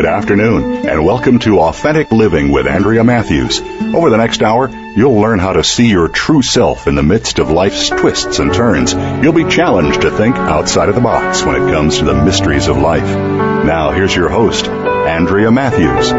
Good 0.00 0.08
afternoon, 0.08 0.88
and 0.88 1.04
welcome 1.04 1.40
to 1.40 1.60
Authentic 1.60 2.10
Living 2.10 2.50
with 2.50 2.66
Andrea 2.66 3.04
Matthews. 3.04 3.60
Over 3.60 4.08
the 4.08 4.16
next 4.16 4.40
hour, 4.40 4.70
you'll 4.70 5.20
learn 5.20 5.38
how 5.38 5.52
to 5.52 5.62
see 5.62 5.90
your 5.90 6.08
true 6.08 6.40
self 6.40 6.86
in 6.86 6.94
the 6.94 7.02
midst 7.02 7.38
of 7.38 7.50
life's 7.50 7.90
twists 7.90 8.38
and 8.38 8.54
turns. 8.54 8.94
You'll 8.94 9.34
be 9.34 9.44
challenged 9.44 10.00
to 10.00 10.10
think 10.10 10.36
outside 10.36 10.88
of 10.88 10.94
the 10.94 11.02
box 11.02 11.44
when 11.44 11.56
it 11.56 11.70
comes 11.70 11.98
to 11.98 12.06
the 12.06 12.14
mysteries 12.14 12.66
of 12.68 12.78
life. 12.78 13.04
Now, 13.04 13.90
here's 13.90 14.16
your 14.16 14.30
host, 14.30 14.68
Andrea 14.68 15.50
Matthews. 15.50 16.12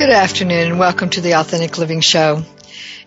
Good 0.00 0.10
afternoon, 0.10 0.70
and 0.70 0.78
welcome 0.80 1.10
to 1.10 1.20
the 1.20 1.34
Authentic 1.34 1.78
Living 1.78 2.00
Show. 2.00 2.42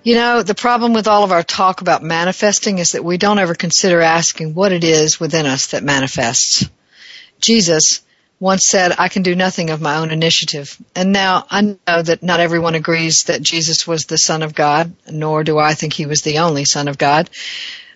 You 0.04 0.16
know, 0.16 0.42
the 0.42 0.56
problem 0.56 0.94
with 0.94 1.08
all 1.08 1.24
of 1.24 1.32
our 1.32 1.44
talk 1.44 1.82
about 1.82 2.02
manifesting 2.02 2.80
is 2.80 2.94
that 2.94 3.04
we 3.04 3.18
don't 3.18 3.38
ever 3.38 3.54
consider 3.54 4.02
asking 4.02 4.56
what 4.56 4.72
it 4.72 4.84
is 4.84 5.20
within 5.20 5.46
us 5.46 5.68
that 5.68 5.84
manifests. 5.84 6.68
Jesus 7.40 8.02
once 8.40 8.66
said, 8.66 8.96
I 8.98 9.10
can 9.10 9.22
do 9.22 9.36
nothing 9.36 9.70
of 9.70 9.80
my 9.80 9.98
own 9.98 10.10
initiative. 10.10 10.76
And 10.96 11.12
now 11.12 11.46
I 11.52 11.62
know 11.62 12.02
that 12.02 12.24
not 12.24 12.40
everyone 12.40 12.74
agrees 12.74 13.26
that 13.26 13.44
Jesus 13.44 13.86
was 13.86 14.06
the 14.06 14.18
Son 14.18 14.42
of 14.42 14.56
God, 14.56 14.92
nor 15.08 15.44
do 15.44 15.60
I 15.60 15.76
think 15.76 15.94
he 15.94 16.08
was 16.08 16.24
the 16.24 16.40
only 16.40 16.66
Son 16.66 16.88
of 16.88 16.98
God. 16.98 17.30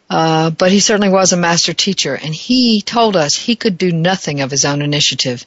Uh, 0.08 0.52
but 0.52 0.72
he 0.72 0.80
certainly 0.80 1.09
was 1.09 1.33
a 1.33 1.38
master 1.38 1.73
teacher, 1.73 2.14
and 2.14 2.36
he 2.36 2.81
told 2.81 3.16
us 3.16 3.33
he 3.33 3.56
could 3.56 3.80
do 3.80 3.92
nothing 3.92 4.42
of 4.42 4.52
his 4.52 4.64
own 4.64 4.83
initiative. 4.83 5.44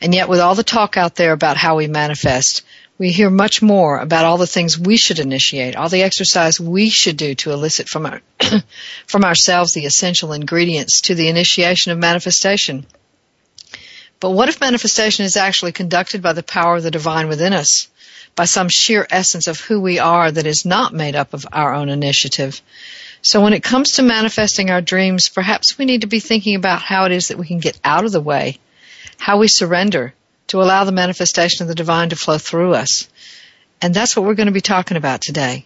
And 0.00 0.12
yet, 0.12 0.28
with 0.28 0.40
all 0.40 0.56
the 0.56 0.64
talk 0.64 0.96
out 0.96 1.14
there 1.14 1.30
about 1.30 1.56
how 1.56 1.76
we 1.76 1.86
manifest, 1.86 2.62
we 3.02 3.10
hear 3.10 3.30
much 3.30 3.60
more 3.60 3.98
about 3.98 4.24
all 4.24 4.38
the 4.38 4.46
things 4.46 4.78
we 4.78 4.96
should 4.96 5.18
initiate, 5.18 5.74
all 5.74 5.88
the 5.88 6.04
exercise 6.04 6.60
we 6.60 6.88
should 6.88 7.16
do 7.16 7.34
to 7.34 7.50
elicit 7.50 7.88
from 7.88 8.06
our, 8.06 8.20
from 9.08 9.24
ourselves 9.24 9.72
the 9.72 9.86
essential 9.86 10.32
ingredients 10.32 11.00
to 11.00 11.16
the 11.16 11.26
initiation 11.26 11.90
of 11.90 11.98
manifestation. 11.98 12.86
But 14.20 14.30
what 14.30 14.48
if 14.48 14.60
manifestation 14.60 15.24
is 15.24 15.36
actually 15.36 15.72
conducted 15.72 16.22
by 16.22 16.32
the 16.32 16.44
power 16.44 16.76
of 16.76 16.84
the 16.84 16.92
divine 16.92 17.26
within 17.26 17.52
us, 17.52 17.88
by 18.36 18.44
some 18.44 18.68
sheer 18.68 19.04
essence 19.10 19.48
of 19.48 19.58
who 19.58 19.80
we 19.80 19.98
are 19.98 20.30
that 20.30 20.46
is 20.46 20.64
not 20.64 20.94
made 20.94 21.16
up 21.16 21.34
of 21.34 21.44
our 21.52 21.74
own 21.74 21.88
initiative? 21.88 22.62
So 23.20 23.40
when 23.40 23.52
it 23.52 23.64
comes 23.64 23.94
to 23.94 24.04
manifesting 24.04 24.70
our 24.70 24.80
dreams, 24.80 25.28
perhaps 25.28 25.76
we 25.76 25.86
need 25.86 26.02
to 26.02 26.06
be 26.06 26.20
thinking 26.20 26.54
about 26.54 26.82
how 26.82 27.06
it 27.06 27.10
is 27.10 27.28
that 27.28 27.38
we 27.38 27.48
can 27.48 27.58
get 27.58 27.80
out 27.82 28.04
of 28.04 28.12
the 28.12 28.20
way, 28.20 28.58
how 29.18 29.38
we 29.38 29.48
surrender, 29.48 30.14
to 30.52 30.60
allow 30.60 30.84
the 30.84 30.92
manifestation 30.92 31.62
of 31.62 31.68
the 31.68 31.74
divine 31.74 32.10
to 32.10 32.16
flow 32.16 32.36
through 32.36 32.74
us. 32.74 33.08
And 33.80 33.94
that's 33.94 34.14
what 34.14 34.26
we're 34.26 34.34
going 34.34 34.48
to 34.48 34.52
be 34.52 34.60
talking 34.60 34.98
about 34.98 35.22
today. 35.22 35.64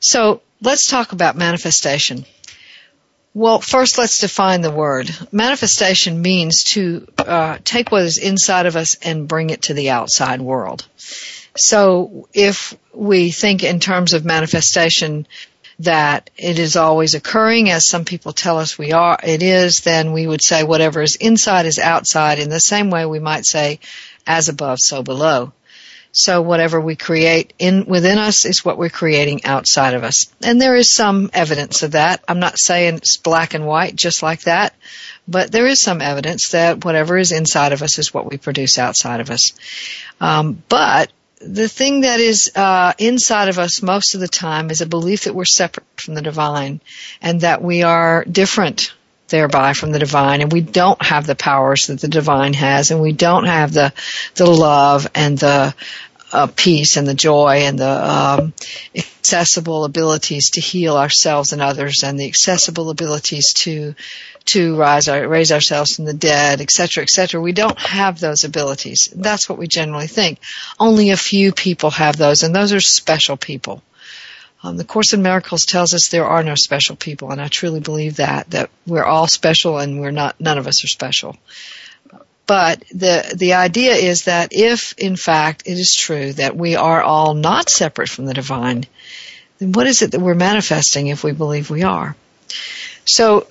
So 0.00 0.40
let's 0.62 0.86
talk 0.86 1.12
about 1.12 1.36
manifestation. 1.36 2.24
Well, 3.34 3.60
first 3.60 3.98
let's 3.98 4.18
define 4.18 4.62
the 4.62 4.70
word. 4.70 5.10
Manifestation 5.30 6.22
means 6.22 6.64
to 6.72 7.06
uh, 7.18 7.58
take 7.64 7.92
what 7.92 8.00
is 8.00 8.16
inside 8.16 8.64
of 8.64 8.76
us 8.76 8.96
and 9.02 9.28
bring 9.28 9.50
it 9.50 9.62
to 9.62 9.74
the 9.74 9.90
outside 9.90 10.40
world. 10.40 10.86
So 11.54 12.28
if 12.32 12.74
we 12.94 13.30
think 13.30 13.62
in 13.62 13.78
terms 13.78 14.14
of 14.14 14.24
manifestation 14.24 15.26
that 15.80 16.30
it 16.36 16.58
is 16.58 16.76
always 16.76 17.14
occurring 17.14 17.70
as 17.70 17.86
some 17.86 18.04
people 18.04 18.32
tell 18.32 18.58
us 18.58 18.78
we 18.78 18.92
are 18.92 19.18
it 19.22 19.42
is 19.42 19.80
then 19.80 20.12
we 20.12 20.26
would 20.26 20.42
say 20.42 20.64
whatever 20.64 21.02
is 21.02 21.16
inside 21.16 21.66
is 21.66 21.78
outside 21.78 22.38
in 22.38 22.50
the 22.50 22.58
same 22.58 22.90
way 22.90 23.06
we 23.06 23.20
might 23.20 23.46
say 23.46 23.78
as 24.26 24.48
above 24.48 24.78
so 24.80 25.02
below. 25.02 25.52
So 26.10 26.42
whatever 26.42 26.80
we 26.80 26.96
create 26.96 27.52
in 27.58 27.84
within 27.84 28.18
us 28.18 28.44
is 28.44 28.64
what 28.64 28.78
we're 28.78 28.88
creating 28.88 29.44
outside 29.44 29.94
of 29.94 30.04
us. 30.04 30.32
And 30.42 30.60
there 30.60 30.74
is 30.74 30.92
some 30.92 31.30
evidence 31.32 31.82
of 31.82 31.92
that. 31.92 32.24
I'm 32.26 32.40
not 32.40 32.58
saying 32.58 32.96
it's 32.96 33.18
black 33.18 33.54
and 33.54 33.66
white 33.66 33.94
just 33.94 34.22
like 34.22 34.40
that 34.42 34.74
but 35.28 35.52
there 35.52 35.66
is 35.66 35.80
some 35.80 36.00
evidence 36.00 36.48
that 36.48 36.84
whatever 36.84 37.18
is 37.18 37.32
inside 37.32 37.72
of 37.72 37.82
us 37.82 37.98
is 37.98 38.14
what 38.14 38.28
we 38.28 38.38
produce 38.38 38.78
outside 38.78 39.20
of 39.20 39.30
us. 39.30 39.52
Um, 40.20 40.62
but 40.70 41.12
the 41.40 41.68
thing 41.68 42.02
that 42.02 42.20
is 42.20 42.50
uh, 42.54 42.92
inside 42.98 43.48
of 43.48 43.58
us 43.58 43.82
most 43.82 44.14
of 44.14 44.20
the 44.20 44.28
time 44.28 44.70
is 44.70 44.80
a 44.80 44.86
belief 44.86 45.24
that 45.24 45.34
we're 45.34 45.44
separate 45.44 45.86
from 45.96 46.14
the 46.14 46.22
divine 46.22 46.80
and 47.22 47.42
that 47.42 47.62
we 47.62 47.82
are 47.82 48.24
different 48.24 48.92
thereby 49.28 49.74
from 49.74 49.92
the 49.92 49.98
divine 49.98 50.40
and 50.40 50.50
we 50.50 50.60
don't 50.60 51.00
have 51.02 51.26
the 51.26 51.34
powers 51.34 51.86
that 51.88 52.00
the 52.00 52.08
divine 52.08 52.54
has 52.54 52.90
and 52.90 53.00
we 53.00 53.12
don't 53.12 53.44
have 53.44 53.72
the 53.72 53.92
the 54.34 54.46
love 54.46 55.06
and 55.14 55.38
the 55.38 55.74
uh, 56.32 56.46
peace 56.56 56.96
and 56.96 57.06
the 57.06 57.14
joy 57.14 57.62
and 57.62 57.78
the 57.78 58.10
um, 58.10 58.52
accessible 58.94 59.84
abilities 59.84 60.50
to 60.50 60.60
heal 60.60 60.96
ourselves 60.96 61.52
and 61.52 61.62
others 61.62 62.02
and 62.02 62.18
the 62.18 62.26
accessible 62.26 62.90
abilities 62.90 63.52
to 63.54 63.94
to 64.52 64.76
rise 64.76 65.08
our, 65.08 65.26
raise 65.28 65.52
ourselves 65.52 65.94
from 65.94 66.04
the 66.04 66.14
dead, 66.14 66.60
etc., 66.60 67.02
etc. 67.02 67.40
We 67.40 67.52
don't 67.52 67.78
have 67.78 68.18
those 68.18 68.44
abilities. 68.44 69.08
That's 69.14 69.48
what 69.48 69.58
we 69.58 69.66
generally 69.68 70.06
think. 70.06 70.38
Only 70.78 71.10
a 71.10 71.16
few 71.16 71.52
people 71.52 71.90
have 71.90 72.16
those, 72.16 72.42
and 72.42 72.54
those 72.54 72.72
are 72.72 72.80
special 72.80 73.36
people. 73.36 73.82
Um, 74.62 74.76
the 74.76 74.84
Course 74.84 75.12
in 75.12 75.22
Miracles 75.22 75.64
tells 75.64 75.94
us 75.94 76.08
there 76.08 76.26
are 76.26 76.42
no 76.42 76.56
special 76.56 76.96
people, 76.96 77.30
and 77.30 77.40
I 77.40 77.48
truly 77.48 77.80
believe 77.80 78.16
that 78.16 78.50
that 78.50 78.70
we're 78.86 79.04
all 79.04 79.28
special, 79.28 79.78
and 79.78 80.00
we're 80.00 80.10
not. 80.10 80.40
None 80.40 80.58
of 80.58 80.66
us 80.66 80.84
are 80.84 80.88
special. 80.88 81.36
But 82.46 82.82
the 82.90 83.30
the 83.36 83.54
idea 83.54 83.94
is 83.94 84.24
that 84.24 84.48
if, 84.52 84.94
in 84.96 85.16
fact, 85.16 85.62
it 85.66 85.78
is 85.78 85.94
true 85.94 86.32
that 86.32 86.56
we 86.56 86.76
are 86.76 87.02
all 87.02 87.34
not 87.34 87.68
separate 87.68 88.08
from 88.08 88.24
the 88.24 88.34
divine, 88.34 88.86
then 89.58 89.72
what 89.72 89.86
is 89.86 90.02
it 90.02 90.12
that 90.12 90.20
we're 90.20 90.34
manifesting 90.34 91.08
if 91.08 91.22
we 91.22 91.32
believe 91.32 91.70
we 91.70 91.82
are? 91.82 92.16
So 93.04 93.46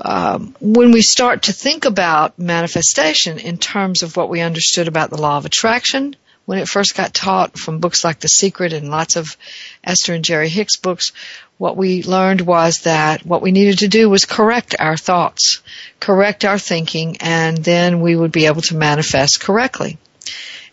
um, 0.00 0.54
when 0.60 0.90
we 0.92 1.02
start 1.02 1.42
to 1.42 1.52
think 1.52 1.84
about 1.84 2.38
manifestation 2.38 3.38
in 3.38 3.58
terms 3.58 4.02
of 4.02 4.16
what 4.16 4.28
we 4.28 4.40
understood 4.40 4.88
about 4.88 5.10
the 5.10 5.20
law 5.20 5.36
of 5.36 5.46
attraction, 5.46 6.16
when 6.46 6.58
it 6.58 6.68
first 6.68 6.96
got 6.96 7.14
taught 7.14 7.58
from 7.58 7.78
books 7.78 8.02
like 8.02 8.20
The 8.20 8.28
Secret 8.28 8.72
and 8.72 8.90
lots 8.90 9.16
of 9.16 9.36
Esther 9.84 10.14
and 10.14 10.24
Jerry 10.24 10.48
Hicks 10.48 10.76
books, 10.76 11.12
what 11.58 11.76
we 11.76 12.02
learned 12.02 12.40
was 12.40 12.80
that 12.80 13.24
what 13.24 13.42
we 13.42 13.52
needed 13.52 13.80
to 13.80 13.88
do 13.88 14.08
was 14.08 14.24
correct 14.24 14.74
our 14.78 14.96
thoughts, 14.96 15.62
correct 16.00 16.44
our 16.44 16.58
thinking, 16.58 17.18
and 17.20 17.58
then 17.58 18.00
we 18.00 18.16
would 18.16 18.32
be 18.32 18.46
able 18.46 18.62
to 18.62 18.76
manifest 18.76 19.40
correctly. 19.40 19.98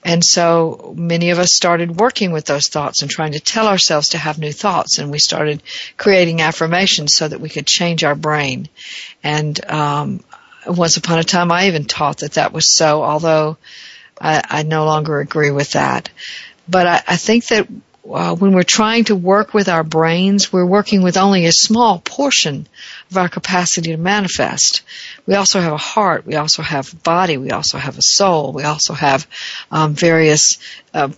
And 0.04 0.24
so 0.24 0.94
many 0.96 1.32
of 1.32 1.40
us 1.40 1.54
started 1.54 2.00
working 2.00 2.32
with 2.32 2.46
those 2.46 2.68
thoughts 2.68 3.02
and 3.02 3.12
trying 3.12 3.34
to 3.34 3.40
tell 3.40 3.68
ourselves 3.68 4.10
to 4.10 4.18
have 4.18 4.38
new 4.38 4.52
thoughts. 4.52 5.00
And 5.00 5.12
we 5.12 5.20
started 5.20 5.62
creating 5.98 6.42
affirmations 6.42 7.16
so 7.16 7.28
that 7.28 7.42
we 7.42 7.50
could 7.50 7.68
change 7.68 8.04
our 8.04 8.16
brain. 8.16 8.70
And 9.24 9.60
um, 9.70 10.24
once 10.66 10.98
upon 10.98 11.20
a 11.20 11.24
time, 11.24 11.52
I 11.52 11.68
even 11.68 11.86
taught 11.86 12.20
that 12.20 12.34
that 12.34 12.54
was 12.54 12.74
so, 12.74 13.04
although 13.04 13.58
I, 14.20 14.42
I 14.46 14.64
no 14.64 14.86
longer 14.86 15.20
agree 15.20 15.52
with 15.52 15.72
that. 15.72 16.10
But 16.68 16.88
I, 16.88 17.04
I 17.08 17.18
think 17.18 17.48
that 17.48 17.68
uh, 18.10 18.36
when 18.36 18.54
we're 18.54 18.64
trying 18.64 19.06
to 19.06 19.16
work 19.16 19.54
with 19.54 19.68
our 19.68 19.84
brains, 19.84 20.52
we're 20.52 20.66
working 20.66 21.02
with 21.02 21.18
only 21.18 21.46
a 21.46 21.52
small 21.52 22.00
portion 22.00 22.68
of 23.10 23.18
our 23.18 23.30
capacity 23.30 23.92
to 23.92 23.98
manifest. 23.98 24.84
We 25.26 25.36
also 25.36 25.62
have 25.62 25.74
a 25.74 25.78
heart. 25.78 26.26
We 26.26 26.36
also 26.36 26.62
have 26.62 26.92
a 26.92 26.96
body. 26.98 27.38
We 27.38 27.52
also 27.52 27.78
have 27.78 27.98
a 27.98 28.02
soul. 28.02 28.52
We 28.54 28.64
also 28.64 28.94
have 28.94 29.28
um, 29.72 29.94
various 29.94 30.58
uh, 30.94 31.10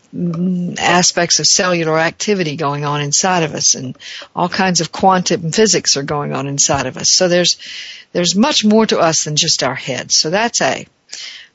aspects 0.79 1.39
of 1.39 1.47
cellular 1.47 1.97
activity 1.97 2.55
going 2.55 2.85
on 2.85 3.01
inside 3.01 3.43
of 3.43 3.55
us, 3.55 3.75
and 3.75 3.97
all 4.35 4.49
kinds 4.49 4.81
of 4.81 4.91
quantum 4.91 5.51
physics 5.51 5.97
are 5.97 6.03
going 6.03 6.33
on 6.33 6.47
inside 6.47 6.85
of 6.85 6.97
us. 6.97 7.09
So 7.11 7.27
there's 7.27 7.57
there's 8.11 8.35
much 8.35 8.65
more 8.65 8.85
to 8.85 8.99
us 8.99 9.23
than 9.23 9.35
just 9.35 9.63
our 9.63 9.75
heads. 9.75 10.17
So 10.17 10.29
that's 10.29 10.61
A. 10.61 10.85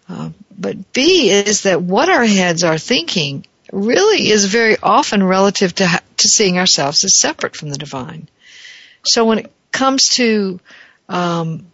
Uh, 0.09 0.31
but 0.57 0.93
B 0.93 1.31
is 1.31 1.63
that 1.63 1.81
what 1.81 2.09
our 2.09 2.25
heads 2.25 2.63
are 2.63 2.79
thinking 2.79 3.47
really 3.73 4.31
is 4.31 4.45
very 4.45 4.77
often 4.83 5.23
relative 5.23 5.75
to, 5.75 6.03
to 6.17 6.29
seeing 6.29 6.59
ourselves 6.59 7.05
as 7.05 7.19
separate 7.19 7.57
from 7.57 7.71
the 7.71 7.79
divine. 7.79 8.29
So 9.05 9.25
when 9.25 9.39
it 9.39 9.53
comes 9.75 10.09
to 10.09 10.59
um, 11.09 11.67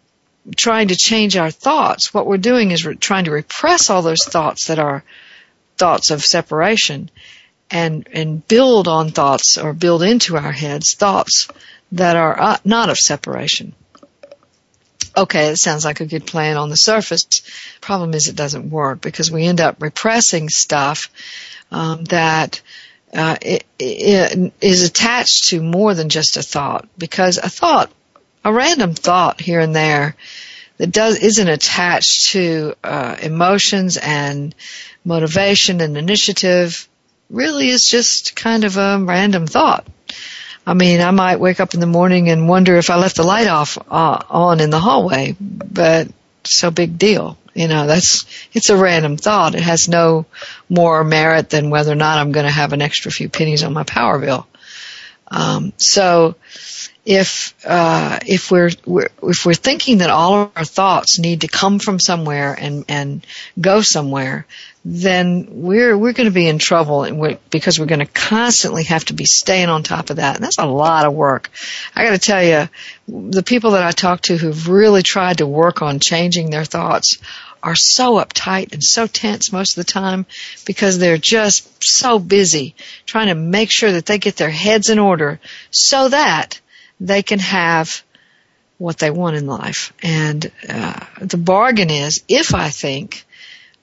trying 0.56 0.88
to 0.88 0.96
change 0.96 1.36
our 1.36 1.50
thoughts, 1.50 2.12
what 2.12 2.26
we're 2.26 2.38
doing 2.38 2.72
is 2.72 2.84
we're 2.84 2.94
trying 2.94 3.26
to 3.26 3.30
repress 3.30 3.90
all 3.90 4.02
those 4.02 4.24
thoughts 4.24 4.66
that 4.66 4.78
are 4.78 5.04
thoughts 5.76 6.10
of 6.10 6.24
separation 6.24 7.10
and, 7.70 8.08
and 8.12 8.46
build 8.48 8.88
on 8.88 9.10
thoughts 9.10 9.56
or 9.56 9.72
build 9.72 10.02
into 10.02 10.36
our 10.36 10.50
heads 10.50 10.94
thoughts 10.94 11.48
that 11.92 12.16
are 12.16 12.40
uh, 12.40 12.56
not 12.64 12.90
of 12.90 12.98
separation. 12.98 13.74
Okay, 15.16 15.48
it 15.48 15.56
sounds 15.56 15.84
like 15.84 16.00
a 16.00 16.06
good 16.06 16.26
plan 16.26 16.56
on 16.56 16.70
the 16.70 16.76
surface. 16.76 17.24
Problem 17.80 18.14
is 18.14 18.28
it 18.28 18.36
doesn't 18.36 18.70
work 18.70 19.00
because 19.00 19.30
we 19.30 19.44
end 19.44 19.60
up 19.60 19.82
repressing 19.82 20.48
stuff 20.48 21.10
um, 21.70 22.04
that 22.04 22.62
uh, 23.14 23.36
it, 23.42 23.64
is 23.78 24.84
attached 24.84 25.48
to 25.48 25.62
more 25.62 25.94
than 25.94 26.08
just 26.08 26.36
a 26.36 26.42
thought 26.42 26.88
because 26.96 27.38
a 27.38 27.48
thought, 27.48 27.90
a 28.44 28.52
random 28.52 28.94
thought 28.94 29.40
here 29.40 29.60
and 29.60 29.74
there 29.74 30.16
that 30.78 30.92
does 30.92 31.18
isn't 31.18 31.48
attached 31.48 32.30
to 32.30 32.74
uh, 32.84 33.16
emotions 33.20 33.96
and 33.96 34.54
motivation 35.04 35.80
and 35.80 35.96
initiative 35.96 36.88
really 37.28 37.68
is 37.68 37.86
just 37.86 38.36
kind 38.36 38.64
of 38.64 38.76
a 38.76 38.98
random 38.98 39.46
thought. 39.46 39.86
I 40.66 40.74
mean, 40.74 41.00
I 41.00 41.10
might 41.10 41.40
wake 41.40 41.60
up 41.60 41.74
in 41.74 41.80
the 41.80 41.86
morning 41.86 42.28
and 42.28 42.48
wonder 42.48 42.76
if 42.76 42.90
I 42.90 42.96
left 42.96 43.16
the 43.16 43.22
light 43.22 43.48
off 43.48 43.78
uh, 43.90 44.22
on 44.28 44.60
in 44.60 44.70
the 44.70 44.78
hallway, 44.78 45.34
but 45.40 46.08
so 46.44 46.70
big 46.70 46.98
deal. 46.98 47.36
You 47.54 47.68
know, 47.68 47.86
that's, 47.86 48.26
it's 48.52 48.70
a 48.70 48.76
random 48.76 49.16
thought. 49.16 49.54
It 49.54 49.62
has 49.62 49.88
no 49.88 50.26
more 50.68 51.02
merit 51.02 51.50
than 51.50 51.70
whether 51.70 51.92
or 51.92 51.96
not 51.96 52.18
I'm 52.18 52.32
going 52.32 52.46
to 52.46 52.52
have 52.52 52.72
an 52.72 52.82
extra 52.82 53.10
few 53.10 53.28
pennies 53.28 53.64
on 53.64 53.72
my 53.72 53.82
power 53.82 54.18
bill. 54.18 54.46
Um, 55.28 55.72
so 55.76 56.36
if, 57.04 57.54
uh, 57.66 58.18
if 58.26 58.50
we're, 58.50 58.70
we're, 58.86 59.10
if 59.22 59.44
we're 59.44 59.54
thinking 59.54 59.98
that 59.98 60.10
all 60.10 60.42
of 60.42 60.52
our 60.56 60.64
thoughts 60.64 61.18
need 61.18 61.42
to 61.42 61.48
come 61.48 61.78
from 61.78 61.98
somewhere 61.98 62.54
and, 62.58 62.84
and 62.88 63.26
go 63.60 63.80
somewhere, 63.80 64.46
then 64.84 65.46
we're 65.50 65.96
we're 65.96 66.14
going 66.14 66.28
to 66.28 66.34
be 66.34 66.48
in 66.48 66.58
trouble 66.58 67.06
we're, 67.12 67.38
because 67.50 67.78
we're 67.78 67.86
going 67.86 68.00
to 68.00 68.06
constantly 68.06 68.84
have 68.84 69.04
to 69.06 69.12
be 69.12 69.26
staying 69.26 69.68
on 69.68 69.82
top 69.82 70.10
of 70.10 70.16
that, 70.16 70.36
and 70.36 70.44
that's 70.44 70.58
a 70.58 70.64
lot 70.64 71.04
of 71.04 71.12
work. 71.12 71.50
I 71.94 72.04
got 72.04 72.12
to 72.12 72.18
tell 72.18 72.42
you, 72.42 72.68
the 73.06 73.42
people 73.42 73.72
that 73.72 73.84
I 73.84 73.90
talk 73.90 74.22
to 74.22 74.36
who've 74.36 74.68
really 74.68 75.02
tried 75.02 75.38
to 75.38 75.46
work 75.46 75.82
on 75.82 76.00
changing 76.00 76.50
their 76.50 76.64
thoughts 76.64 77.18
are 77.62 77.74
so 77.74 78.14
uptight 78.14 78.72
and 78.72 78.82
so 78.82 79.06
tense 79.06 79.52
most 79.52 79.76
of 79.76 79.84
the 79.84 79.92
time 79.92 80.24
because 80.64 80.98
they're 80.98 81.18
just 81.18 81.84
so 81.84 82.18
busy 82.18 82.74
trying 83.04 83.28
to 83.28 83.34
make 83.34 83.70
sure 83.70 83.92
that 83.92 84.06
they 84.06 84.18
get 84.18 84.36
their 84.36 84.50
heads 84.50 84.88
in 84.88 84.98
order 84.98 85.38
so 85.70 86.08
that 86.08 86.58
they 87.00 87.22
can 87.22 87.38
have 87.38 88.02
what 88.78 88.96
they 88.96 89.10
want 89.10 89.36
in 89.36 89.46
life. 89.46 89.92
And 90.02 90.50
uh, 90.66 91.04
the 91.20 91.36
bargain 91.36 91.90
is, 91.90 92.24
if 92.28 92.54
I 92.54 92.70
think 92.70 93.26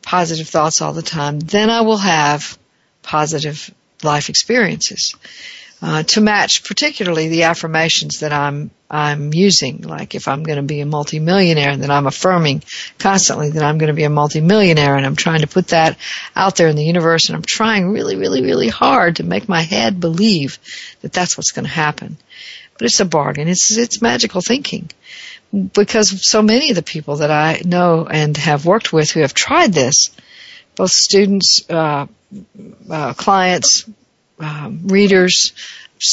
positive 0.08 0.48
thoughts 0.48 0.82
all 0.82 0.94
the 0.94 1.02
time, 1.02 1.38
then 1.38 1.70
I 1.70 1.82
will 1.82 1.98
have 1.98 2.58
positive 3.02 3.70
life 4.04 4.30
experiences. 4.30 5.14
Uh, 5.82 6.02
to 6.02 6.22
match 6.22 6.64
particularly 6.64 7.28
the 7.28 7.44
affirmations 7.44 8.22
that 8.22 8.32
I'm 8.32 8.72
I'm 8.90 9.34
using. 9.34 9.82
Like 9.82 10.16
if 10.16 10.30
I'm 10.30 10.44
going 10.44 10.56
to 10.56 10.64
be 10.64 10.80
a 10.80 10.86
multimillionaire, 10.86 11.76
then 11.76 11.92
I'm 11.92 12.08
affirming 12.08 12.64
constantly 12.98 13.50
that 13.52 13.62
I'm 13.62 13.78
going 13.78 13.90
to 13.90 14.02
be 14.02 14.06
a 14.06 14.10
multimillionaire, 14.10 14.96
and 14.96 15.06
I'm 15.06 15.18
trying 15.18 15.42
to 15.42 15.48
put 15.48 15.68
that 15.68 15.98
out 16.36 16.56
there 16.56 16.70
in 16.70 16.78
the 16.78 16.86
universe, 16.86 17.28
and 17.28 17.36
I'm 17.36 17.44
trying 17.44 17.90
really, 17.90 18.16
really, 18.16 18.42
really 18.42 18.70
hard 18.70 19.18
to 19.18 19.24
make 19.24 19.50
my 19.50 19.62
head 19.62 20.00
believe 20.00 20.58
that 21.02 21.12
that's 21.12 21.38
what's 21.38 21.52
going 21.52 21.66
to 21.66 21.72
happen. 21.72 22.18
But 22.78 22.86
it's 22.86 23.00
a 23.00 23.06
bargain. 23.06 23.48
It's 23.48 23.78
it's 23.78 24.02
magical 24.02 24.42
thinking 24.42 24.90
because 25.52 26.28
so 26.28 26.42
many 26.42 26.70
of 26.70 26.76
the 26.76 26.84
people 26.84 27.18
that 27.18 27.32
I 27.32 27.62
know 27.66 28.06
and 28.06 28.36
have 28.38 28.66
worked 28.66 28.92
with 28.92 29.12
who 29.12 29.22
have 29.22 29.34
tried 29.34 29.74
this, 29.74 30.12
both 30.76 30.92
students, 30.92 31.68
uh, 31.70 32.08
uh, 32.90 33.14
clients, 33.14 33.90
um, 34.40 34.88
readers, 34.88 35.54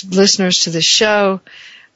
listeners 0.09 0.61
to 0.61 0.71
the 0.71 0.81
show, 0.81 1.41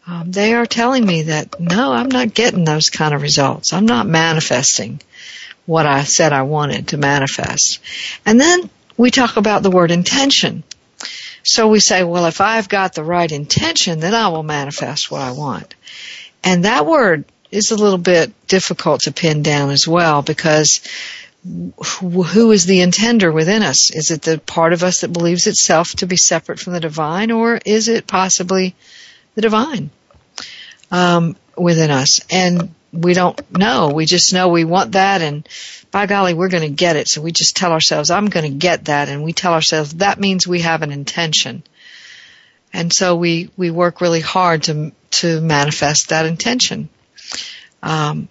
um, 0.07 0.31
they 0.31 0.55
are 0.55 0.67
telling 0.67 1.05
me 1.05 1.23
that 1.23 1.61
no, 1.61 1.93
I'm 1.93 2.09
not 2.09 2.35
getting 2.35 2.65
those 2.65 2.91
kind 2.91 3.15
of 3.15 3.23
results. 3.23 3.73
I'm 3.73 3.87
not 3.87 4.07
manifesting 4.07 5.01
what 5.67 5.87
I 5.87 6.05
said 6.05 6.33
I 6.33 6.43
wanted 6.43 6.89
to 6.89 6.97
manifest. 6.97 7.79
And 8.25 8.41
then 8.41 8.71
we 8.97 9.11
talk 9.11 9.37
about 9.37 9.63
the 9.63 9.71
word 9.71 9.91
intention. 9.91 10.65
So 11.49 11.69
we 11.69 11.81
say, 11.81 12.05
well, 12.05 12.27
if 12.27 12.43
I've 12.43 12.69
got 12.69 12.95
the 12.95 13.03
right 13.03 13.33
intention, 13.33 14.01
then 14.01 14.15
I 14.15 14.29
will 14.29 14.43
manifest 14.43 15.11
what 15.11 15.23
I 15.23 15.31
want. 15.31 15.75
And 16.45 16.67
that 16.67 16.85
word 16.85 17.25
is 17.51 17.71
a 17.71 17.77
little 17.77 17.97
bit 17.97 18.35
difficult 18.49 19.01
to 19.03 19.13
pin 19.13 19.43
down 19.43 19.71
as 19.71 19.89
well 19.89 20.21
because 20.21 20.83
who 21.43 22.53
is 22.53 22.67
the 22.67 22.81
intender 22.81 23.33
within 23.33 23.63
us? 23.63 23.91
Is 23.91 24.11
it 24.11 24.21
the 24.21 24.37
part 24.37 24.75
of 24.75 24.83
us 24.83 25.01
that 25.01 25.15
believes 25.15 25.47
itself 25.47 25.93
to 25.93 26.07
be 26.07 26.17
separate 26.17 26.61
from 26.61 26.75
the 26.75 26.81
divine, 26.81 27.31
or 27.31 27.59
is 27.65 27.89
it 27.89 28.07
possibly 28.07 28.75
the 29.35 29.41
divine 29.41 29.89
um, 30.91 31.35
within 31.57 31.91
us? 31.91 32.21
And 32.31 32.75
we 32.93 33.15
don't 33.15 33.39
know. 33.57 33.91
We 33.95 34.07
just 34.07 34.33
know 34.33 34.49
we 34.49 34.65
want 34.65 34.93
that, 34.93 35.23
and 35.23 35.49
by 35.91 36.07
golly, 36.07 36.35
we're 36.35 36.49
going 36.49 36.69
to 36.69 36.75
get 36.75 36.97
it. 36.97 37.09
So 37.09 37.21
we 37.21 37.33
just 37.33 37.57
tell 37.57 37.73
ourselves, 37.73 38.11
"I'm 38.11 38.27
going 38.27 38.51
to 38.51 38.59
get 38.59 38.87
that," 38.87 39.09
and 39.09 39.23
we 39.23 39.33
tell 39.33 39.53
ourselves 39.53 39.95
that 39.95 40.19
means 40.19 40.47
we 40.47 40.61
have 40.61 40.83
an 40.83 40.93
intention. 40.93 41.63
And 42.73 42.93
so 42.93 43.17
we 43.17 43.51
we 43.57 43.71
work 43.71 44.01
really 44.01 44.21
hard 44.21 44.65
to 44.65 44.93
to 45.11 45.41
manifest 45.41 46.11
that 46.11 46.27
intention. 46.27 46.89
Um, 47.83 48.29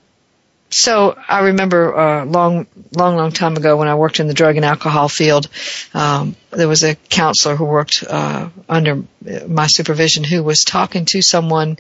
so 0.69 1.18
I 1.27 1.39
remember 1.45 1.92
a 1.92 2.21
uh, 2.21 2.25
long, 2.25 2.68
long, 2.92 3.15
long 3.15 3.31
time 3.31 3.56
ago 3.56 3.77
when 3.77 3.88
I 3.88 3.95
worked 3.95 4.19
in 4.19 4.27
the 4.27 4.33
drug 4.33 4.57
and 4.57 4.65
alcohol 4.65 5.07
field, 5.07 5.48
um, 5.94 6.36
there 6.51 6.68
was 6.68 6.83
a 6.83 6.95
counselor 6.95 7.56
who 7.56 7.63
worked 7.63 8.03
uh, 8.07 8.50
under 8.68 9.03
my 9.48 9.68
supervision 9.68 10.25
who 10.25 10.44
was 10.44 10.63
talking 10.63 11.06
to 11.06 11.21
someone, 11.21 11.77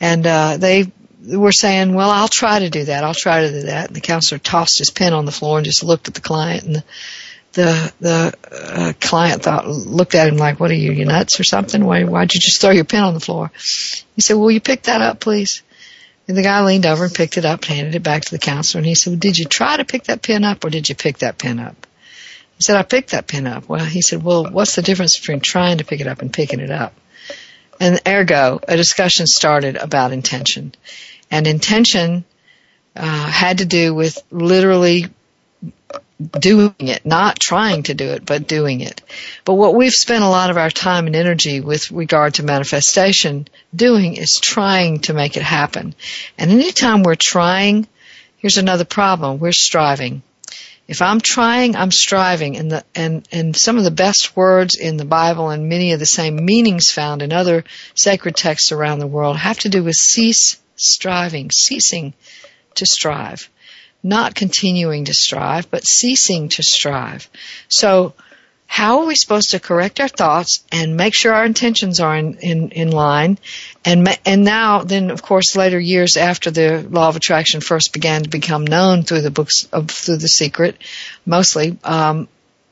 and 0.00 0.24
uh, 0.24 0.56
they 0.56 0.92
were 1.26 1.52
saying, 1.52 1.94
"Well, 1.94 2.10
I'll 2.10 2.28
try 2.28 2.60
to 2.60 2.70
do 2.70 2.84
that. 2.84 3.04
I'll 3.04 3.14
try 3.14 3.42
to 3.42 3.50
do 3.50 3.62
that." 3.66 3.88
And 3.88 3.96
the 3.96 4.00
counselor 4.00 4.38
tossed 4.38 4.78
his 4.78 4.90
pen 4.90 5.12
on 5.12 5.24
the 5.24 5.32
floor 5.32 5.58
and 5.58 5.64
just 5.64 5.84
looked 5.84 6.08
at 6.08 6.14
the 6.14 6.20
client, 6.20 6.64
and 6.64 6.74
the 6.76 6.84
the, 7.52 7.92
the 8.00 8.34
uh, 8.52 8.92
client 9.00 9.42
thought 9.42 9.66
looked 9.66 10.14
at 10.14 10.28
him 10.28 10.36
like, 10.36 10.60
"What 10.60 10.70
are 10.70 10.74
you, 10.74 10.92
you 10.92 11.04
nuts 11.04 11.40
or 11.40 11.44
something? 11.44 11.84
Why 11.84 12.04
why'd 12.04 12.34
you 12.34 12.40
just 12.40 12.60
throw 12.60 12.70
your 12.70 12.84
pen 12.84 13.04
on 13.04 13.14
the 13.14 13.20
floor?" 13.20 13.50
He 14.14 14.22
said, 14.22 14.34
"Will 14.34 14.50
you 14.50 14.60
pick 14.60 14.82
that 14.84 15.00
up, 15.00 15.20
please?" 15.20 15.62
And 16.28 16.36
the 16.36 16.42
guy 16.42 16.62
leaned 16.64 16.86
over 16.86 17.04
and 17.04 17.14
picked 17.14 17.38
it 17.38 17.44
up, 17.44 17.60
and 17.62 17.76
handed 17.76 17.94
it 17.94 18.02
back 18.02 18.24
to 18.24 18.30
the 18.32 18.38
counselor, 18.38 18.80
and 18.80 18.86
he 18.86 18.94
said, 18.96 19.12
well, 19.12 19.18
did 19.20 19.38
you 19.38 19.44
try 19.44 19.76
to 19.76 19.84
pick 19.84 20.04
that 20.04 20.22
pen 20.22 20.42
up 20.42 20.64
or 20.64 20.70
did 20.70 20.88
you 20.88 20.96
pick 20.96 21.18
that 21.18 21.38
pen 21.38 21.60
up? 21.60 21.86
He 22.56 22.62
said, 22.62 22.76
I 22.76 22.82
picked 22.82 23.10
that 23.10 23.28
pen 23.28 23.46
up. 23.46 23.68
Well, 23.68 23.84
he 23.84 24.00
said, 24.00 24.22
well, 24.22 24.50
what's 24.50 24.74
the 24.74 24.82
difference 24.82 25.18
between 25.18 25.40
trying 25.40 25.78
to 25.78 25.84
pick 25.84 26.00
it 26.00 26.06
up 26.06 26.22
and 26.22 26.32
picking 26.32 26.60
it 26.60 26.70
up? 26.70 26.94
And 27.78 28.00
ergo, 28.08 28.58
a 28.66 28.76
discussion 28.76 29.26
started 29.26 29.76
about 29.76 30.12
intention. 30.12 30.72
And 31.30 31.46
intention 31.46 32.24
uh, 32.94 33.26
had 33.26 33.58
to 33.58 33.64
do 33.64 33.94
with 33.94 34.22
literally 34.30 35.06
doing 36.18 36.74
it, 36.78 37.04
not 37.04 37.38
trying 37.38 37.82
to 37.84 37.94
do 37.94 38.08
it, 38.10 38.24
but 38.24 38.48
doing 38.48 38.80
it. 38.80 39.02
But 39.44 39.54
what 39.54 39.74
we've 39.74 39.92
spent 39.92 40.24
a 40.24 40.28
lot 40.28 40.50
of 40.50 40.56
our 40.56 40.70
time 40.70 41.06
and 41.06 41.14
energy 41.14 41.60
with 41.60 41.90
regard 41.90 42.34
to 42.34 42.42
manifestation 42.42 43.48
doing 43.74 44.16
is 44.16 44.40
trying 44.40 45.00
to 45.00 45.14
make 45.14 45.36
it 45.36 45.42
happen. 45.42 45.94
And 46.38 46.50
anytime 46.50 47.02
we're 47.02 47.16
trying, 47.16 47.86
here's 48.38 48.58
another 48.58 48.84
problem. 48.84 49.38
We're 49.38 49.52
striving. 49.52 50.22
If 50.88 51.02
I'm 51.02 51.20
trying, 51.20 51.76
I'm 51.76 51.90
striving. 51.90 52.56
And 52.56 52.70
the, 52.70 52.84
and, 52.94 53.28
and 53.30 53.54
some 53.54 53.76
of 53.76 53.84
the 53.84 53.90
best 53.90 54.36
words 54.36 54.76
in 54.76 54.96
the 54.96 55.04
Bible 55.04 55.50
and 55.50 55.68
many 55.68 55.92
of 55.92 55.98
the 55.98 56.06
same 56.06 56.44
meanings 56.44 56.90
found 56.90 57.20
in 57.20 57.32
other 57.32 57.64
sacred 57.94 58.36
texts 58.36 58.72
around 58.72 59.00
the 59.00 59.06
world 59.06 59.36
have 59.36 59.58
to 59.60 59.68
do 59.68 59.84
with 59.84 59.96
cease 59.96 60.58
striving, 60.76 61.50
ceasing 61.50 62.14
to 62.74 62.86
strive 62.86 63.48
not 64.06 64.36
continuing 64.36 65.06
to 65.06 65.14
strive, 65.14 65.68
but 65.70 65.86
ceasing 65.86 66.48
to 66.48 66.62
strive. 66.62 67.28
So, 67.68 68.14
how 68.68 69.00
are 69.00 69.06
we 69.06 69.14
supposed 69.14 69.50
to 69.50 69.60
correct 69.60 70.00
our 70.00 70.08
thoughts 70.08 70.64
and 70.72 70.96
make 70.96 71.14
sure 71.14 71.32
our 71.32 71.44
intentions 71.44 72.00
are 72.00 72.16
in, 72.16 72.34
in, 72.38 72.70
in 72.70 72.90
line? 72.90 73.38
And, 73.84 74.08
and 74.24 74.44
now, 74.44 74.82
then, 74.82 75.10
of 75.10 75.22
course, 75.22 75.56
later 75.56 75.78
years 75.78 76.16
after 76.16 76.50
the 76.50 76.86
law 76.88 77.08
of 77.08 77.16
attraction 77.16 77.60
first 77.60 77.92
began 77.92 78.24
to 78.24 78.28
become 78.28 78.64
known 78.64 79.02
through 79.02 79.22
the 79.22 79.30
books 79.30 79.68
of, 79.72 79.88
through 79.88 80.16
the 80.16 80.28
secret, 80.28 80.76
mostly, 81.24 81.78
um, 81.84 82.28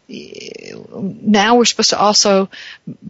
now 0.08 1.56
we're 1.56 1.64
supposed 1.64 1.90
to 1.90 1.98
also 1.98 2.50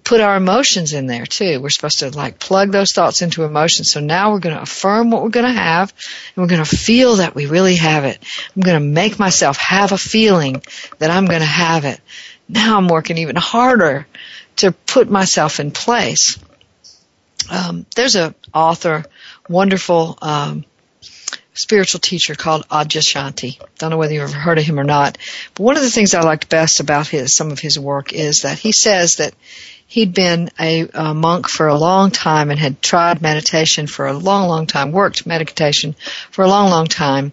put 0.04 0.20
our 0.20 0.36
emotions 0.36 0.92
in 0.92 1.06
there 1.06 1.26
too. 1.26 1.60
We're 1.60 1.70
supposed 1.70 2.00
to 2.00 2.10
like 2.10 2.38
plug 2.38 2.70
those 2.70 2.92
thoughts 2.92 3.22
into 3.22 3.42
emotions. 3.42 3.90
So 3.90 4.00
now 4.00 4.32
we're 4.32 4.40
going 4.40 4.54
to 4.54 4.62
affirm 4.62 5.10
what 5.10 5.22
we're 5.22 5.30
going 5.30 5.52
to 5.52 5.60
have 5.60 5.92
and 6.34 6.42
we're 6.42 6.48
going 6.48 6.64
to 6.64 6.76
feel 6.76 7.16
that 7.16 7.34
we 7.34 7.46
really 7.46 7.76
have 7.76 8.04
it. 8.04 8.22
I'm 8.54 8.62
going 8.62 8.80
to 8.80 8.88
make 8.88 9.18
myself 9.18 9.56
have 9.56 9.92
a 9.92 9.98
feeling 9.98 10.62
that 10.98 11.10
I'm 11.10 11.26
going 11.26 11.40
to 11.40 11.46
have 11.46 11.84
it. 11.84 12.00
Now 12.48 12.76
I'm 12.76 12.88
working 12.88 13.18
even 13.18 13.36
harder 13.36 14.06
to 14.56 14.72
put 14.72 15.10
myself 15.10 15.58
in 15.58 15.72
place. 15.72 16.38
Um, 17.50 17.86
there's 17.96 18.16
a 18.16 18.34
author, 18.52 19.04
wonderful, 19.48 20.16
um, 20.22 20.64
spiritual 21.54 22.00
teacher 22.00 22.34
called 22.34 22.68
Adyashanti. 22.68 23.60
Don't 23.78 23.90
know 23.90 23.96
whether 23.96 24.12
you've 24.12 24.24
ever 24.24 24.36
heard 24.36 24.58
of 24.58 24.64
him 24.64 24.78
or 24.78 24.84
not. 24.84 25.18
But 25.54 25.62
one 25.62 25.76
of 25.76 25.82
the 25.82 25.90
things 25.90 26.14
I 26.14 26.22
liked 26.22 26.48
best 26.48 26.80
about 26.80 27.08
his 27.08 27.34
some 27.34 27.50
of 27.50 27.60
his 27.60 27.78
work 27.78 28.12
is 28.12 28.42
that 28.42 28.58
he 28.58 28.72
says 28.72 29.16
that 29.16 29.34
he'd 29.86 30.14
been 30.14 30.50
a, 30.58 30.88
a, 30.92 31.14
monk 31.14 31.48
for 31.48 31.68
a 31.68 31.78
long 31.78 32.10
time 32.10 32.50
and 32.50 32.58
had 32.58 32.82
tried 32.82 33.22
meditation 33.22 33.86
for 33.86 34.06
a 34.06 34.12
long, 34.12 34.48
long 34.48 34.66
time, 34.66 34.92
worked 34.92 35.26
meditation 35.26 35.94
for 36.30 36.44
a 36.44 36.48
long, 36.48 36.70
long 36.70 36.86
time, 36.86 37.32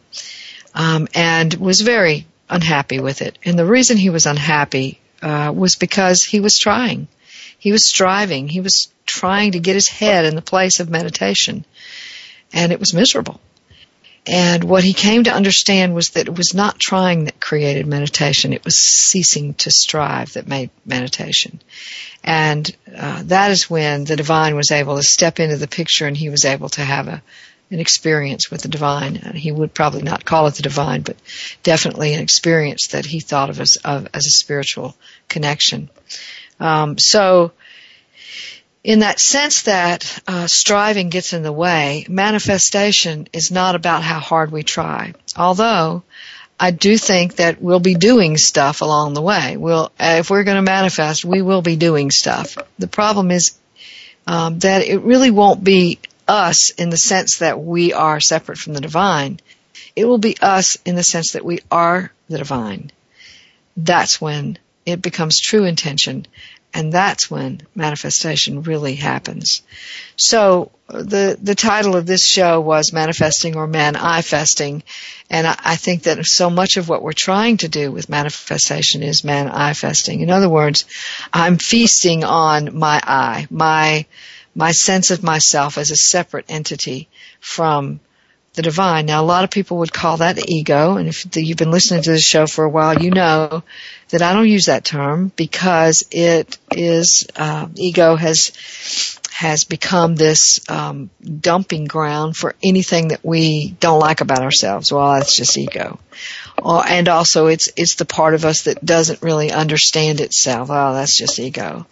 um, 0.76 1.08
and 1.16 1.54
was 1.56 1.82
very 1.82 2.28
unhappy 2.50 3.00
with 3.00 3.22
it. 3.22 3.38
And 3.44 3.58
the 3.58 3.66
reason 3.66 3.98
he 3.98 4.10
was 4.10 4.26
unhappy 4.26 5.00
uh, 5.22 5.52
was 5.56 5.76
because 5.76 6.24
he 6.24 6.40
was 6.40 6.58
trying. 6.58 7.08
He 7.58 7.72
was 7.72 7.88
striving. 7.88 8.48
He 8.48 8.62
was 8.62 8.92
trying 9.06 9.54
to 9.54 9.60
get 9.60 9.76
his 9.76 9.88
head 9.88 10.26
in 10.26 10.36
the 10.36 10.42
place 10.42 10.80
of 10.80 10.90
meditation. 10.90 11.66
And 12.54 12.72
it 12.72 12.80
was 12.80 12.94
miserable. 12.94 13.40
And 14.28 14.64
what 14.64 14.84
he 14.84 14.94
came 14.94 15.24
to 15.24 15.34
understand 15.34 15.96
was 15.96 16.12
that 16.12 16.28
it 16.28 16.38
was 16.38 16.54
not 16.54 16.80
trying 16.80 17.26
that 17.26 17.40
created 17.40 17.88
meditation, 17.88 18.54
it 18.54 18.64
was 18.64 18.80
ceasing 18.80 19.56
to 19.56 19.72
strive 19.72 20.34
that 20.34 20.48
made 20.48 20.70
meditation. 20.86 21.60
And 22.24 22.70
uh, 22.96 23.24
that 23.26 23.50
is 23.50 23.70
when 23.70 24.04
the 24.04 24.16
divine 24.16 24.56
was 24.56 24.70
able 24.70 24.98
to 24.98 25.04
step 25.04 25.40
into 25.40 25.58
the 25.58 25.68
picture 25.68 26.06
and 26.06 26.16
he 26.16 26.30
was 26.30 26.46
able 26.46 26.70
to 26.70 26.82
have 26.82 27.08
a, 27.08 27.24
an 27.72 27.80
experience 27.80 28.52
with 28.52 28.62
the 28.62 28.68
divine. 28.68 29.18
And 29.18 29.36
he 29.36 29.52
would 29.52 29.74
probably 29.74 30.04
not 30.04 30.24
call 30.24 30.46
it 30.46 30.54
the 30.54 30.64
divine, 30.64 31.02
but 31.02 31.18
definitely 31.64 32.14
an 32.14 32.22
experience 32.22 32.90
that 32.90 33.08
he 33.08 33.22
thought 33.22 33.50
of 33.50 33.60
as, 33.60 33.78
of, 33.84 34.08
as 34.14 34.28
a 34.28 34.32
spiritual 34.32 34.96
connection. 35.30 35.90
Um, 36.60 37.00
so, 37.00 37.54
in 38.84 39.00
that 39.00 39.20
sense 39.20 39.64
that 39.64 40.20
uh, 40.28 40.48
striving 40.48 41.10
gets 41.10 41.34
in 41.34 41.44
the 41.44 41.52
way, 41.52 42.06
manifestation 42.10 43.28
is 43.32 43.52
not 43.52 43.76
about 43.76 44.04
how 44.04 44.20
hard 44.20 44.52
we 44.52 44.64
try. 44.64 45.14
Although 45.36 46.04
I 46.60 46.72
do 46.72 46.98
think 46.98 47.36
that 47.36 47.62
we'll 47.62 47.80
be 47.80 47.96
doing 47.96 48.38
stuff 48.38 48.82
along 48.82 49.14
the 49.14 49.22
way. 49.22 49.58
We'll, 49.58 49.92
if 50.00 50.30
we're 50.30 50.44
going 50.44 50.58
to 50.58 50.64
manifest, 50.64 51.24
we 51.24 51.42
will 51.42 51.62
be 51.62 51.76
doing 51.76 52.12
stuff. 52.12 52.58
The 52.80 52.88
problem 52.88 53.32
is 53.32 53.58
um, 54.26 54.60
that 54.60 54.84
it 54.84 55.02
really 55.02 55.32
won't 55.32 55.64
be 55.64 56.00
us 56.28 56.72
in 56.72 56.90
the 56.90 56.98
sense 56.98 57.40
that 57.40 57.62
we 57.62 57.94
are 57.94 58.20
separate 58.20 58.58
from 58.58 58.74
the 58.74 58.82
divine. 58.82 59.40
It 59.96 60.06
will 60.06 60.20
be 60.20 60.38
us 60.42 60.78
in 60.86 60.96
the 60.96 61.04
sense 61.04 61.34
that 61.34 61.46
we 61.46 61.60
are 61.70 62.12
the 62.30 62.38
divine. 62.38 62.92
That's 63.78 64.20
when 64.22 64.58
it 64.86 65.02
becomes 65.02 65.40
true 65.40 65.66
intention 65.66 66.26
and 66.74 66.94
that's 66.94 67.30
when 67.30 67.62
manifestation 67.76 68.64
really 68.64 68.96
happens. 68.96 69.62
So 70.16 70.72
the 70.88 71.38
the 71.42 71.56
title 71.56 71.96
of 71.96 72.06
this 72.06 72.26
show 72.26 72.62
was 72.62 72.94
manifesting 72.94 73.56
or 73.56 73.68
manifesting, 73.68 74.84
and 75.30 75.48
I, 75.48 75.56
I 75.60 75.76
think 75.76 76.04
that 76.04 76.26
so 76.26 76.50
much 76.50 76.78
of 76.78 76.88
what 76.88 77.02
we're 77.02 77.14
trying 77.14 77.58
to 77.58 77.68
do 77.68 77.92
with 77.92 78.10
manifestation 78.10 79.04
is 79.04 79.24
manifesting. 79.24 80.22
In 80.22 80.30
other 80.30 80.50
words, 80.50 80.86
I'm 81.34 81.58
feasting 81.58 82.24
on 82.24 82.78
my 82.78 83.02
I, 83.04 83.48
my 83.50 84.06
my 84.56 84.72
sense 84.72 85.12
of 85.12 85.24
myself 85.24 85.78
as 85.78 85.92
a 85.92 85.96
separate 85.96 86.46
entity 86.50 87.10
from 87.40 88.00
the 88.54 88.62
divine. 88.62 89.06
Now, 89.06 89.22
a 89.22 89.26
lot 89.26 89.46
of 89.46 89.50
people 89.50 89.78
would 89.78 89.94
call 89.94 90.18
that 90.18 90.50
ego, 90.50 90.98
and 90.98 91.08
if 91.08 91.26
you've 91.36 91.58
been 91.58 91.72
listening 91.72 92.04
to 92.04 92.12
this 92.12 92.24
show 92.24 92.48
for 92.48 92.66
a 92.66 92.70
while, 92.70 93.02
you 93.02 93.12
know 93.12 93.64
that 94.12 94.22
I 94.22 94.34
don't 94.34 94.48
use 94.48 94.68
that 94.68 94.86
term 94.86 95.32
because 95.36 96.04
it 96.12 96.58
is 96.72 97.28
uh, 97.36 97.68
ego 97.76 98.16
has 98.16 98.52
has 99.42 99.64
become 99.64 100.16
this 100.16 100.60
um, 100.70 101.10
dumping 101.24 101.86
ground 101.86 102.38
for 102.38 102.54
anything 102.62 103.08
that 103.08 103.26
we 103.26 103.72
don't 103.80 104.00
like 104.00 104.22
about 104.22 104.44
ourselves. 104.44 104.92
Well, 104.92 105.14
that's 105.14 105.36
just 105.36 105.58
ego. 105.58 105.98
Uh, 106.62 106.84
and 106.88 107.10
also, 107.10 107.48
it's 107.48 107.70
it's 107.76 107.96
the 107.96 108.06
part 108.06 108.36
of 108.36 108.46
us 108.46 108.64
that 108.64 108.86
doesn't 108.86 109.24
really 109.24 109.52
understand 109.52 110.22
itself. 110.22 110.70
Oh, 110.70 110.94
that's 110.94 111.18
just 111.18 111.40
ego. 111.40 111.88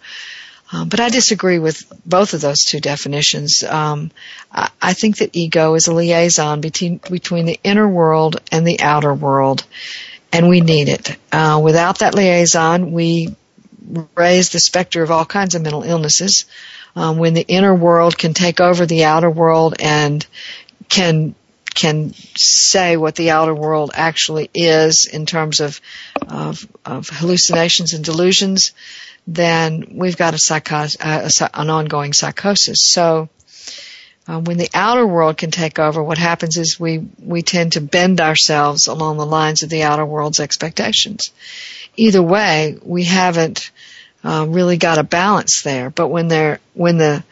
Um, 0.72 0.88
but 0.88 1.00
I 1.00 1.08
disagree 1.08 1.58
with 1.58 1.82
both 2.06 2.34
of 2.34 2.40
those 2.40 2.62
two 2.62 2.78
definitions. 2.78 3.64
Um, 3.64 4.12
I, 4.52 4.70
I, 4.80 4.92
think 4.92 5.18
that 5.18 5.30
ego 5.32 5.74
is 5.74 5.88
a 5.88 5.94
liaison 5.94 6.60
between 6.60 6.98
between 7.10 7.46
the 7.46 7.58
inner 7.64 7.88
world 7.88 8.40
and 8.52 8.64
the 8.64 8.78
outer 8.80 9.12
world, 9.12 9.64
and 10.32 10.48
we 10.48 10.60
need 10.60 10.88
it. 10.88 11.16
Uh, 11.32 11.60
without 11.62 11.98
that 12.00 12.14
liaison, 12.14 12.92
we 12.92 13.34
raise 14.14 14.50
the 14.50 14.60
specter 14.60 15.02
of 15.02 15.10
all 15.10 15.24
kinds 15.24 15.54
of 15.54 15.62
mental 15.62 15.82
illnesses. 15.82 16.46
Um, 16.96 17.18
when 17.18 17.34
the 17.34 17.46
inner 17.46 17.74
world 17.74 18.18
can 18.18 18.34
take 18.34 18.60
over 18.60 18.86
the 18.86 19.04
outer 19.04 19.30
world 19.30 19.74
and 19.80 20.26
can 20.88 21.34
can 21.72 22.12
say 22.36 22.96
what 22.96 23.14
the 23.14 23.30
outer 23.30 23.54
world 23.54 23.92
actually 23.94 24.50
is 24.52 25.06
in 25.06 25.24
terms 25.24 25.60
of 25.60 25.80
of, 26.28 26.66
of 26.84 27.08
hallucinations 27.08 27.94
and 27.94 28.04
delusions, 28.04 28.72
then 29.26 29.92
we've 29.92 30.16
got 30.16 30.34
a 30.34 30.36
psychos- 30.36 30.96
uh, 31.00 31.48
an 31.54 31.70
ongoing 31.70 32.12
psychosis. 32.12 32.82
So 32.82 33.28
uh, 34.30 34.38
when 34.38 34.58
the 34.58 34.70
outer 34.72 35.04
world 35.04 35.36
can 35.36 35.50
take 35.50 35.80
over, 35.80 36.00
what 36.00 36.18
happens 36.18 36.56
is 36.56 36.78
we 36.78 36.98
we 37.20 37.42
tend 37.42 37.72
to 37.72 37.80
bend 37.80 38.20
ourselves 38.20 38.86
along 38.86 39.16
the 39.16 39.26
lines 39.26 39.64
of 39.64 39.70
the 39.70 39.82
outer 39.82 40.06
world's 40.06 40.38
expectations. 40.38 41.32
Either 41.96 42.22
way, 42.22 42.78
we 42.84 43.02
haven't 43.02 43.72
uh, 44.22 44.46
really 44.48 44.76
got 44.76 44.98
a 44.98 45.02
balance 45.02 45.62
there. 45.62 45.90
But 45.90 46.08
when 46.08 46.28
they 46.28 46.58
when 46.74 46.98
the 46.98 47.24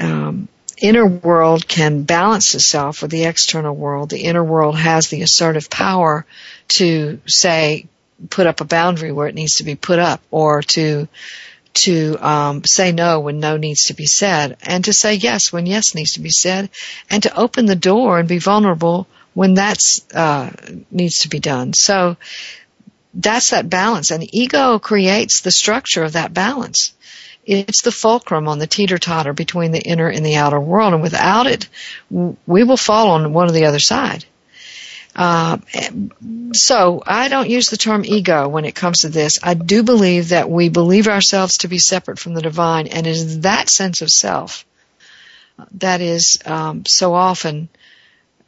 um, 0.00 0.48
inner 0.78 1.06
world 1.06 1.68
can 1.68 2.02
balance 2.02 2.52
itself 2.56 3.02
with 3.02 3.12
the 3.12 3.26
external 3.26 3.76
world, 3.76 4.10
the 4.10 4.24
inner 4.24 4.42
world 4.42 4.76
has 4.76 5.08
the 5.08 5.22
assertive 5.22 5.70
power 5.70 6.26
to 6.66 7.20
say, 7.26 7.86
put 8.28 8.48
up 8.48 8.60
a 8.60 8.64
boundary 8.64 9.12
where 9.12 9.28
it 9.28 9.36
needs 9.36 9.58
to 9.58 9.64
be 9.64 9.76
put 9.76 10.00
up, 10.00 10.20
or 10.32 10.62
to 10.62 11.06
to 11.74 12.16
um, 12.20 12.64
say 12.64 12.92
no 12.92 13.20
when 13.20 13.40
no 13.40 13.56
needs 13.56 13.86
to 13.86 13.94
be 13.94 14.06
said, 14.06 14.56
and 14.62 14.84
to 14.84 14.92
say 14.92 15.14
yes 15.14 15.52
when 15.52 15.66
yes 15.66 15.94
needs 15.94 16.12
to 16.12 16.20
be 16.20 16.30
said, 16.30 16.70
and 17.10 17.22
to 17.22 17.36
open 17.36 17.66
the 17.66 17.76
door 17.76 18.18
and 18.18 18.28
be 18.28 18.38
vulnerable 18.38 19.06
when 19.34 19.54
that's 19.54 20.04
uh, 20.14 20.50
needs 20.90 21.20
to 21.20 21.28
be 21.28 21.40
done. 21.40 21.72
So 21.72 22.16
that's 23.12 23.50
that 23.50 23.68
balance, 23.68 24.10
and 24.10 24.34
ego 24.34 24.78
creates 24.78 25.40
the 25.40 25.50
structure 25.50 26.02
of 26.02 26.12
that 26.12 26.34
balance. 26.34 26.94
It's 27.46 27.82
the 27.82 27.92
fulcrum 27.92 28.48
on 28.48 28.58
the 28.58 28.66
teeter 28.66 28.96
totter 28.96 29.34
between 29.34 29.70
the 29.70 29.82
inner 29.82 30.08
and 30.08 30.24
the 30.24 30.36
outer 30.36 30.58
world, 30.58 30.94
and 30.94 31.02
without 31.02 31.46
it, 31.46 31.68
we 32.10 32.64
will 32.64 32.76
fall 32.76 33.10
on 33.10 33.32
one 33.32 33.48
or 33.48 33.52
the 33.52 33.66
other 33.66 33.78
side. 33.78 34.24
Uh, 35.14 35.58
so 36.52 37.02
I 37.06 37.28
don't 37.28 37.48
use 37.48 37.70
the 37.70 37.76
term 37.76 38.04
ego 38.04 38.48
when 38.48 38.64
it 38.64 38.74
comes 38.74 39.00
to 39.00 39.08
this. 39.08 39.38
I 39.42 39.54
do 39.54 39.82
believe 39.82 40.30
that 40.30 40.50
we 40.50 40.68
believe 40.68 41.06
ourselves 41.06 41.58
to 41.58 41.68
be 41.68 41.78
separate 41.78 42.18
from 42.18 42.34
the 42.34 42.42
divine, 42.42 42.88
and 42.88 43.06
it 43.06 43.10
is 43.10 43.40
that 43.40 43.68
sense 43.68 44.02
of 44.02 44.10
self 44.10 44.64
that 45.74 46.00
is 46.00 46.38
um, 46.44 46.84
so 46.84 47.14
often 47.14 47.68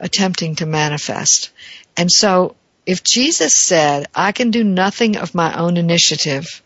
attempting 0.01 0.57
to 0.57 0.67
manifest. 0.67 1.51
And 1.97 2.11
so, 2.11 2.57
if 2.85 3.03
Jesus 3.03 3.55
said, 3.55 4.07
"I 4.15 4.33
can 4.33 4.51
do 4.51 4.65
nothing 4.65 5.17
of 5.17 5.35
my 5.35 5.57
own 5.57 5.77
initiative," 5.77 6.63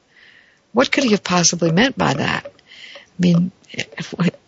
what 0.72 0.90
could 0.90 1.04
he 1.04 1.10
have 1.10 1.24
possibly 1.24 1.72
meant 1.72 1.96
by 1.98 2.14
that? 2.14 2.46
I 2.46 3.18
mean, 3.18 3.52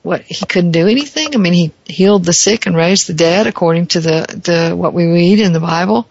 what 0.02 0.22
he 0.22 0.44
couldn't 0.46 0.72
do 0.72 0.88
anything. 0.88 1.34
I 1.34 1.38
mean, 1.38 1.52
he 1.52 1.72
healed 1.84 2.24
the 2.24 2.32
sick 2.32 2.66
and 2.66 2.76
raised 2.76 3.06
the 3.06 3.14
dead 3.14 3.46
according 3.46 3.86
to 3.88 4.00
the 4.00 4.26
the 4.44 4.76
what 4.76 4.92
we 4.92 5.06
read 5.06 5.40
in 5.40 5.52
the 5.52 5.60
Bible. 5.60 6.08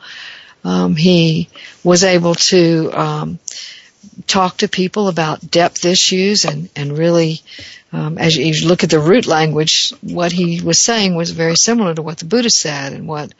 Um, 0.63 0.95
he 0.95 1.49
was 1.83 2.03
able 2.03 2.35
to 2.35 2.91
um, 2.93 3.39
talk 4.27 4.57
to 4.57 4.67
people 4.67 5.07
about 5.07 5.49
depth 5.49 5.85
issues 5.85 6.45
and 6.45 6.69
and 6.75 6.97
really. 6.97 7.41
Um, 7.93 8.17
as 8.17 8.37
you 8.37 8.69
look 8.69 8.85
at 8.85 8.89
the 8.89 9.01
root 9.01 9.27
language, 9.27 9.91
what 9.99 10.31
he 10.31 10.61
was 10.61 10.81
saying 10.81 11.13
was 11.13 11.31
very 11.31 11.57
similar 11.57 11.93
to 11.93 12.01
what 12.01 12.19
the 12.19 12.25
Buddha 12.25 12.49
said 12.49 12.93
and 12.93 13.05
what 13.05 13.33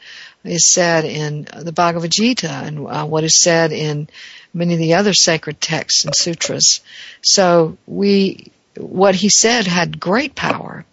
is 0.44 0.70
said 0.70 1.06
in 1.06 1.48
the 1.56 1.72
Bhagavad 1.72 2.10
Gita 2.10 2.50
and 2.50 2.86
uh, 2.86 3.06
what 3.06 3.24
is 3.24 3.40
said 3.40 3.72
in 3.72 4.10
many 4.52 4.74
of 4.74 4.78
the 4.78 4.92
other 4.92 5.14
sacred 5.14 5.58
texts 5.58 6.04
and 6.04 6.14
sutras. 6.14 6.80
So 7.22 7.78
we 7.86 8.52
what 8.76 9.14
he 9.14 9.28
said 9.28 9.66
had 9.66 10.00
great 10.00 10.34
power. 10.34 10.84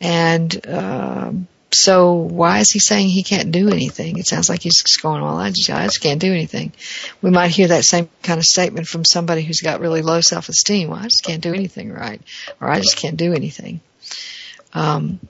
And 0.00 0.66
um, 0.66 1.48
so 1.72 2.14
why 2.14 2.58
is 2.58 2.70
he 2.70 2.78
saying 2.78 3.08
he 3.08 3.22
can't 3.22 3.52
do 3.52 3.68
anything? 3.68 4.18
It 4.18 4.26
sounds 4.26 4.48
like 4.48 4.62
he's 4.62 4.82
going, 4.96 5.22
well, 5.22 5.36
I 5.36 5.50
just, 5.50 5.70
I 5.70 5.84
just 5.84 6.00
can't 6.02 6.20
do 6.20 6.32
anything. 6.32 6.72
We 7.22 7.30
might 7.30 7.50
hear 7.50 7.68
that 7.68 7.84
same 7.84 8.08
kind 8.22 8.38
of 8.38 8.44
statement 8.44 8.88
from 8.88 9.04
somebody 9.04 9.42
who's 9.42 9.60
got 9.60 9.80
really 9.80 10.02
low 10.02 10.20
self-esteem. 10.20 10.88
Well, 10.88 10.98
I 10.98 11.04
just 11.04 11.24
can't 11.24 11.42
do 11.42 11.54
anything 11.54 11.92
right. 11.92 12.20
Or 12.60 12.68
I 12.68 12.80
just 12.80 12.96
can't 12.96 13.16
do 13.16 13.32
anything. 13.32 13.80
Um, 14.72 15.20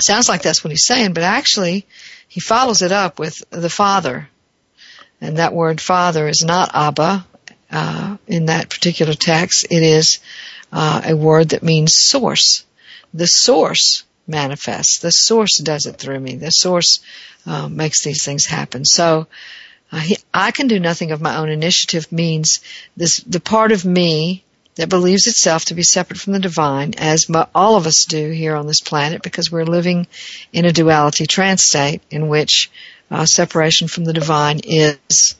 sounds 0.00 0.28
like 0.28 0.42
that's 0.42 0.64
what 0.64 0.70
he's 0.70 0.86
saying, 0.86 1.12
but 1.12 1.22
actually 1.22 1.86
he 2.28 2.40
follows 2.40 2.82
it 2.82 2.92
up 2.92 3.18
with 3.18 3.42
the 3.50 3.70
Father. 3.70 4.28
And 5.20 5.38
that 5.38 5.52
word 5.52 5.80
Father 5.80 6.28
is 6.28 6.44
not 6.44 6.70
Abba, 6.74 7.26
uh, 7.70 8.16
in 8.26 8.46
that 8.46 8.70
particular 8.70 9.14
text. 9.14 9.66
It 9.70 9.82
is 9.82 10.20
uh, 10.72 11.02
a 11.04 11.16
word 11.16 11.50
that 11.50 11.62
means 11.62 11.96
source. 11.96 12.64
The 13.14 13.26
source, 13.26 14.04
manifests. 14.28 14.98
The 14.98 15.10
source 15.10 15.58
does 15.58 15.86
it 15.86 15.96
through 15.96 16.20
me. 16.20 16.36
The 16.36 16.50
source 16.50 17.00
uh, 17.46 17.68
makes 17.68 18.04
these 18.04 18.24
things 18.24 18.46
happen. 18.46 18.84
So 18.84 19.26
uh, 19.90 20.00
he, 20.00 20.18
I 20.32 20.50
can 20.50 20.68
do 20.68 20.78
nothing 20.78 21.10
of 21.10 21.22
my 21.22 21.36
own 21.36 21.48
initiative 21.48 22.12
means 22.12 22.60
this 22.96 23.18
the 23.20 23.40
part 23.40 23.72
of 23.72 23.84
me 23.84 24.44
that 24.74 24.88
believes 24.88 25.26
itself 25.26 25.64
to 25.64 25.74
be 25.74 25.82
separate 25.82 26.20
from 26.20 26.34
the 26.34 26.38
divine, 26.38 26.94
as 26.98 27.28
all 27.52 27.76
of 27.76 27.86
us 27.86 28.04
do 28.04 28.30
here 28.30 28.54
on 28.54 28.68
this 28.68 28.80
planet, 28.80 29.22
because 29.22 29.50
we're 29.50 29.64
living 29.64 30.06
in 30.52 30.66
a 30.66 30.72
duality 30.72 31.26
trance 31.26 31.64
state 31.64 32.00
in 32.12 32.28
which 32.28 32.70
uh, 33.10 33.24
separation 33.24 33.88
from 33.88 34.04
the 34.04 34.12
divine 34.12 34.60
is 34.62 35.34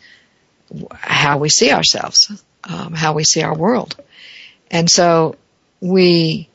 how 0.93 1.39
we 1.39 1.49
see 1.49 1.71
ourselves, 1.71 2.33
um, 2.65 2.95
how 2.95 3.13
we 3.13 3.23
see 3.23 3.43
our 3.43 3.57
world. 3.57 3.95
And 4.71 4.91
so 4.91 5.37
we, 5.81 6.49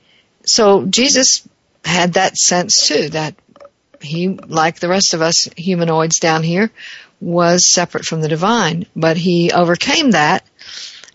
so 0.46 0.86
Jesus 0.86 1.48
had 1.84 2.14
that 2.14 2.38
sense 2.38 2.88
too, 2.88 3.10
that 3.10 3.36
he, 4.02 4.28
like 4.30 4.80
the 4.80 4.90
rest 4.90 5.14
of 5.14 5.22
us 5.22 5.50
humanoids 5.56 6.20
down 6.20 6.44
here, 6.44 6.72
was 7.20 7.72
separate 7.72 8.06
from 8.06 8.22
the 8.22 8.28
divine, 8.28 8.86
but 8.96 9.18
he 9.18 9.52
overcame 9.52 10.12
that. 10.12 10.46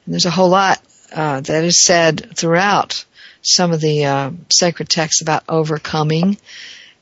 And 0.05 0.15
there's 0.15 0.27
a 0.27 0.31
whole 0.31 0.49
lot 0.49 0.81
uh, 1.13 1.41
that 1.41 1.65
is 1.65 1.81
said 1.81 2.35
throughout 2.35 3.05
some 3.43 3.73
of 3.73 3.81
the 3.81 4.05
uh, 4.05 4.31
sacred 4.51 4.89
texts 4.89 5.23
about 5.23 5.45
overcoming 5.49 6.39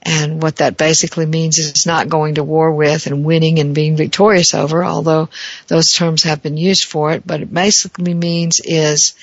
and 0.06 0.40
what 0.40 0.56
that 0.56 0.76
basically 0.76 1.26
means 1.26 1.58
is 1.58 1.84
not 1.84 2.08
going 2.08 2.36
to 2.36 2.44
war 2.44 2.72
with 2.72 3.08
and 3.08 3.24
winning 3.24 3.58
and 3.58 3.74
being 3.74 3.96
victorious 3.96 4.54
over, 4.54 4.84
although 4.84 5.28
those 5.66 5.90
terms 5.90 6.22
have 6.22 6.44
been 6.44 6.56
used 6.56 6.84
for 6.84 7.10
it. 7.10 7.26
But 7.26 7.40
it 7.40 7.52
basically 7.52 8.14
means 8.14 8.60
is 8.60 9.14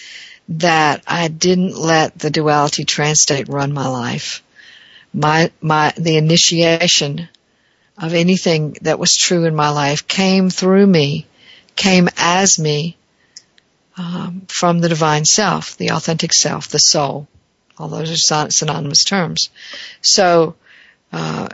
that 0.50 1.04
I 1.08 1.28
didn't 1.28 1.78
let 1.78 2.18
the 2.18 2.30
duality 2.30 2.86
trance 2.86 3.22
state 3.22 3.48
run 3.48 3.74
my 3.74 3.88
life. 3.88 4.44
My, 5.14 5.52
my, 5.62 5.94
the 5.98 6.18
initiation 6.18 7.30
of 7.98 8.14
anything 8.14 8.78
that 8.82 9.00
was 9.00 9.16
true 9.16 9.46
in 9.46 9.56
my 9.56 9.70
life 9.70 10.08
came 10.08 10.50
through 10.50 10.88
me, 10.88 11.28
came 11.76 12.10
as 12.18 12.60
me, 12.60 12.98
um, 13.98 14.42
from 14.48 14.80
the 14.80 14.90
divine 14.90 15.26
self, 15.26 15.78
the 15.78 15.92
authentic 15.92 16.34
self, 16.34 16.68
the 16.70 16.80
soul. 16.80 17.28
All 17.78 17.88
those 17.88 18.32
are 18.32 18.50
synonymous 18.50 19.04
terms. 19.04 19.50
So 20.02 20.56
uh, 21.12 21.50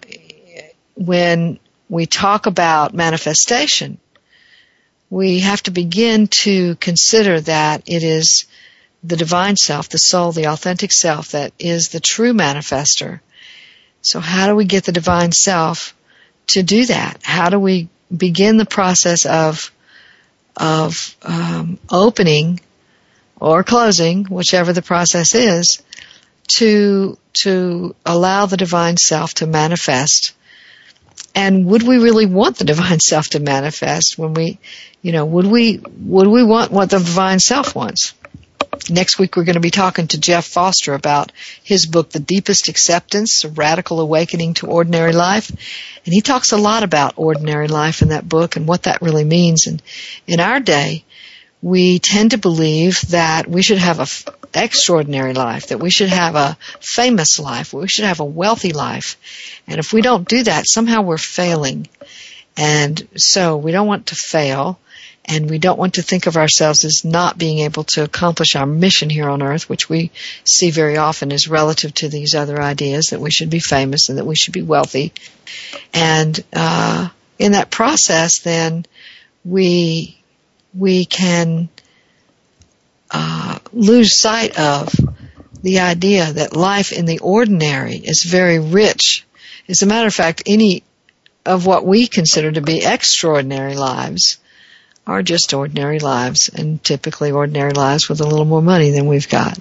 when 0.95 1.59
we 1.89 2.05
talk 2.05 2.45
about 2.45 2.93
manifestation, 2.93 3.99
we 5.09 5.39
have 5.39 5.63
to 5.63 5.71
begin 5.71 6.27
to 6.27 6.75
consider 6.75 7.41
that 7.41 7.83
it 7.87 8.03
is 8.03 8.45
the 9.03 9.15
divine 9.15 9.55
self, 9.55 9.89
the 9.89 9.97
soul, 9.97 10.31
the 10.31 10.47
authentic 10.47 10.91
self 10.91 11.31
that 11.31 11.53
is 11.59 11.89
the 11.89 11.99
true 11.99 12.33
manifester. 12.33 13.21
So 14.01 14.19
how 14.19 14.47
do 14.47 14.55
we 14.55 14.65
get 14.65 14.83
the 14.83 14.91
divine 14.91 15.31
self 15.31 15.95
to 16.47 16.63
do 16.63 16.85
that? 16.85 17.19
How 17.23 17.49
do 17.49 17.59
we 17.59 17.89
begin 18.15 18.57
the 18.57 18.65
process 18.65 19.25
of 19.25 19.71
of 20.57 21.15
um, 21.21 21.79
opening 21.89 22.59
or 23.39 23.63
closing, 23.63 24.25
whichever 24.25 24.73
the 24.73 24.81
process 24.81 25.33
is, 25.33 25.81
to 26.47 27.17
to 27.33 27.95
allow 28.05 28.45
the 28.45 28.57
divine 28.57 28.97
self 28.97 29.35
to 29.35 29.47
manifest. 29.47 30.33
And 31.35 31.65
would 31.67 31.83
we 31.83 31.99
really 31.99 32.25
want 32.25 32.57
the 32.57 32.65
divine 32.73 32.99
self 32.99 33.29
to 33.29 33.39
manifest 33.39 34.17
when 34.17 34.33
we, 34.33 34.59
you 35.01 35.11
know, 35.11 35.25
would 35.25 35.45
we 35.45 35.79
would 35.99 36.27
we 36.27 36.43
want 36.43 36.71
what 36.71 36.89
the 36.89 36.97
divine 36.97 37.39
self 37.39 37.75
wants? 37.75 38.13
Next 38.89 39.19
week 39.19 39.35
we're 39.35 39.43
going 39.43 39.53
to 39.53 39.59
be 39.59 39.69
talking 39.69 40.07
to 40.07 40.19
Jeff 40.19 40.45
Foster 40.45 40.93
about 40.93 41.31
his 41.63 41.85
book, 41.85 42.09
The 42.09 42.19
Deepest 42.19 42.69
Acceptance, 42.69 43.43
A 43.43 43.49
Radical 43.49 43.99
Awakening 43.99 44.55
to 44.55 44.67
Ordinary 44.67 45.13
Life. 45.13 45.49
And 45.49 46.13
he 46.13 46.21
talks 46.21 46.51
a 46.51 46.57
lot 46.57 46.83
about 46.83 47.13
ordinary 47.17 47.67
life 47.67 48.01
in 48.01 48.09
that 48.09 48.27
book 48.27 48.55
and 48.55 48.67
what 48.67 48.83
that 48.83 49.01
really 49.01 49.23
means. 49.23 49.67
And 49.67 49.81
in 50.25 50.39
our 50.39 50.59
day, 50.59 51.03
we 51.61 51.99
tend 51.99 52.31
to 52.31 52.37
believe 52.37 53.01
that 53.09 53.47
we 53.47 53.61
should 53.61 53.77
have 53.77 53.97
an 53.99 54.03
f- 54.03 54.25
extraordinary 54.53 55.33
life, 55.33 55.67
that 55.67 55.79
we 55.79 55.89
should 55.89 56.09
have 56.09 56.35
a 56.35 56.57
famous 56.79 57.39
life, 57.39 57.73
we 57.73 57.87
should 57.87 58.05
have 58.05 58.21
a 58.21 58.25
wealthy 58.25 58.71
life. 58.71 59.17
And 59.67 59.77
if 59.77 59.93
we 59.93 60.01
don't 60.01 60.27
do 60.27 60.43
that, 60.43 60.67
somehow 60.67 61.01
we're 61.01 61.17
failing. 61.17 61.87
And 62.57 63.07
so 63.15 63.57
we 63.57 63.71
don't 63.71 63.87
want 63.87 64.07
to 64.07 64.15
fail 64.15 64.79
and 65.25 65.49
we 65.49 65.59
don't 65.59 65.77
want 65.77 65.95
to 65.95 66.01
think 66.01 66.25
of 66.25 66.37
ourselves 66.37 66.83
as 66.85 67.05
not 67.05 67.37
being 67.37 67.59
able 67.59 67.83
to 67.83 68.03
accomplish 68.03 68.55
our 68.55 68.65
mission 68.65 69.09
here 69.09 69.29
on 69.29 69.43
earth, 69.43 69.69
which 69.69 69.87
we 69.87 70.11
see 70.43 70.71
very 70.71 70.97
often 70.97 71.31
as 71.31 71.47
relative 71.47 71.93
to 71.95 72.09
these 72.09 72.33
other 72.33 72.59
ideas 72.59 73.07
that 73.07 73.21
we 73.21 73.29
should 73.29 73.49
be 73.49 73.59
famous 73.59 74.09
and 74.09 74.17
that 74.17 74.25
we 74.25 74.35
should 74.35 74.53
be 74.53 74.61
wealthy. 74.61 75.13
And 75.93 76.43
uh, 76.53 77.09
in 77.37 77.51
that 77.51 77.69
process, 77.69 78.39
then 78.39 78.85
we 79.45 80.19
we 80.73 81.05
can 81.05 81.69
uh, 83.11 83.59
lose 83.73 84.19
sight 84.19 84.59
of 84.59 84.93
the 85.61 85.79
idea 85.79 86.31
that 86.31 86.55
life 86.55 86.91
in 86.91 87.05
the 87.05 87.19
ordinary 87.19 87.95
is 87.95 88.23
very 88.23 88.59
rich. 88.59 89.25
As 89.67 89.81
a 89.81 89.87
matter 89.87 90.07
of 90.07 90.13
fact, 90.13 90.43
any 90.45 90.83
of 91.45 91.65
what 91.65 91.85
we 91.85 92.07
consider 92.07 92.51
to 92.51 92.61
be 92.61 92.85
extraordinary 92.85 93.75
lives 93.75 94.37
are 95.09 95.23
just 95.23 95.53
ordinary 95.53 95.99
lives, 95.99 96.49
and 96.49 96.83
typically 96.83 97.31
ordinary 97.31 97.71
lives 97.71 98.07
with 98.07 98.21
a 98.21 98.27
little 98.27 98.45
more 98.45 98.61
money 98.61 98.91
than 98.91 99.07
we've 99.07 99.29
got. 99.29 99.57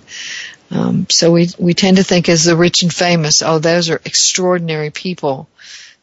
Um, 0.70 1.06
so 1.08 1.32
we 1.32 1.48
we 1.58 1.74
tend 1.74 1.96
to 1.96 2.04
think 2.04 2.28
as 2.28 2.44
the 2.44 2.56
rich 2.56 2.82
and 2.82 2.92
famous, 2.92 3.42
oh, 3.42 3.58
those 3.58 3.90
are 3.90 4.00
extraordinary 4.04 4.90
people. 4.90 5.48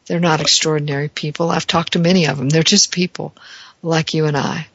They're 0.06 0.20
not 0.20 0.40
extraordinary 0.40 1.08
people. 1.08 1.50
I've 1.50 1.66
talked 1.66 1.92
to 1.94 1.98
many 1.98 2.26
of 2.26 2.38
them. 2.38 2.48
They're 2.48 2.62
just 2.62 2.92
people 2.92 3.34
like 3.82 4.14
you 4.14 4.26
and 4.26 4.36
I 4.36 4.66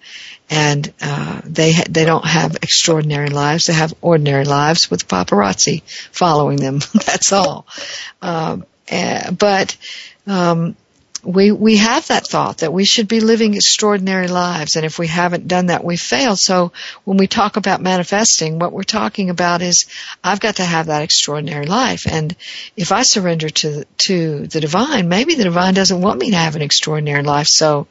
and 0.52 0.94
uh, 1.02 1.42
they 1.46 1.72
ha- 1.72 1.86
they 1.90 2.04
don't 2.04 2.26
have 2.26 2.58
extraordinary 2.58 3.30
lives. 3.30 3.66
They 3.66 3.74
have 3.74 3.94
ordinary 4.02 4.44
lives 4.44 4.92
with 4.92 5.08
paparazzi 5.08 5.82
following 6.12 6.58
them. 6.58 6.82
That's 6.94 7.32
all. 7.32 7.66
Um, 8.22 8.66
uh, 8.92 9.32
but 9.32 9.78
um, 10.28 10.76
we 11.24 11.52
we 11.52 11.78
have 11.78 12.08
that 12.08 12.28
thought 12.28 12.60
that 12.60 12.74
we 12.74 12.84
should 12.84 13.08
be 13.08 13.20
living 13.20 13.54
extraordinary 13.54 14.28
lives 14.28 14.76
and 14.76 14.86
if 14.86 14.98
we 14.98 15.08
haven't 15.08 15.48
done 15.48 15.68
that 15.68 15.84
we 15.84 15.98
fail. 15.98 16.36
So 16.36 16.72
when 17.04 17.18
we 17.18 17.28
talk 17.28 17.58
about 17.58 17.82
manifesting 17.82 18.60
what 18.60 18.72
we're 18.72 18.84
talking 18.84 19.30
about 19.30 19.62
is 19.62 19.86
I've 20.24 20.40
got 20.40 20.58
to 20.58 20.66
have 20.66 20.88
that 20.88 21.04
extraordinary 21.04 21.66
life 21.66 22.08
and 22.08 22.36
if 22.76 22.92
I 22.92 23.04
surrender 23.04 23.50
to 23.50 23.86
to 24.00 24.48
the 24.48 24.60
divine 24.60 25.10
maybe 25.10 25.36
the 25.36 25.44
divine 25.44 25.74
doesn't 25.74 26.02
want 26.02 26.20
me 26.20 26.32
to 26.32 26.38
have 26.38 26.56
an 26.56 26.62
extraordinary 26.62 27.24
life 27.24 27.48
so 27.48 27.88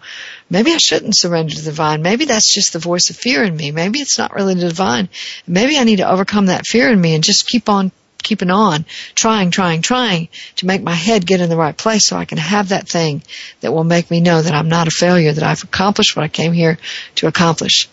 maybe 0.49 0.73
I 0.73 0.79
shouldn't 0.79 1.17
surrender 1.17 1.55
to 1.55 1.63
the 1.63 1.71
divine. 1.71 2.03
Maybe 2.03 2.25
that's 2.25 2.53
just 2.53 2.73
the 2.73 2.79
voice 2.79 3.11
of 3.11 3.17
fear 3.17 3.45
in 3.45 3.57
me. 3.57 3.71
Maybe 3.71 4.01
it's 4.01 4.19
not 4.19 4.35
really 4.35 4.55
the 4.55 4.69
divine. 4.69 5.09
Maybe 5.47 5.79
I 5.79 5.85
need 5.85 5.97
to 5.97 6.11
overcome 6.11 6.47
that 6.47 6.67
fear 6.67 6.91
in 6.91 7.01
me 7.01 7.15
and 7.15 7.23
just 7.23 7.47
keep 7.47 7.69
on 7.69 7.93
keeping 8.23 8.51
on, 8.51 8.85
trying, 9.15 9.51
trying, 9.51 9.83
trying 9.83 10.29
to 10.57 10.67
make 10.67 10.83
my 10.83 10.95
head 10.95 11.27
get 11.27 11.41
in 11.41 11.49
the 11.49 11.57
right 11.57 11.77
place 11.77 12.07
so 12.07 12.17
I 12.17 12.25
can 12.25 12.39
have 12.39 12.71
that 12.71 12.89
thing 12.89 13.23
that 13.61 13.73
will 13.73 13.85
make 13.85 14.11
me 14.11 14.21
know 14.21 14.41
that 14.41 14.55
I'm 14.55 14.69
not 14.69 14.89
a 14.89 14.91
failure, 14.91 15.33
that 15.33 15.45
I've 15.45 15.65
accomplished 15.65 16.17
what 16.17 16.25
I 16.25 16.29
came 16.29 16.53
here 16.53 16.79
to 17.17 17.27
accomplish. 17.27 17.89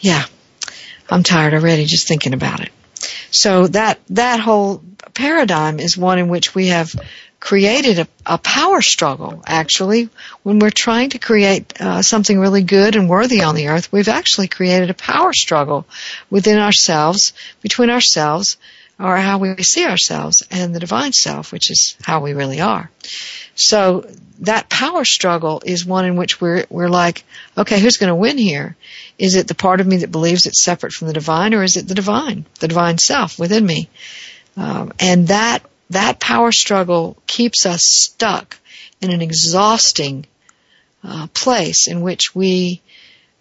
Yeah. 0.00 0.24
I'm 1.08 1.22
tired 1.22 1.54
already 1.54 1.84
just 1.84 2.08
thinking 2.08 2.34
about 2.34 2.60
it. 2.60 2.70
So 3.30 3.66
that, 3.68 4.00
that 4.10 4.40
whole 4.40 4.82
paradigm 5.14 5.78
is 5.78 5.96
one 5.96 6.18
in 6.18 6.28
which 6.28 6.54
we 6.54 6.68
have 6.68 6.94
created 7.38 7.98
a, 8.00 8.08
a 8.24 8.38
power 8.38 8.82
struggle, 8.82 9.42
actually. 9.46 10.08
When 10.42 10.58
we're 10.58 10.70
trying 10.70 11.10
to 11.10 11.18
create 11.18 11.80
uh, 11.80 12.02
something 12.02 12.38
really 12.38 12.62
good 12.62 12.96
and 12.96 13.08
worthy 13.08 13.42
on 13.42 13.54
the 13.54 13.68
earth, 13.68 13.92
we've 13.92 14.08
actually 14.08 14.48
created 14.48 14.90
a 14.90 14.94
power 14.94 15.32
struggle 15.32 15.86
within 16.30 16.58
ourselves, 16.58 17.34
between 17.62 17.90
ourselves, 17.90 18.56
or 18.98 19.16
how 19.16 19.38
we 19.38 19.62
see 19.62 19.84
ourselves 19.84 20.42
and 20.50 20.74
the 20.74 20.80
divine 20.80 21.12
self, 21.12 21.52
which 21.52 21.70
is 21.70 21.96
how 22.02 22.20
we 22.20 22.32
really 22.32 22.60
are. 22.60 22.90
So 23.54 24.06
that 24.40 24.68
power 24.68 25.04
struggle 25.04 25.62
is 25.64 25.84
one 25.84 26.04
in 26.04 26.16
which 26.16 26.40
we're, 26.40 26.64
we're 26.70 26.88
like, 26.88 27.24
okay, 27.56 27.80
who's 27.80 27.98
going 27.98 28.08
to 28.08 28.14
win 28.14 28.38
here? 28.38 28.76
Is 29.18 29.34
it 29.34 29.48
the 29.48 29.54
part 29.54 29.80
of 29.80 29.86
me 29.86 29.98
that 29.98 30.12
believes 30.12 30.46
it's 30.46 30.62
separate 30.62 30.92
from 30.92 31.08
the 31.08 31.14
divine 31.14 31.54
or 31.54 31.62
is 31.62 31.76
it 31.76 31.88
the 31.88 31.94
divine, 31.94 32.46
the 32.60 32.68
divine 32.68 32.98
self 32.98 33.38
within 33.38 33.64
me? 33.64 33.88
Um, 34.56 34.92
and 34.98 35.28
that, 35.28 35.60
that 35.90 36.18
power 36.18 36.52
struggle 36.52 37.16
keeps 37.26 37.66
us 37.66 37.82
stuck 37.84 38.58
in 39.00 39.10
an 39.10 39.20
exhausting 39.20 40.26
uh, 41.04 41.26
place 41.34 41.86
in 41.86 42.00
which 42.00 42.34
we 42.34 42.82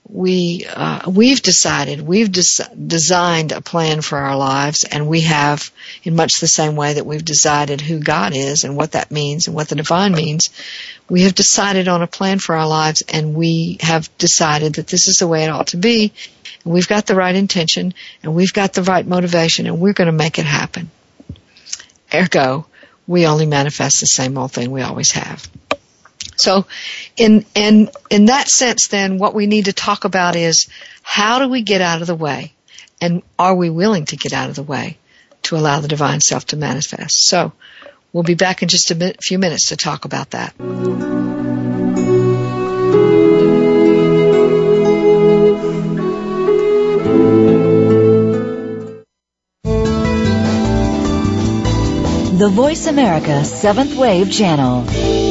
we 0.07 0.65
uh, 0.67 1.09
we've 1.09 1.41
decided 1.41 1.99
we've 1.99 2.31
des- 2.31 2.63
designed 2.87 3.51
a 3.51 3.61
plan 3.61 4.01
for 4.01 4.17
our 4.17 4.37
lives 4.37 4.83
and 4.83 5.07
we 5.07 5.21
have 5.21 5.71
in 6.03 6.15
much 6.15 6.39
the 6.39 6.47
same 6.47 6.75
way 6.75 6.93
that 6.93 7.05
we've 7.05 7.25
decided 7.25 7.81
who 7.81 7.99
God 7.99 8.35
is 8.35 8.63
and 8.63 8.77
what 8.77 8.91
that 8.91 9.09
means 9.09 9.47
and 9.47 9.55
what 9.55 9.67
the 9.67 9.75
divine 9.75 10.11
means 10.13 10.49
we 11.09 11.23
have 11.23 11.33
decided 11.33 11.87
on 11.87 12.03
a 12.03 12.07
plan 12.07 12.37
for 12.37 12.55
our 12.55 12.67
lives 12.67 13.01
and 13.09 13.33
we 13.33 13.77
have 13.81 14.15
decided 14.19 14.75
that 14.75 14.87
this 14.87 15.07
is 15.07 15.17
the 15.17 15.27
way 15.27 15.43
it 15.43 15.49
ought 15.49 15.67
to 15.67 15.77
be 15.77 16.13
and 16.63 16.73
we've 16.73 16.87
got 16.87 17.07
the 17.07 17.15
right 17.15 17.35
intention 17.35 17.93
and 18.21 18.35
we've 18.35 18.53
got 18.53 18.73
the 18.73 18.83
right 18.83 19.07
motivation 19.07 19.65
and 19.65 19.79
we're 19.79 19.93
going 19.93 20.05
to 20.05 20.11
make 20.11 20.37
it 20.37 20.45
happen 20.45 20.91
ergo 22.13 22.67
we 23.07 23.27
only 23.27 23.45
manifest 23.45 23.99
the 23.99 24.07
same 24.07 24.37
old 24.37 24.51
thing 24.51 24.71
we 24.71 24.81
always 24.81 25.11
have. 25.11 25.47
So 26.35 26.65
in, 27.17 27.45
in, 27.55 27.89
in 28.09 28.25
that 28.25 28.49
sense 28.49 28.87
then 28.87 29.17
what 29.17 29.33
we 29.33 29.47
need 29.47 29.65
to 29.65 29.73
talk 29.73 30.05
about 30.05 30.35
is 30.35 30.67
how 31.01 31.39
do 31.39 31.49
we 31.49 31.61
get 31.61 31.81
out 31.81 32.01
of 32.01 32.07
the 32.07 32.15
way? 32.15 32.53
And 33.01 33.23
are 33.37 33.55
we 33.55 33.69
willing 33.69 34.05
to 34.05 34.17
get 34.17 34.33
out 34.33 34.49
of 34.49 34.55
the 34.55 34.63
way 34.63 34.97
to 35.43 35.57
allow 35.57 35.79
the 35.79 35.87
divine 35.87 36.21
self 36.21 36.45
to 36.47 36.57
manifest? 36.57 37.27
So 37.27 37.53
we'll 38.13 38.23
be 38.23 38.35
back 38.35 38.61
in 38.61 38.69
just 38.69 38.91
a 38.91 39.15
few 39.21 39.39
minutes 39.39 39.69
to 39.69 39.77
talk 39.77 40.05
about 40.05 40.31
that. 40.31 40.55
The 52.37 52.49
Voice 52.49 52.85
America 52.87 53.45
Seventh 53.45 53.95
Wave 53.95 54.29
Channel. 54.29 55.24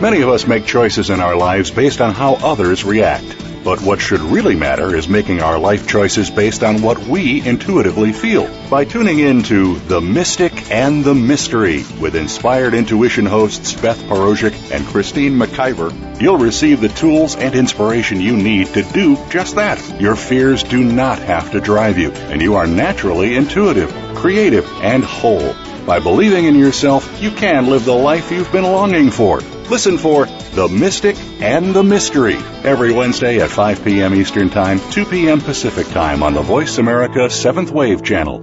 Many 0.00 0.22
of 0.22 0.28
us 0.28 0.46
make 0.46 0.64
choices 0.64 1.10
in 1.10 1.20
our 1.20 1.36
lives 1.36 1.70
based 1.70 2.00
on 2.00 2.14
how 2.14 2.34
others 2.34 2.84
react. 2.84 3.36
But 3.62 3.82
what 3.82 4.00
should 4.00 4.20
really 4.20 4.54
matter 4.54 4.96
is 4.96 5.08
making 5.08 5.42
our 5.42 5.58
life 5.58 5.86
choices 5.86 6.30
based 6.30 6.62
on 6.62 6.80
what 6.80 6.98
we 6.98 7.46
intuitively 7.46 8.12
feel. 8.12 8.48
By 8.70 8.86
tuning 8.86 9.18
in 9.18 9.42
to 9.44 9.78
The 9.80 10.00
Mystic 10.00 10.70
and 10.70 11.04
the 11.04 11.14
Mystery 11.14 11.84
with 12.00 12.16
inspired 12.16 12.72
intuition 12.72 13.26
hosts 13.26 13.74
Beth 13.74 14.02
Porozhik 14.04 14.72
and 14.72 14.86
Christine 14.86 15.34
McIver, 15.34 15.92
you'll 16.20 16.38
receive 16.38 16.80
the 16.80 16.88
tools 16.88 17.36
and 17.36 17.54
inspiration 17.54 18.22
you 18.22 18.36
need 18.36 18.68
to 18.68 18.82
do 18.82 19.18
just 19.28 19.56
that. 19.56 20.00
Your 20.00 20.16
fears 20.16 20.62
do 20.62 20.82
not 20.82 21.18
have 21.18 21.52
to 21.52 21.60
drive 21.60 21.98
you, 21.98 22.10
and 22.12 22.40
you 22.40 22.54
are 22.54 22.66
naturally 22.66 23.36
intuitive 23.36 23.94
creative, 24.20 24.70
and 24.82 25.02
whole. 25.02 25.54
By 25.86 25.98
believing 25.98 26.44
in 26.44 26.54
yourself, 26.54 27.22
you 27.22 27.30
can 27.30 27.70
live 27.70 27.86
the 27.86 27.94
life 27.94 28.30
you've 28.30 28.52
been 28.52 28.64
longing 28.64 29.10
for. 29.10 29.40
Listen 29.70 29.98
for 29.98 30.26
The 30.26 30.66
Mystic 30.68 31.16
and 31.40 31.72
the 31.72 31.84
Mystery 31.84 32.34
every 32.64 32.92
Wednesday 32.92 33.38
at 33.38 33.50
5 33.50 33.84
p.m. 33.84 34.16
Eastern 34.16 34.50
Time, 34.50 34.80
2 34.90 35.04
p.m. 35.04 35.40
Pacific 35.40 35.86
Time 35.86 36.24
on 36.24 36.34
the 36.34 36.42
Voice 36.42 36.78
America 36.78 37.28
7th 37.28 37.70
Wave 37.70 38.02
channel. 38.02 38.40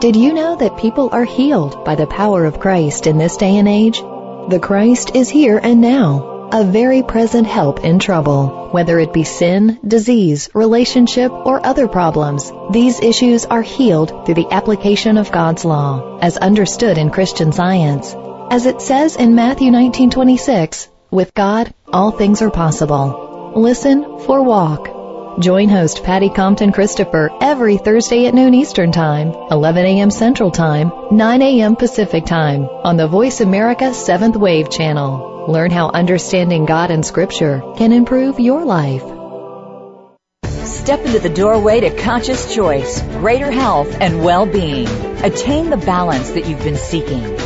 Did 0.00 0.16
you 0.16 0.32
know 0.32 0.56
that 0.56 0.78
people 0.78 1.10
are 1.12 1.24
healed 1.24 1.84
by 1.84 1.94
the 1.94 2.08
power 2.08 2.44
of 2.44 2.58
Christ 2.58 3.06
in 3.06 3.18
this 3.18 3.36
day 3.36 3.56
and 3.56 3.68
age? 3.68 4.00
The 4.00 4.58
Christ 4.60 5.14
is 5.14 5.28
here 5.28 5.60
and 5.62 5.80
now 5.80 6.50
a 6.52 6.64
very 6.64 7.04
present 7.04 7.46
help 7.46 7.84
in 7.84 8.00
trouble. 8.00 8.70
Whether 8.72 8.98
it 8.98 9.12
be 9.12 9.22
sin, 9.22 9.78
disease, 9.86 10.48
relationship, 10.54 11.30
or 11.30 11.64
other 11.64 11.86
problems, 11.86 12.52
these 12.72 12.98
issues 12.98 13.44
are 13.44 13.62
healed 13.62 14.26
through 14.26 14.34
the 14.34 14.50
application 14.50 15.18
of 15.18 15.30
God's 15.30 15.64
law, 15.64 16.18
as 16.20 16.36
understood 16.36 16.98
in 16.98 17.10
Christian 17.10 17.52
science. 17.52 18.16
As 18.48 18.64
it 18.64 18.80
says 18.80 19.16
in 19.16 19.34
Matthew 19.34 19.72
19:26, 19.72 20.88
with 21.10 21.34
God, 21.34 21.74
all 21.92 22.12
things 22.12 22.42
are 22.42 22.50
possible. 22.50 23.52
Listen 23.56 24.20
for 24.20 24.42
walk. 24.42 25.40
Join 25.40 25.68
host 25.68 26.04
Patty 26.04 26.28
Compton 26.28 26.70
Christopher 26.70 27.30
every 27.40 27.76
Thursday 27.76 28.26
at 28.26 28.34
noon 28.34 28.54
Eastern 28.54 28.92
Time, 28.92 29.34
11 29.50 29.84
a.m. 29.84 30.10
Central 30.10 30.52
Time, 30.52 30.92
9 31.10 31.42
a.m. 31.42 31.74
Pacific 31.74 32.24
Time 32.24 32.64
on 32.84 32.96
the 32.96 33.08
Voice 33.08 33.40
America 33.40 33.86
7th 33.86 34.36
Wave 34.36 34.70
channel. 34.70 35.46
Learn 35.48 35.72
how 35.72 35.88
understanding 35.88 36.66
God 36.66 36.90
and 36.92 37.04
Scripture 37.04 37.62
can 37.76 37.92
improve 37.92 38.38
your 38.38 38.64
life. 38.64 39.02
Step 40.64 41.04
into 41.04 41.18
the 41.18 41.28
doorway 41.28 41.80
to 41.80 41.90
conscious 41.90 42.54
choice, 42.54 43.02
greater 43.18 43.50
health, 43.50 43.96
and 44.00 44.24
well-being. 44.24 44.86
Attain 45.24 45.68
the 45.68 45.76
balance 45.76 46.30
that 46.30 46.46
you've 46.46 46.62
been 46.62 46.76
seeking. 46.76 47.45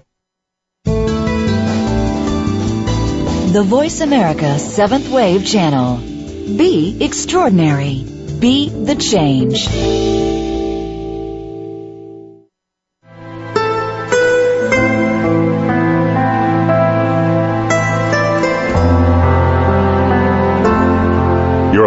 The 3.51 3.63
Voice 3.63 3.99
America 3.99 4.55
7th 4.55 5.11
Wave 5.11 5.45
Channel. 5.45 5.97
Be 5.97 6.97
extraordinary. 7.01 8.05
Be 8.39 8.69
the 8.69 8.95
change. 8.95 10.20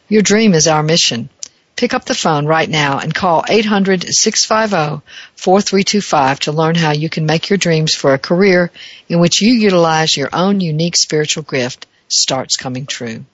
Your 0.09 0.23
dream 0.23 0.55
is 0.55 0.67
our 0.67 0.83
mission. 0.83 1.29
Pick 1.77 1.95
up 1.95 2.05
the 2.05 2.15
phone 2.15 2.47
right 2.47 2.69
now 2.69 2.99
and 2.99 3.15
call 3.15 3.43
800-650-4325 3.43 6.39
to 6.41 6.53
learn 6.53 6.75
how 6.75 6.91
you 6.93 7.09
can 7.09 7.27
make 7.27 7.49
your 7.49 7.59
dreams 7.59 7.95
for 7.95 8.13
a 8.13 8.19
career 8.19 8.73
in 9.09 9.21
which 9.21 9.41
you 9.41 9.53
utilize 9.53 10.17
your 10.17 10.31
own 10.33 10.61
unique 10.61 10.97
spiritual 10.97 11.45
gift 11.45 11.87
starts 12.09 12.57
coming 12.57 12.87
true. 12.87 13.25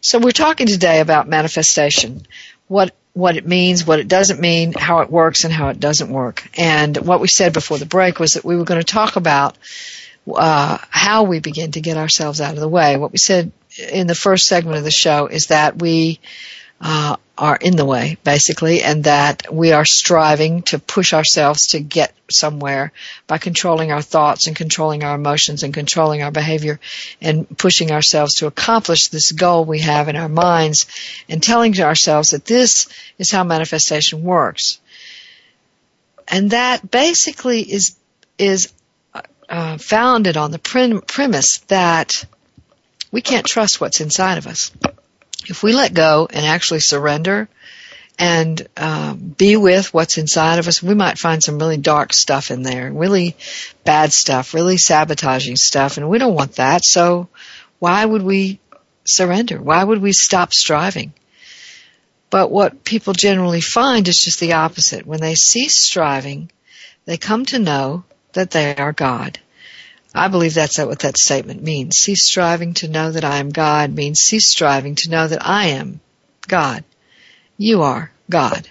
So 0.00 0.18
we're 0.18 0.32
talking 0.32 0.66
today 0.66 0.98
about 1.00 1.28
manifestation. 1.28 2.26
What 2.66 2.92
what 3.14 3.36
it 3.36 3.46
means, 3.46 3.86
what 3.86 4.00
it 4.00 4.08
doesn't 4.08 4.40
mean, 4.40 4.72
how 4.72 4.98
it 4.98 5.10
works, 5.10 5.44
and 5.44 5.52
how 5.52 5.68
it 5.68 5.80
doesn't 5.80 6.10
work. 6.10 6.46
And 6.58 6.96
what 6.96 7.20
we 7.20 7.28
said 7.28 7.52
before 7.52 7.78
the 7.78 7.86
break 7.86 8.18
was 8.18 8.34
that 8.34 8.44
we 8.44 8.56
were 8.56 8.64
going 8.64 8.80
to 8.80 8.86
talk 8.86 9.16
about 9.16 9.56
uh, 10.32 10.78
how 10.90 11.22
we 11.22 11.38
begin 11.38 11.70
to 11.72 11.80
get 11.80 11.96
ourselves 11.96 12.40
out 12.40 12.54
of 12.54 12.60
the 12.60 12.68
way. 12.68 12.96
What 12.96 13.12
we 13.12 13.18
said 13.18 13.52
in 13.90 14.08
the 14.08 14.14
first 14.14 14.46
segment 14.46 14.78
of 14.78 14.84
the 14.84 14.90
show 14.90 15.28
is 15.28 15.46
that 15.46 15.80
we 15.80 16.20
uh, 16.80 17.16
are 17.36 17.56
in 17.56 17.74
the 17.74 17.84
way, 17.84 18.16
basically, 18.22 18.82
and 18.82 19.04
that 19.04 19.52
we 19.52 19.72
are 19.72 19.84
striving 19.84 20.62
to 20.62 20.78
push 20.78 21.12
ourselves 21.12 21.68
to 21.68 21.80
get 21.80 22.14
somewhere 22.30 22.92
by 23.26 23.38
controlling 23.38 23.90
our 23.90 24.02
thoughts 24.02 24.46
and 24.46 24.54
controlling 24.54 25.02
our 25.02 25.16
emotions 25.16 25.62
and 25.62 25.74
controlling 25.74 26.22
our 26.22 26.30
behavior 26.30 26.78
and 27.20 27.58
pushing 27.58 27.90
ourselves 27.90 28.34
to 28.34 28.46
accomplish 28.46 29.08
this 29.08 29.32
goal 29.32 29.64
we 29.64 29.80
have 29.80 30.08
in 30.08 30.16
our 30.16 30.28
minds 30.28 30.86
and 31.28 31.42
telling 31.42 31.78
ourselves 31.80 32.30
that 32.30 32.44
this 32.44 32.88
is 33.18 33.32
how 33.32 33.42
manifestation 33.42 34.22
works. 34.22 34.78
And 36.28 36.52
that 36.52 36.88
basically 36.88 37.60
is, 37.60 37.96
is 38.38 38.72
uh, 39.48 39.76
founded 39.78 40.36
on 40.36 40.52
the 40.52 40.58
prim- 40.60 41.02
premise 41.02 41.58
that 41.66 42.24
we 43.10 43.20
can't 43.22 43.46
trust 43.46 43.80
what's 43.80 44.00
inside 44.00 44.38
of 44.38 44.46
us 44.46 44.70
if 45.46 45.62
we 45.62 45.72
let 45.72 45.94
go 45.94 46.28
and 46.30 46.44
actually 46.46 46.80
surrender 46.80 47.48
and 48.18 48.66
um, 48.76 49.18
be 49.18 49.56
with 49.56 49.92
what's 49.92 50.18
inside 50.18 50.58
of 50.58 50.68
us, 50.68 50.82
we 50.82 50.94
might 50.94 51.18
find 51.18 51.42
some 51.42 51.58
really 51.58 51.76
dark 51.76 52.12
stuff 52.12 52.50
in 52.50 52.62
there, 52.62 52.92
really 52.92 53.36
bad 53.84 54.12
stuff, 54.12 54.54
really 54.54 54.76
sabotaging 54.76 55.56
stuff, 55.56 55.96
and 55.96 56.08
we 56.08 56.18
don't 56.18 56.34
want 56.34 56.56
that. 56.56 56.84
So 56.84 57.28
why 57.78 58.04
would 58.04 58.22
we 58.22 58.60
surrender? 59.04 59.60
Why 59.60 59.82
would 59.82 60.00
we 60.00 60.12
stop 60.12 60.52
striving? 60.52 61.12
But 62.30 62.50
what 62.50 62.84
people 62.84 63.12
generally 63.12 63.60
find 63.60 64.08
is 64.08 64.18
just 64.18 64.40
the 64.40 64.54
opposite. 64.54 65.06
When 65.06 65.20
they 65.20 65.34
cease 65.34 65.76
striving, 65.76 66.50
they 67.04 67.16
come 67.16 67.44
to 67.46 67.58
know 67.58 68.04
that 68.32 68.50
they 68.50 68.74
are 68.74 68.92
God. 68.92 69.38
I 70.14 70.28
believe 70.28 70.54
that's 70.54 70.78
what 70.78 71.00
that 71.00 71.18
statement 71.18 71.62
means. 71.62 71.98
Cease 71.98 72.24
striving 72.24 72.74
to 72.74 72.88
know 72.88 73.10
that 73.10 73.24
I 73.24 73.38
am 73.38 73.50
God 73.50 73.92
means 73.92 74.20
cease 74.20 74.46
striving 74.46 74.94
to 74.96 75.10
know 75.10 75.26
that 75.26 75.44
I 75.44 75.66
am 75.68 76.00
God. 76.46 76.84
You 77.58 77.82
are 77.82 78.12
God. 78.30 78.68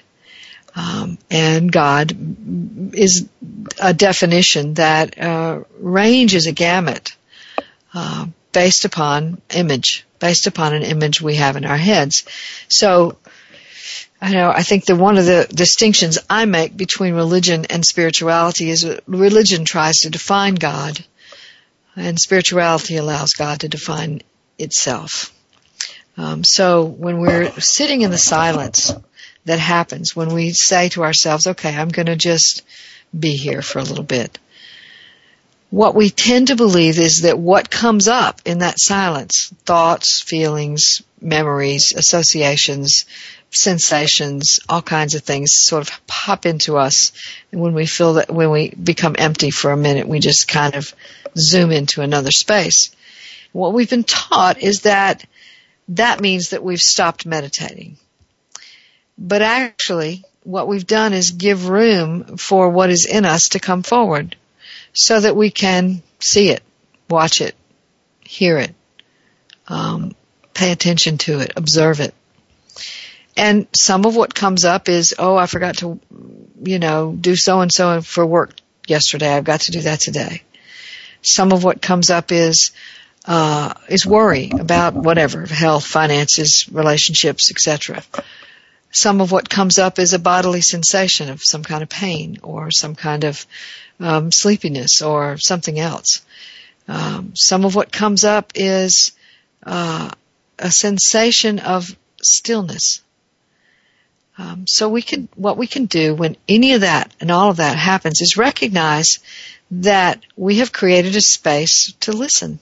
Um, 0.76 1.18
and 1.30 1.72
God 1.72 2.16
is 2.96 3.28
a 3.80 3.94
definition 3.94 4.76
that 4.76 5.20
uh, 5.20 5.64
ranges 5.80 6.48
a 6.48 6.52
gamut 6.54 7.16
uh, 7.94 8.28
based 8.54 8.86
upon 8.86 9.42
image, 9.54 10.06
based 10.20 10.48
upon 10.48 10.74
an 10.74 10.84
image 10.84 11.22
we 11.22 11.36
have 11.36 11.58
in 11.58 11.66
our 11.66 11.78
heads. 11.78 12.24
So, 12.70 13.18
I 14.22 14.32
know 14.32 14.50
I 14.50 14.64
think 14.64 14.86
that 14.86 14.96
one 14.96 15.18
of 15.18 15.26
the 15.26 15.46
distinctions 15.54 16.18
I 16.30 16.46
make 16.46 16.78
between 16.78 17.14
religion 17.14 17.66
and 17.66 17.86
spirituality 17.86 18.70
is 18.70 18.88
religion 19.06 19.66
tries 19.66 20.00
to 20.00 20.10
define 20.10 20.56
God 20.56 21.04
and 21.96 22.20
spirituality 22.20 22.98
allows 22.98 23.34
God 23.34 23.62
to 23.62 23.70
define 23.70 24.22
itself. 24.58 25.34
Um, 26.18 26.44
so 26.44 26.86
when 26.86 27.20
we're 27.20 27.52
sitting 27.60 28.02
in 28.02 28.12
the 28.12 28.18
silence 28.18 28.94
that 29.46 29.60
happens, 29.60 30.16
when 30.16 30.34
we 30.34 30.52
say 30.52 30.90
to 30.90 31.04
ourselves, 31.04 31.48
okay, 31.48 31.76
I'm 31.76 31.90
going 31.90 32.06
to 32.06 32.16
just 32.16 32.62
be 33.18 33.36
here 33.36 33.62
for 33.62 33.80
a 33.80 33.84
little 33.84 34.04
bit, 34.04 34.38
what 35.70 35.96
we 35.96 36.12
tend 36.12 36.50
to 36.50 36.56
believe 36.56 37.00
is 37.00 37.24
that 37.24 37.40
what 37.40 37.72
comes 37.72 38.08
up 38.08 38.42
in 38.46 38.60
that 38.60 38.80
silence, 38.80 39.52
thoughts, 39.66 40.22
feelings, 40.22 41.02
memories, 41.20 41.94
associations, 41.96 43.06
sensations, 43.56 44.60
all 44.68 44.82
kinds 44.82 45.16
of 45.16 45.24
things 45.24 45.54
sort 45.54 45.88
of 45.88 46.08
pop 46.08 46.46
into 46.46 46.78
us. 46.78 47.12
And 47.52 47.62
when 47.62 47.74
we 47.74 47.86
feel 47.86 48.16
that, 48.16 48.32
when 48.32 48.52
we 48.52 48.70
become 48.70 49.16
empty 49.18 49.52
for 49.52 49.72
a 49.72 49.78
minute, 49.78 50.08
we 50.08 50.20
just 50.20 50.48
kind 50.48 50.76
of 50.76 50.94
zoom 51.38 51.72
into 51.72 52.02
another 52.02 52.32
space. 52.32 52.96
What 53.52 53.74
we've 53.74 53.90
been 53.90 54.04
taught 54.04 54.62
is 54.62 54.82
that 54.82 55.26
that 55.90 56.22
means 56.22 56.50
that 56.50 56.64
we've 56.64 56.80
stopped 56.82 57.26
meditating. 57.26 57.98
But 59.18 59.42
actually, 59.42 60.24
what 60.44 60.68
we've 60.68 60.88
done 60.88 61.14
is 61.14 61.32
give 61.32 61.70
room 61.70 62.38
for 62.38 62.70
what 62.70 62.90
is 62.90 63.06
in 63.06 63.26
us 63.26 63.50
to 63.50 63.60
come 63.60 63.84
forward 63.84 64.36
so 64.94 65.20
that 65.20 65.36
we 65.36 65.52
can 65.52 66.02
see 66.20 66.50
it, 66.50 66.64
watch 67.10 67.42
it, 67.42 67.56
hear 68.22 68.58
it, 68.58 68.74
um, 69.68 70.16
pay 70.54 70.72
attention 70.72 71.18
to 71.20 71.40
it, 71.40 71.54
observe 71.56 72.00
it. 72.00 72.14
And 73.36 73.68
some 73.74 74.06
of 74.06 74.16
what 74.16 74.36
comes 74.36 74.64
up 74.64 74.90
is, 74.90 75.16
oh, 75.18 75.36
I 75.36 75.48
forgot 75.48 75.78
to, 75.78 76.00
you 76.64 76.80
know, 76.80 77.16
do 77.20 77.36
so 77.36 77.62
and 77.62 77.72
so 77.72 78.02
for 78.02 78.26
work 78.26 78.52
yesterday. 78.88 79.34
I've 79.34 79.44
got 79.44 79.62
to 79.62 79.72
do 79.72 79.82
that 79.82 80.00
today. 80.00 80.44
Some 81.22 81.52
of 81.52 81.64
what 81.64 81.82
comes 81.82 82.10
up 82.10 82.32
is, 82.32 82.72
uh, 83.26 83.74
is 83.90 84.06
worry 84.06 84.52
about 84.54 84.94
whatever, 84.94 85.46
health, 85.46 85.86
finances, 85.86 86.68
relationships, 86.72 87.50
etc. 87.50 88.04
Some 88.92 89.22
of 89.22 89.32
what 89.32 89.50
comes 89.50 89.80
up 89.80 89.98
is 89.98 90.14
a 90.14 90.20
bodily 90.20 90.62
sensation 90.62 91.30
of 91.30 91.42
some 91.44 91.64
kind 91.64 91.82
of 91.82 91.90
pain 91.90 92.40
or 92.44 92.70
some 92.70 92.94
kind 92.94 93.24
of 93.24 93.46
um, 94.00 94.32
sleepiness 94.32 95.02
or 95.02 95.38
something 95.38 95.80
else. 95.80 96.22
Um, 96.88 97.32
some 97.36 97.66
of 97.66 97.74
what 97.74 97.92
comes 97.92 98.26
up 98.26 98.52
is 98.56 99.14
uh, 99.66 100.12
a 100.60 100.70
sensation 100.70 101.60
of 101.60 101.96
stillness 102.22 103.03
um, 104.38 104.66
so 104.68 104.90
we 104.90 105.02
can, 105.02 105.30
what 105.36 105.58
we 105.58 105.68
can 105.68 105.86
do 105.86 106.16
when 106.16 106.38
any 106.48 106.74
of 106.74 106.82
that 106.82 107.14
and 107.20 107.30
all 107.30 107.50
of 107.50 107.58
that 107.58 107.78
happens 107.78 108.22
is 108.22 108.38
recognize 108.38 109.20
that 109.70 110.24
we 110.36 110.58
have 110.58 110.72
created 110.72 111.16
a 111.16 111.22
space 111.22 111.94
to 112.02 112.12
listen 112.12 112.60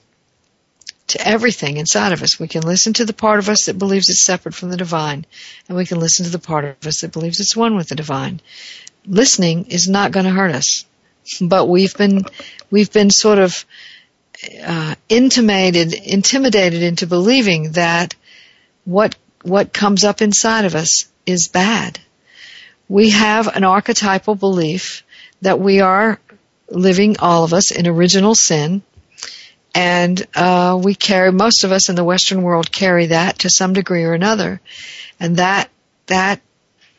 to 1.08 1.26
everything 1.26 1.76
inside 1.76 2.12
of 2.12 2.22
us. 2.22 2.38
We 2.38 2.48
can 2.48 2.62
listen 2.62 2.94
to 2.94 3.04
the 3.04 3.12
part 3.12 3.38
of 3.38 3.48
us 3.48 3.66
that 3.66 3.78
believes 3.78 4.08
it's 4.08 4.24
separate 4.24 4.54
from 4.54 4.70
the 4.70 4.76
divine, 4.76 5.26
and 5.68 5.76
we 5.76 5.84
can 5.84 6.00
listen 6.00 6.24
to 6.24 6.30
the 6.30 6.38
part 6.38 6.64
of 6.64 6.86
us 6.86 7.00
that 7.00 7.12
believes 7.12 7.40
it's 7.40 7.56
one 7.56 7.76
with 7.76 7.88
the 7.88 7.94
divine. 7.94 8.40
Listening 9.06 9.66
is 9.66 9.88
not 9.88 10.12
going 10.12 10.26
to 10.26 10.32
hurt 10.32 10.54
us, 10.54 10.86
but 11.40 11.66
we've 11.66 11.96
been 11.96 12.24
we've 12.70 12.92
been 12.92 13.10
sort 13.10 13.38
of 13.38 13.64
uh, 14.64 14.94
intimated, 15.08 15.92
intimidated 15.92 16.82
into 16.82 17.06
believing 17.06 17.72
that 17.72 18.14
what 18.84 19.14
what 19.42 19.72
comes 19.72 20.04
up 20.04 20.22
inside 20.22 20.64
of 20.64 20.74
us 20.74 21.11
is 21.26 21.48
bad. 21.48 21.98
We 22.88 23.10
have 23.10 23.48
an 23.48 23.64
archetypal 23.64 24.34
belief 24.34 25.04
that 25.40 25.58
we 25.58 25.80
are 25.80 26.20
living, 26.68 27.16
all 27.18 27.44
of 27.44 27.52
us, 27.52 27.70
in 27.70 27.86
original 27.86 28.34
sin, 28.34 28.82
and 29.74 30.26
uh, 30.34 30.78
we 30.82 30.94
carry 30.94 31.32
most 31.32 31.64
of 31.64 31.72
us 31.72 31.88
in 31.88 31.96
the 31.96 32.04
Western 32.04 32.42
world 32.42 32.70
carry 32.70 33.06
that 33.06 33.40
to 33.40 33.50
some 33.50 33.72
degree 33.72 34.04
or 34.04 34.14
another, 34.14 34.60
and 35.18 35.36
that 35.36 35.70
that 36.06 36.40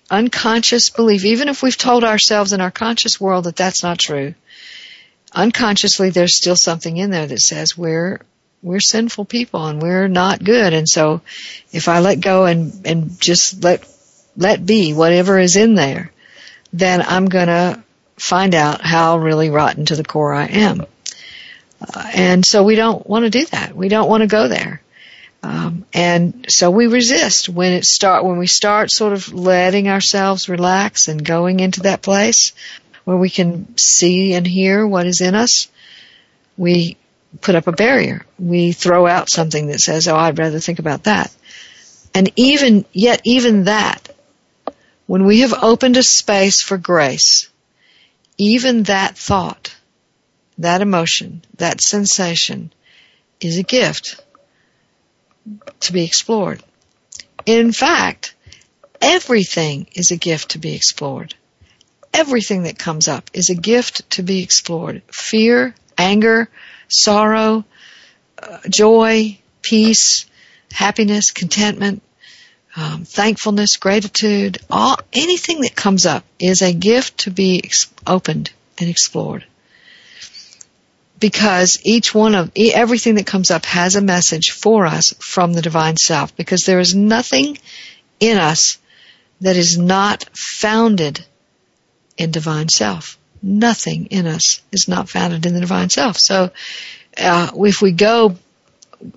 unconscious 0.09 0.89
belief, 0.89 1.25
even 1.25 1.49
if 1.49 1.61
we've 1.61 1.77
told 1.77 2.03
ourselves 2.03 2.53
in 2.53 2.61
our 2.61 2.71
conscious 2.71 3.19
world 3.19 3.45
that 3.45 3.55
that's 3.55 3.83
not 3.83 3.99
true, 3.99 4.33
unconsciously 5.31 6.09
there's 6.09 6.35
still 6.35 6.55
something 6.55 6.97
in 6.97 7.11
there 7.11 7.27
that 7.27 7.39
says 7.39 7.77
we're 7.77 8.19
we're 8.63 8.79
sinful 8.79 9.25
people 9.25 9.67
and 9.67 9.81
we're 9.81 10.07
not 10.07 10.43
good. 10.43 10.73
And 10.73 10.87
so 10.87 11.21
if 11.71 11.87
I 11.89 11.99
let 11.99 12.21
go 12.21 12.45
and, 12.45 12.87
and 12.87 13.19
just 13.19 13.61
let 13.61 13.85
let 14.35 14.65
be 14.65 14.93
whatever 14.93 15.39
is 15.39 15.55
in 15.55 15.75
there, 15.75 16.11
then 16.71 17.01
I'm 17.01 17.25
going 17.25 17.47
to 17.47 17.83
find 18.17 18.55
out 18.55 18.81
how 18.81 19.17
really 19.17 19.49
rotten 19.49 19.85
to 19.85 19.95
the 19.95 20.03
core 20.03 20.33
I 20.33 20.45
am. 20.45 20.85
Uh, 21.81 22.11
and 22.13 22.45
so 22.45 22.63
we 22.63 22.75
don't 22.75 23.07
want 23.07 23.25
to 23.25 23.29
do 23.29 23.45
that. 23.47 23.75
We 23.75 23.89
don't 23.89 24.09
want 24.09 24.21
to 24.21 24.27
go 24.27 24.47
there. 24.47 24.81
Um, 25.43 25.85
and 25.93 26.45
so 26.47 26.71
we 26.71 26.87
resist 26.87 27.49
when 27.49 27.73
it 27.73 27.83
start 27.83 28.23
when 28.23 28.37
we 28.37 28.47
start 28.47 28.89
sort 28.91 29.11
of 29.11 29.33
letting 29.33 29.89
ourselves 29.89 30.47
relax 30.47 31.09
and 31.09 31.23
going 31.23 31.59
into 31.59 31.81
that 31.81 32.01
place 32.01 32.53
where 33.03 33.17
we 33.17 33.29
can 33.29 33.77
see 33.77 34.33
and 34.35 34.47
hear 34.47 34.87
what 34.87 35.05
is 35.05 35.19
in 35.19 35.35
us. 35.35 35.67
We 36.55 36.95
put 37.41 37.55
up 37.55 37.67
a 37.67 37.73
barrier. 37.73 38.25
We 38.39 38.71
throw 38.71 39.05
out 39.05 39.29
something 39.29 39.67
that 39.67 39.81
says, 39.81 40.07
oh, 40.07 40.15
I'd 40.15 40.39
rather 40.39 40.59
think 40.59 40.79
about 40.79 41.03
that. 41.03 41.35
And 42.13 42.31
even, 42.35 42.85
yet 42.93 43.21
even 43.23 43.65
that, 43.65 44.02
when 45.13 45.25
we 45.25 45.41
have 45.41 45.53
opened 45.61 45.95
a 45.95 46.01
space 46.01 46.63
for 46.63 46.75
grace, 46.75 47.47
even 48.39 48.81
that 48.81 49.15
thought, 49.15 49.75
that 50.57 50.81
emotion, 50.81 51.43
that 51.57 51.79
sensation 51.79 52.73
is 53.39 53.59
a 53.59 53.61
gift 53.61 54.19
to 55.81 55.93
be 55.93 56.03
explored. 56.03 56.63
In 57.45 57.71
fact, 57.71 58.33
everything 58.99 59.85
is 59.93 60.09
a 60.09 60.17
gift 60.17 60.49
to 60.53 60.57
be 60.57 60.73
explored. 60.73 61.35
Everything 62.11 62.63
that 62.63 62.79
comes 62.79 63.07
up 63.07 63.29
is 63.33 63.51
a 63.51 63.65
gift 63.71 64.09
to 64.13 64.23
be 64.23 64.41
explored. 64.41 65.03
Fear, 65.11 65.75
anger, 65.95 66.49
sorrow, 66.87 67.65
uh, 68.41 68.57
joy, 68.67 69.37
peace, 69.61 70.25
happiness, 70.71 71.29
contentment, 71.29 72.01
um, 72.75 73.05
thankfulness, 73.05 73.77
gratitude, 73.77 74.57
all 74.69 74.97
anything 75.11 75.61
that 75.61 75.75
comes 75.75 76.05
up 76.05 76.23
is 76.39 76.61
a 76.61 76.73
gift 76.73 77.19
to 77.19 77.31
be 77.31 77.61
ex- 77.63 77.91
opened 78.07 78.51
and 78.79 78.89
explored. 78.89 79.45
Because 81.19 81.79
each 81.83 82.13
one 82.13 82.35
of 82.35 82.51
everything 82.57 83.15
that 83.15 83.27
comes 83.27 83.51
up 83.51 83.65
has 83.65 83.95
a 83.95 84.01
message 84.01 84.51
for 84.51 84.85
us 84.85 85.13
from 85.19 85.53
the 85.53 85.61
divine 85.61 85.97
self. 85.97 86.35
Because 86.35 86.63
there 86.63 86.79
is 86.79 86.95
nothing 86.95 87.57
in 88.19 88.37
us 88.37 88.77
that 89.41 89.55
is 89.55 89.77
not 89.77 90.25
founded 90.33 91.23
in 92.17 92.31
divine 92.31 92.69
self. 92.69 93.17
Nothing 93.41 94.07
in 94.07 94.25
us 94.25 94.61
is 94.71 94.87
not 94.87 95.09
founded 95.09 95.45
in 95.45 95.53
the 95.53 95.59
divine 95.59 95.89
self. 95.89 96.17
So, 96.17 96.51
uh, 97.17 97.51
if 97.55 97.81
we 97.81 97.91
go 97.91 98.37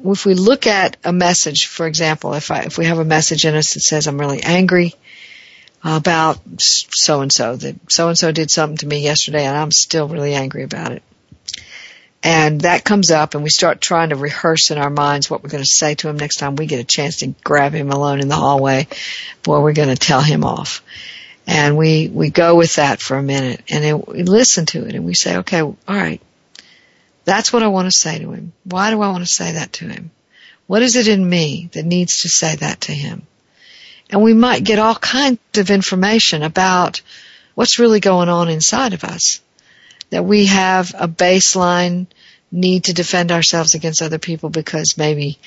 if 0.04 0.26
we 0.26 0.34
look 0.34 0.66
at 0.66 0.96
a 1.04 1.12
message, 1.12 1.66
for 1.66 1.86
example, 1.86 2.34
if 2.34 2.50
I, 2.50 2.62
if 2.62 2.78
we 2.78 2.86
have 2.86 2.98
a 2.98 3.04
message 3.04 3.44
in 3.44 3.54
us 3.54 3.74
that 3.74 3.80
says 3.80 4.06
I'm 4.06 4.18
really 4.18 4.42
angry 4.42 4.94
about 5.84 6.40
so 6.58 7.20
and 7.20 7.32
so, 7.32 7.56
that 7.56 7.92
so 7.92 8.08
and 8.08 8.18
so 8.18 8.32
did 8.32 8.50
something 8.50 8.78
to 8.78 8.86
me 8.86 9.00
yesterday 9.00 9.44
and 9.44 9.56
I'm 9.56 9.70
still 9.70 10.08
really 10.08 10.34
angry 10.34 10.62
about 10.62 10.92
it. 10.92 11.02
And 12.22 12.62
that 12.62 12.82
comes 12.82 13.12
up 13.12 13.34
and 13.34 13.44
we 13.44 13.50
start 13.50 13.80
trying 13.80 14.08
to 14.08 14.16
rehearse 14.16 14.72
in 14.72 14.78
our 14.78 14.90
minds 14.90 15.30
what 15.30 15.44
we're 15.44 15.50
going 15.50 15.62
to 15.62 15.68
say 15.68 15.94
to 15.96 16.08
him 16.08 16.16
next 16.16 16.36
time 16.36 16.56
we 16.56 16.66
get 16.66 16.80
a 16.80 16.84
chance 16.84 17.18
to 17.18 17.28
grab 17.44 17.72
him 17.72 17.90
alone 17.90 18.20
in 18.20 18.26
the 18.26 18.34
hallway. 18.34 18.88
Boy, 19.44 19.60
we're 19.60 19.72
going 19.72 19.94
to 19.94 19.96
tell 19.96 20.22
him 20.22 20.42
off. 20.42 20.82
And 21.46 21.76
we, 21.76 22.08
we 22.08 22.30
go 22.30 22.56
with 22.56 22.74
that 22.76 23.00
for 23.00 23.16
a 23.16 23.22
minute 23.22 23.62
and 23.68 23.84
it, 23.84 24.08
we 24.08 24.24
listen 24.24 24.66
to 24.66 24.84
it 24.86 24.96
and 24.96 25.04
we 25.04 25.14
say, 25.14 25.36
okay, 25.36 25.60
all 25.60 25.76
right, 25.86 26.20
that's 27.26 27.52
what 27.52 27.64
I 27.64 27.68
want 27.68 27.86
to 27.86 27.92
say 27.92 28.20
to 28.20 28.30
him. 28.30 28.52
Why 28.64 28.90
do 28.90 29.02
I 29.02 29.08
want 29.08 29.24
to 29.24 29.30
say 29.30 29.52
that 29.52 29.74
to 29.74 29.88
him? 29.88 30.12
What 30.68 30.82
is 30.82 30.96
it 30.96 31.08
in 31.08 31.28
me 31.28 31.68
that 31.72 31.84
needs 31.84 32.22
to 32.22 32.28
say 32.28 32.56
that 32.56 32.82
to 32.82 32.92
him? 32.92 33.26
And 34.08 34.22
we 34.22 34.32
might 34.32 34.64
get 34.64 34.78
all 34.78 34.94
kinds 34.94 35.40
of 35.58 35.70
information 35.70 36.44
about 36.44 37.02
what's 37.56 37.80
really 37.80 37.98
going 37.98 38.28
on 38.28 38.48
inside 38.48 38.94
of 38.94 39.02
us. 39.02 39.40
That 40.10 40.24
we 40.24 40.46
have 40.46 40.94
a 40.96 41.08
baseline 41.08 42.06
need 42.52 42.84
to 42.84 42.94
defend 42.94 43.32
ourselves 43.32 43.74
against 43.74 44.02
other 44.02 44.20
people 44.20 44.48
because 44.48 44.96
maybe 44.96 45.38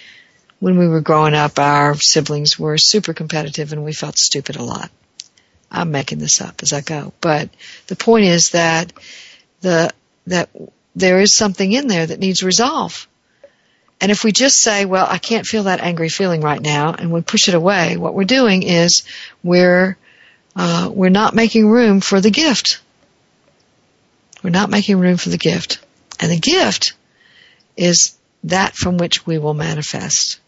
when 0.60 0.78
we 0.78 0.90
were 0.90 1.00
growing 1.00 1.34
up, 1.34 1.58
our 1.60 1.96
siblings 1.96 2.60
were 2.60 2.78
super 2.78 3.14
competitive 3.14 3.72
and 3.72 3.86
we 3.86 3.94
felt 3.94 4.18
stupid 4.18 4.58
a 4.58 4.64
lot. 4.64 4.92
I'm 5.72 5.92
making 5.92 6.20
this 6.20 6.42
up 6.42 6.62
as 6.62 6.74
I 6.74 6.82
go. 6.82 7.14
But 7.22 7.50
the 7.88 7.96
point 7.96 8.26
is 8.26 8.50
that 8.50 8.92
the, 9.62 9.94
that 10.28 10.50
there 10.96 11.20
is 11.20 11.36
something 11.36 11.72
in 11.72 11.88
there 11.88 12.06
that 12.06 12.20
needs 12.20 12.44
resolve. 12.44 13.08
And 14.02 14.12
if 14.12 14.24
we 14.24 14.32
just 14.32 14.60
say, 14.60 14.86
well, 14.86 15.06
I 15.10 15.18
can't 15.18 15.46
feel 15.46 15.64
that 15.64 15.82
angry 15.82 16.10
feeling 16.10 16.42
right 16.42 16.62
now, 16.62 16.94
and 16.94 17.12
we 17.12 17.22
push 17.22 17.50
it 17.50 17.54
away, 17.54 17.98
what 17.98 18.14
we're 18.14 18.24
doing 18.24 18.64
is 18.64 19.04
we're, 19.44 19.98
uh, 20.56 20.90
we're 20.94 21.10
not 21.10 21.36
making 21.36 21.68
room 21.68 22.00
for 22.00 22.22
the 22.22 22.32
gift. 22.32 22.82
We're 24.42 24.52
not 24.52 24.70
making 24.70 25.00
room 25.00 25.18
for 25.18 25.30
the 25.30 25.38
gift. 25.38 25.80
And 26.20 26.32
the 26.32 26.40
gift 26.40 26.94
is 27.76 28.18
that 28.46 28.76
from 28.76 28.98
which 28.98 29.26
we 29.26 29.38
will 29.38 29.54
manifest. 29.54 30.40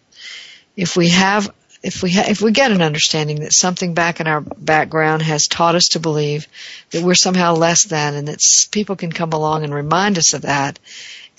If 0.77 0.95
we 0.95 1.09
have 1.09 1.53
if 1.83 2.03
we 2.03 2.11
ha- 2.11 2.25
if 2.27 2.41
we 2.41 2.51
get 2.51 2.71
an 2.71 2.81
understanding 2.81 3.41
that 3.41 3.53
something 3.53 3.93
back 3.93 4.19
in 4.19 4.27
our 4.27 4.41
background 4.41 5.21
has 5.21 5.47
taught 5.47 5.75
us 5.75 5.89
to 5.89 5.99
believe 5.99 6.47
that 6.91 7.03
we're 7.03 7.15
somehow 7.15 7.55
less 7.55 7.85
than, 7.85 8.15
and 8.15 8.27
that 8.27 8.39
people 8.71 8.95
can 8.95 9.11
come 9.11 9.33
along 9.33 9.63
and 9.63 9.73
remind 9.73 10.17
us 10.17 10.33
of 10.33 10.43
that, 10.43 10.77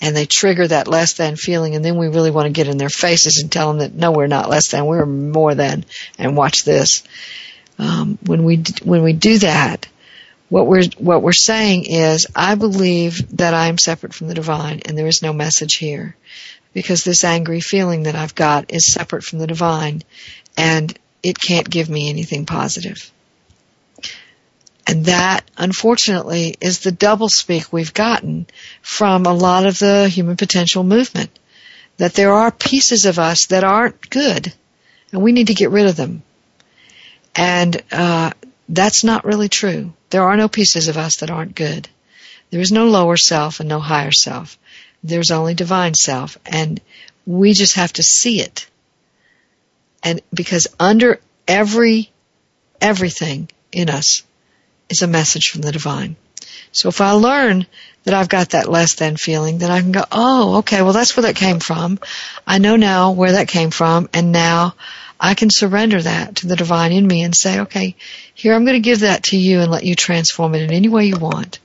and 0.01 0.15
they 0.15 0.25
trigger 0.25 0.67
that 0.67 0.87
less 0.87 1.13
than 1.13 1.35
feeling, 1.35 1.75
and 1.75 1.85
then 1.85 1.97
we 1.97 2.07
really 2.07 2.31
want 2.31 2.47
to 2.47 2.51
get 2.51 2.67
in 2.67 2.77
their 2.77 2.89
faces 2.89 3.37
and 3.37 3.51
tell 3.51 3.69
them 3.69 3.79
that 3.79 3.93
no, 3.93 4.11
we're 4.11 4.27
not 4.27 4.49
less 4.49 4.71
than, 4.71 4.85
we're 4.85 5.05
more 5.05 5.55
than, 5.55 5.85
and 6.17 6.35
watch 6.35 6.63
this. 6.63 7.03
Um, 7.79 8.19
when 8.25 8.43
we 8.43 8.63
when 8.83 9.01
we 9.01 9.13
do 9.13 9.39
that, 9.39 9.87
what 10.49 10.67
we're 10.67 10.83
what 10.97 11.21
we're 11.21 11.31
saying 11.31 11.85
is, 11.85 12.27
I 12.35 12.55
believe 12.55 13.37
that 13.37 13.53
I 13.53 13.67
am 13.67 13.77
separate 13.77 14.13
from 14.13 14.27
the 14.27 14.33
divine, 14.33 14.81
and 14.85 14.97
there 14.97 15.07
is 15.07 15.21
no 15.21 15.31
message 15.31 15.75
here 15.75 16.17
because 16.73 17.03
this 17.03 17.23
angry 17.23 17.61
feeling 17.61 18.03
that 18.03 18.15
I've 18.15 18.35
got 18.35 18.71
is 18.71 18.91
separate 18.91 19.23
from 19.23 19.39
the 19.39 19.47
divine 19.47 20.03
and 20.57 20.97
it 21.21 21.39
can't 21.39 21.69
give 21.69 21.89
me 21.89 22.09
anything 22.09 22.45
positive. 22.45 23.11
And 24.85 25.05
that, 25.05 25.49
unfortunately, 25.57 26.55
is 26.59 26.79
the 26.79 26.91
doublespeak 26.91 27.71
we've 27.71 27.93
gotten 27.93 28.47
from 28.81 29.25
a 29.25 29.33
lot 29.33 29.65
of 29.65 29.79
the 29.79 30.09
human 30.09 30.35
potential 30.35 30.83
movement. 30.83 31.31
That 31.97 32.15
there 32.15 32.33
are 32.33 32.51
pieces 32.51 33.05
of 33.05 33.19
us 33.19 33.45
that 33.45 33.63
aren't 33.63 34.09
good, 34.09 34.51
and 35.11 35.21
we 35.21 35.31
need 35.31 35.47
to 35.47 35.53
get 35.53 35.69
rid 35.69 35.85
of 35.85 35.95
them. 35.95 36.23
And 37.35 37.81
uh, 37.91 38.31
that's 38.67 39.03
not 39.03 39.25
really 39.25 39.47
true. 39.47 39.93
There 40.09 40.23
are 40.23 40.35
no 40.35 40.47
pieces 40.47 40.87
of 40.87 40.97
us 40.97 41.17
that 41.17 41.31
aren't 41.31 41.55
good. 41.55 41.87
There 42.49 42.61
is 42.61 42.71
no 42.71 42.87
lower 42.87 43.17
self 43.17 43.59
and 43.59 43.69
no 43.69 43.79
higher 43.79 44.11
self. 44.11 44.57
There's 45.03 45.31
only 45.31 45.53
divine 45.53 45.95
self. 45.95 46.37
And 46.45 46.79
we 47.25 47.53
just 47.53 47.75
have 47.75 47.93
to 47.93 48.03
see 48.03 48.41
it. 48.41 48.67
And 50.03 50.21
because 50.33 50.67
under 50.79 51.19
every, 51.47 52.11
everything 52.81 53.49
in 53.71 53.89
us 53.89 54.23
is 54.89 55.01
a 55.01 55.07
message 55.07 55.49
from 55.49 55.61
the 55.61 55.71
divine. 55.71 56.15
So 56.71 56.89
if 56.89 57.01
I 57.01 57.11
learn 57.11 57.65
that 58.03 58.13
I've 58.13 58.29
got 58.29 58.49
that 58.49 58.69
less 58.69 58.95
than 58.95 59.15
feeling, 59.15 59.59
then 59.59 59.71
I 59.71 59.79
can 59.79 59.91
go, 59.91 60.03
oh, 60.11 60.57
okay, 60.57 60.81
well 60.81 60.93
that's 60.93 61.15
where 61.15 61.23
that 61.23 61.35
came 61.35 61.59
from. 61.59 61.99
I 62.45 62.57
know 62.57 62.75
now 62.75 63.11
where 63.11 63.33
that 63.33 63.47
came 63.47 63.71
from, 63.71 64.09
and 64.13 64.31
now 64.31 64.75
I 65.19 65.35
can 65.35 65.49
surrender 65.49 66.01
that 66.01 66.37
to 66.37 66.47
the 66.47 66.55
divine 66.55 66.91
in 66.91 67.07
me 67.07 67.21
and 67.21 67.35
say, 67.35 67.61
okay, 67.61 67.95
here 68.33 68.53
I'm 68.53 68.65
going 68.65 68.75
to 68.75 68.81
give 68.81 69.01
that 69.01 69.23
to 69.25 69.37
you 69.37 69.61
and 69.61 69.71
let 69.71 69.85
you 69.85 69.95
transform 69.95 70.55
it 70.55 70.63
in 70.63 70.71
any 70.71 70.89
way 70.89 71.05
you 71.05 71.17
want. 71.17 71.59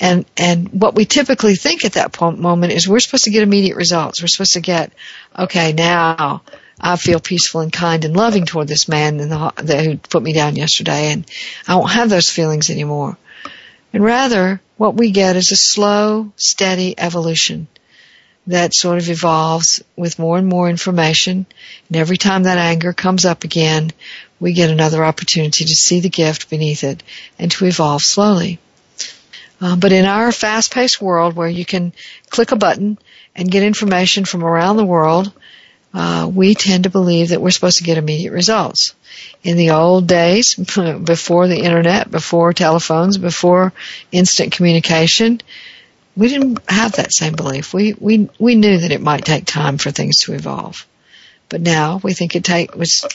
And, 0.00 0.24
and 0.36 0.68
what 0.68 0.94
we 0.94 1.04
typically 1.04 1.54
think 1.54 1.84
at 1.84 1.92
that 1.92 2.20
moment 2.20 2.72
is 2.72 2.88
we're 2.88 3.00
supposed 3.00 3.24
to 3.24 3.30
get 3.30 3.42
immediate 3.42 3.76
results. 3.76 4.20
We're 4.20 4.28
supposed 4.28 4.54
to 4.54 4.60
get, 4.60 4.92
okay, 5.38 5.72
now 5.72 6.42
I 6.80 6.96
feel 6.96 7.20
peaceful 7.20 7.60
and 7.60 7.72
kind 7.72 8.04
and 8.04 8.16
loving 8.16 8.44
toward 8.44 8.66
this 8.66 8.88
man 8.88 9.18
the, 9.18 9.52
the, 9.62 9.82
who 9.82 9.96
put 9.98 10.22
me 10.22 10.32
down 10.32 10.56
yesterday 10.56 11.12
and 11.12 11.24
I 11.68 11.76
won't 11.76 11.92
have 11.92 12.10
those 12.10 12.28
feelings 12.28 12.70
anymore. 12.70 13.16
And 13.92 14.02
rather, 14.02 14.60
what 14.76 14.96
we 14.96 15.10
get 15.10 15.36
is 15.36 15.52
a 15.52 15.56
slow, 15.56 16.32
steady 16.36 16.98
evolution 16.98 17.68
that 18.46 18.74
sort 18.74 18.98
of 18.98 19.08
evolves 19.08 19.82
with 19.96 20.18
more 20.18 20.38
and 20.38 20.48
more 20.48 20.68
information. 20.68 21.46
And 21.88 21.96
every 21.96 22.16
time 22.16 22.44
that 22.44 22.58
anger 22.58 22.92
comes 22.92 23.24
up 23.24 23.44
again, 23.44 23.92
we 24.40 24.52
get 24.52 24.70
another 24.70 25.04
opportunity 25.04 25.64
to 25.64 25.74
see 25.74 26.00
the 26.00 26.08
gift 26.08 26.50
beneath 26.50 26.82
it 26.82 27.02
and 27.38 27.50
to 27.52 27.66
evolve 27.66 28.02
slowly. 28.02 28.58
Uh, 29.62 29.76
but 29.76 29.92
in 29.92 30.04
our 30.04 30.32
fast-paced 30.32 31.00
world 31.00 31.36
where 31.36 31.48
you 31.48 31.64
can 31.64 31.92
click 32.30 32.50
a 32.50 32.56
button 32.56 32.98
and 33.36 33.50
get 33.50 33.62
information 33.62 34.24
from 34.24 34.42
around 34.42 34.76
the 34.76 34.84
world, 34.84 35.32
uh, 35.94 36.28
we 36.32 36.56
tend 36.56 36.82
to 36.82 36.90
believe 36.90 37.28
that 37.28 37.40
we're 37.40 37.52
supposed 37.52 37.78
to 37.78 37.84
get 37.84 37.96
immediate 37.96 38.32
results. 38.32 38.94
In 39.44 39.56
the 39.56 39.70
old 39.70 40.08
days, 40.08 40.54
before 41.04 41.46
the 41.46 41.60
internet, 41.60 42.10
before 42.10 42.52
telephones, 42.52 43.18
before 43.18 43.72
instant 44.10 44.52
communication, 44.52 45.40
we 46.16 46.28
didn't 46.28 46.58
have 46.68 46.92
that 46.92 47.12
same 47.12 47.34
belief. 47.34 47.72
We 47.72 47.94
we 47.94 48.28
we 48.38 48.56
knew 48.56 48.78
that 48.78 48.90
it 48.90 49.00
might 49.00 49.24
take 49.24 49.46
time 49.46 49.78
for 49.78 49.90
things 49.90 50.18
to 50.20 50.34
evolve, 50.34 50.86
but 51.48 51.60
now 51.60 52.00
we 52.02 52.14
think 52.14 52.34
it 52.34 52.44
take 52.44 52.74
was 52.74 53.06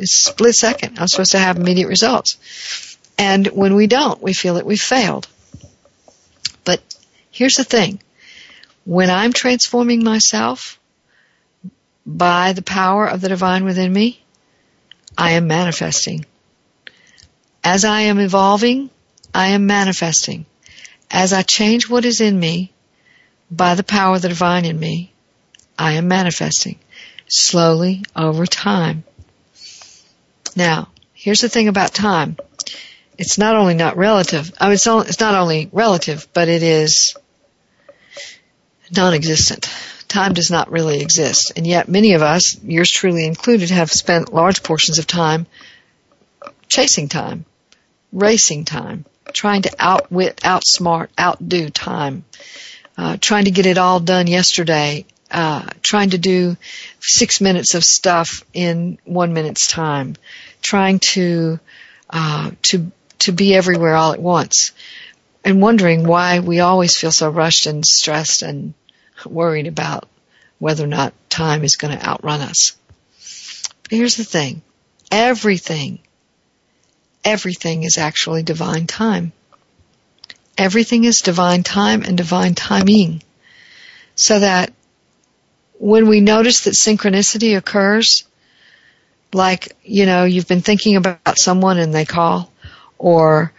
split 0.00 0.54
second. 0.54 0.98
I'm 0.98 1.08
supposed 1.08 1.32
to 1.32 1.38
have 1.38 1.56
immediate 1.58 1.88
results, 1.88 2.96
and 3.18 3.46
when 3.48 3.74
we 3.74 3.86
don't, 3.86 4.20
we 4.22 4.32
feel 4.32 4.54
that 4.54 4.66
we 4.66 4.76
failed. 4.76 5.28
But 6.64 6.82
here's 7.30 7.56
the 7.56 7.64
thing. 7.64 8.00
When 8.84 9.10
I'm 9.10 9.32
transforming 9.32 10.04
myself 10.04 10.78
by 12.06 12.52
the 12.52 12.62
power 12.62 13.06
of 13.06 13.20
the 13.20 13.28
divine 13.28 13.64
within 13.64 13.92
me, 13.92 14.22
I 15.16 15.32
am 15.32 15.46
manifesting. 15.46 16.26
As 17.62 17.84
I 17.84 18.02
am 18.02 18.18
evolving, 18.18 18.90
I 19.32 19.48
am 19.48 19.66
manifesting. 19.66 20.46
As 21.10 21.32
I 21.32 21.42
change 21.42 21.88
what 21.88 22.04
is 22.04 22.20
in 22.20 22.38
me, 22.38 22.72
by 23.50 23.74
the 23.74 23.84
power 23.84 24.16
of 24.16 24.22
the 24.22 24.28
divine 24.28 24.64
in 24.64 24.78
me, 24.78 25.12
I 25.78 25.92
am 25.92 26.08
manifesting 26.08 26.78
slowly 27.28 28.04
over 28.14 28.46
time. 28.46 29.04
Now, 30.56 30.88
here's 31.14 31.40
the 31.40 31.48
thing 31.48 31.68
about 31.68 31.94
time. 31.94 32.36
It's 33.16 33.38
not 33.38 33.56
only 33.56 33.74
not 33.74 33.96
relative, 33.96 34.52
I 34.58 34.66
mean, 34.66 34.74
it's, 34.74 34.86
it's 34.86 35.20
not 35.20 35.34
only 35.34 35.68
relative, 35.72 36.26
but 36.32 36.48
it 36.48 36.62
is 36.62 37.16
non-existent. 38.94 39.68
Time 40.08 40.32
does 40.32 40.50
not 40.50 40.70
really 40.70 41.00
exist. 41.00 41.52
And 41.56 41.66
yet 41.66 41.88
many 41.88 42.14
of 42.14 42.22
us, 42.22 42.56
yours 42.62 42.90
truly 42.90 43.24
included, 43.24 43.70
have 43.70 43.90
spent 43.90 44.32
large 44.32 44.62
portions 44.62 44.98
of 44.98 45.06
time 45.06 45.46
chasing 46.68 47.08
time, 47.08 47.44
racing 48.12 48.64
time, 48.64 49.04
trying 49.32 49.62
to 49.62 49.70
outwit, 49.78 50.36
outsmart, 50.38 51.08
outdo 51.18 51.68
time, 51.68 52.24
uh, 52.96 53.16
trying 53.20 53.44
to 53.44 53.50
get 53.50 53.66
it 53.66 53.78
all 53.78 54.00
done 54.00 54.26
yesterday, 54.26 55.04
uh, 55.30 55.68
trying 55.82 56.10
to 56.10 56.18
do 56.18 56.56
six 57.00 57.40
minutes 57.40 57.74
of 57.74 57.84
stuff 57.84 58.44
in 58.52 58.98
one 59.04 59.32
minute's 59.32 59.66
time, 59.66 60.14
trying 60.62 60.98
to 61.00 61.58
uh, 62.10 62.50
to 62.62 62.92
to 63.20 63.32
be 63.32 63.54
everywhere 63.54 63.96
all 63.96 64.12
at 64.12 64.20
once, 64.20 64.72
and 65.44 65.60
wondering 65.62 66.06
why 66.06 66.40
we 66.40 66.60
always 66.60 66.96
feel 66.96 67.12
so 67.12 67.28
rushed 67.28 67.66
and 67.66 67.84
stressed 67.84 68.42
and 68.42 68.74
worried 69.26 69.66
about 69.66 70.08
whether 70.58 70.84
or 70.84 70.88
not 70.88 71.14
time 71.28 71.64
is 71.64 71.76
going 71.76 71.96
to 71.96 72.06
outrun 72.06 72.40
us. 72.40 72.76
But 73.82 73.92
here's 73.92 74.16
the 74.16 74.24
thing: 74.24 74.62
everything, 75.10 75.98
everything 77.24 77.82
is 77.82 77.98
actually 77.98 78.42
divine 78.42 78.86
time. 78.86 79.32
Everything 80.56 81.04
is 81.04 81.18
divine 81.18 81.62
time 81.62 82.02
and 82.02 82.16
divine 82.16 82.54
timing. 82.54 83.22
So 84.14 84.38
that 84.38 84.72
when 85.78 86.08
we 86.08 86.20
notice 86.20 86.62
that 86.62 86.74
synchronicity 86.74 87.56
occurs, 87.56 88.24
like, 89.32 89.76
you 89.82 90.06
know, 90.06 90.24
you've 90.24 90.46
been 90.46 90.60
thinking 90.60 90.94
about 90.94 91.38
someone 91.38 91.78
and 91.78 91.92
they 91.92 92.04
call, 92.04 92.50
or, 93.04 93.52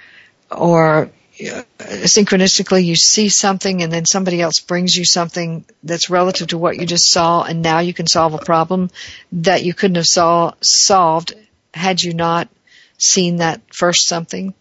or 0.50 1.12
uh, 1.40 1.62
synchronistically 1.80 2.84
you 2.84 2.96
see 2.96 3.30
something 3.30 3.84
and 3.84 3.94
then 3.94 4.04
somebody 4.04 4.42
else 4.42 4.60
brings 4.60 4.98
you 4.98 5.06
something 5.06 5.64
that's 5.84 6.10
relative 6.10 6.48
to 6.48 6.58
what 6.58 6.78
you 6.78 6.88
just 6.88 7.12
saw 7.12 7.44
and 7.44 7.62
now 7.62 7.78
you 7.78 7.94
can 7.94 8.08
solve 8.08 8.34
a 8.34 8.40
problem 8.40 8.90
that 9.32 9.64
you 9.64 9.72
couldn't 9.72 9.98
have 9.98 10.08
saw, 10.08 10.52
solved 10.62 11.36
had 11.76 12.02
you 12.02 12.16
not 12.16 12.50
seen 12.98 13.38
that 13.38 13.62
first 13.72 14.08
something. 14.08 14.56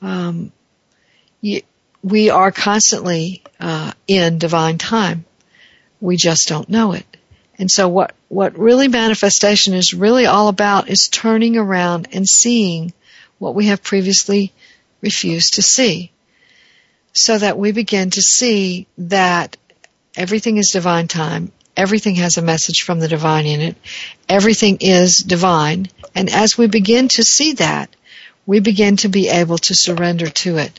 Um, 0.00 0.50
you, 1.40 1.62
we 2.02 2.30
are 2.30 2.50
constantly 2.50 3.44
uh, 3.60 3.92
in 4.08 4.38
divine 4.38 4.78
time. 4.78 5.26
We 6.00 6.16
just 6.16 6.48
don't 6.48 6.68
know 6.68 6.90
it. 6.90 7.06
And 7.56 7.70
so 7.70 7.88
what, 7.88 8.16
what 8.26 8.58
really 8.58 8.88
manifestation 8.88 9.74
is 9.74 9.94
really 9.94 10.26
all 10.26 10.48
about 10.48 10.88
is 10.88 11.06
turning 11.06 11.56
around 11.56 12.08
and 12.10 12.26
seeing 12.26 12.92
what 13.42 13.56
we 13.56 13.66
have 13.66 13.82
previously 13.82 14.52
refused 15.00 15.54
to 15.54 15.62
see. 15.62 16.12
So 17.12 17.36
that 17.36 17.58
we 17.58 17.72
begin 17.72 18.10
to 18.10 18.22
see 18.22 18.86
that 18.98 19.56
everything 20.16 20.58
is 20.58 20.70
divine 20.70 21.08
time. 21.08 21.50
Everything 21.76 22.14
has 22.14 22.36
a 22.36 22.42
message 22.42 22.82
from 22.82 23.00
the 23.00 23.08
divine 23.08 23.46
in 23.46 23.60
it. 23.60 23.76
Everything 24.28 24.78
is 24.80 25.18
divine. 25.18 25.88
And 26.14 26.30
as 26.30 26.56
we 26.56 26.68
begin 26.68 27.08
to 27.08 27.24
see 27.24 27.54
that, 27.54 27.90
we 28.46 28.60
begin 28.60 28.96
to 28.98 29.08
be 29.08 29.28
able 29.28 29.58
to 29.58 29.74
surrender 29.74 30.28
to 30.28 30.58
it. 30.58 30.78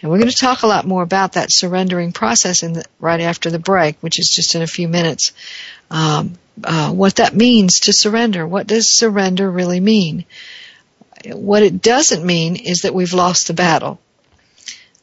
And 0.00 0.12
we're 0.12 0.18
going 0.18 0.30
to 0.30 0.36
talk 0.36 0.62
a 0.62 0.68
lot 0.68 0.86
more 0.86 1.02
about 1.02 1.32
that 1.32 1.48
surrendering 1.50 2.12
process 2.12 2.62
in 2.62 2.74
the, 2.74 2.84
right 3.00 3.20
after 3.20 3.50
the 3.50 3.58
break, 3.58 3.96
which 4.00 4.20
is 4.20 4.30
just 4.30 4.54
in 4.54 4.62
a 4.62 4.68
few 4.68 4.86
minutes. 4.86 5.32
Um, 5.90 6.38
uh, 6.62 6.92
what 6.92 7.16
that 7.16 7.34
means 7.34 7.80
to 7.80 7.92
surrender. 7.92 8.46
What 8.46 8.68
does 8.68 8.96
surrender 8.96 9.50
really 9.50 9.80
mean? 9.80 10.24
What 11.26 11.62
it 11.62 11.82
doesn't 11.82 12.24
mean 12.24 12.56
is 12.56 12.82
that 12.82 12.94
we've 12.94 13.12
lost 13.12 13.46
the 13.46 13.54
battle. 13.54 14.00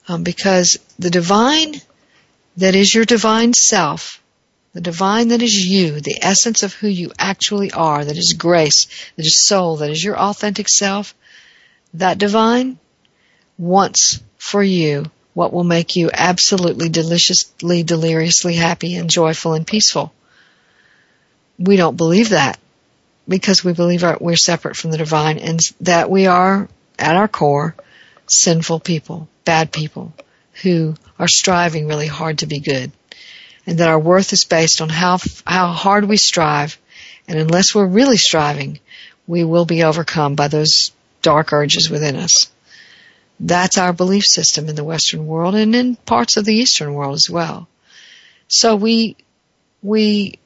Um, 0.08 0.24
because 0.24 0.80
the 0.98 1.10
divine 1.10 1.76
that 2.58 2.76
is 2.76 2.94
your 2.94 3.06
divine 3.06 3.54
self, 3.54 4.22
the 4.74 4.82
divine 4.82 5.30
that 5.30 5.42
is 5.42 5.54
you, 5.54 6.00
the 6.00 6.18
essence 6.22 6.64
of 6.64 6.74
who 6.74 6.88
you 6.88 7.12
actually 7.20 7.72
are, 7.72 8.04
that 8.04 8.18
is 8.18 8.34
grace, 8.34 8.88
that 9.16 9.26
is 9.26 9.46
soul, 9.46 9.78
that 9.78 9.92
is 9.92 10.04
your 10.04 10.18
authentic 10.18 10.70
self, 10.70 11.14
that 11.94 12.18
divine 12.18 12.80
wants 13.58 14.22
for 14.38 14.64
you 14.64 15.06
what 15.34 15.54
will 15.54 15.64
make 15.64 15.96
you 15.96 16.10
absolutely 16.12 16.90
deliciously, 16.90 17.84
deliriously 17.84 18.56
happy 18.56 18.96
and 18.96 19.10
joyful 19.10 19.54
and 19.54 19.68
peaceful. 19.68 20.12
We 21.60 21.76
don't 21.76 21.96
believe 21.96 22.30
that 22.30 22.58
because 23.28 23.64
we 23.64 23.74
believe 23.74 24.04
we're 24.22 24.36
separate 24.36 24.76
from 24.76 24.92
the 24.92 24.98
divine 24.98 25.38
and 25.38 25.60
that 25.82 26.10
we 26.10 26.28
are, 26.28 26.70
at 26.98 27.16
our 27.16 27.28
core, 27.28 27.76
sinful 28.28 28.80
people, 28.80 29.28
bad 29.46 29.72
people 29.72 30.14
who 30.64 30.96
are 31.20 31.28
striving 31.28 31.88
really 31.88 32.08
hard 32.08 32.40
to 32.40 32.48
be 32.48 32.60
good. 32.60 32.92
And 33.66 33.80
that 33.80 33.90
our 33.90 34.00
worth 34.00 34.32
is 34.32 34.46
based 34.46 34.82
on 34.82 34.90
how, 34.90 35.20
how 35.46 35.68
hard 35.68 36.06
we 36.06 36.18
strive. 36.18 36.78
And 37.28 37.38
unless 37.38 37.76
we're 37.76 37.86
really 37.86 38.18
striving, 38.18 38.80
we 39.28 39.44
will 39.44 39.66
be 39.66 39.84
overcome 39.84 40.36
by 40.36 40.48
those 40.48 40.92
dark 41.22 41.52
urges 41.52 41.90
within 41.90 42.16
us. 42.16 42.50
That's 43.40 43.78
our 43.78 43.94
belief 43.94 44.26
system 44.26 44.70
in 44.70 44.76
the 44.76 44.86
Western 44.86 45.28
world 45.28 45.56
and 45.56 45.76
in 45.76 45.96
parts 45.96 46.38
of 46.38 46.46
the 46.46 46.56
Eastern 46.56 46.94
world 46.94 47.16
as 47.16 47.30
well. 47.30 47.68
So 48.48 48.78
we, 48.78 49.18
we, 49.84 50.40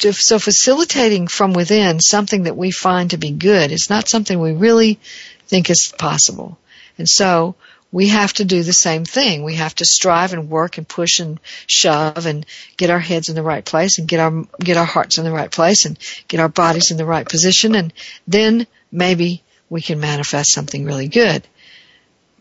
so 0.00 0.38
facilitating 0.38 1.26
from 1.26 1.52
within 1.52 2.00
something 2.00 2.44
that 2.44 2.56
we 2.56 2.70
find 2.70 3.10
to 3.10 3.18
be 3.18 3.30
good 3.30 3.72
is 3.72 3.90
not 3.90 4.08
something 4.08 4.38
we 4.38 4.52
really 4.52 4.98
think 5.46 5.70
is 5.70 5.92
possible. 5.98 6.58
And 6.98 7.08
so 7.08 7.56
we 7.90 8.08
have 8.08 8.32
to 8.34 8.44
do 8.44 8.62
the 8.62 8.72
same 8.72 9.04
thing. 9.04 9.44
We 9.44 9.56
have 9.56 9.74
to 9.76 9.84
strive 9.84 10.32
and 10.32 10.48
work 10.48 10.78
and 10.78 10.88
push 10.88 11.20
and 11.20 11.38
shove 11.66 12.24
and 12.26 12.46
get 12.76 12.90
our 12.90 12.98
heads 12.98 13.28
in 13.28 13.34
the 13.34 13.42
right 13.42 13.64
place 13.64 13.98
and 13.98 14.08
get 14.08 14.18
our 14.18 14.46
get 14.58 14.78
our 14.78 14.86
hearts 14.86 15.18
in 15.18 15.24
the 15.24 15.32
right 15.32 15.50
place 15.50 15.84
and 15.84 15.98
get 16.26 16.40
our 16.40 16.48
bodies 16.48 16.90
in 16.90 16.96
the 16.96 17.04
right 17.04 17.28
position 17.28 17.74
and 17.74 17.92
then 18.26 18.66
maybe 18.90 19.42
we 19.68 19.82
can 19.82 20.00
manifest 20.00 20.52
something 20.52 20.84
really 20.84 21.08
good. 21.08 21.46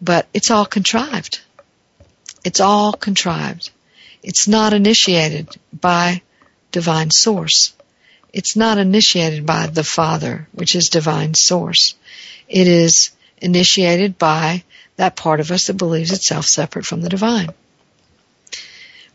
But 0.01 0.27
it's 0.33 0.51
all 0.51 0.65
contrived. 0.65 1.41
It's 2.43 2.59
all 2.59 2.93
contrived. 2.93 3.71
It's 4.23 4.47
not 4.47 4.73
initiated 4.73 5.49
by 5.73 6.21
divine 6.71 7.11
source. 7.11 7.73
It's 8.33 8.55
not 8.55 8.77
initiated 8.77 9.45
by 9.45 9.67
the 9.67 9.83
Father, 9.83 10.47
which 10.53 10.75
is 10.75 10.89
divine 10.89 11.33
source. 11.33 11.95
It 12.47 12.67
is 12.67 13.11
initiated 13.41 14.17
by 14.17 14.63
that 14.95 15.15
part 15.15 15.39
of 15.39 15.51
us 15.51 15.67
that 15.67 15.73
believes 15.77 16.11
itself 16.11 16.45
separate 16.45 16.85
from 16.85 17.01
the 17.01 17.09
divine. 17.09 17.49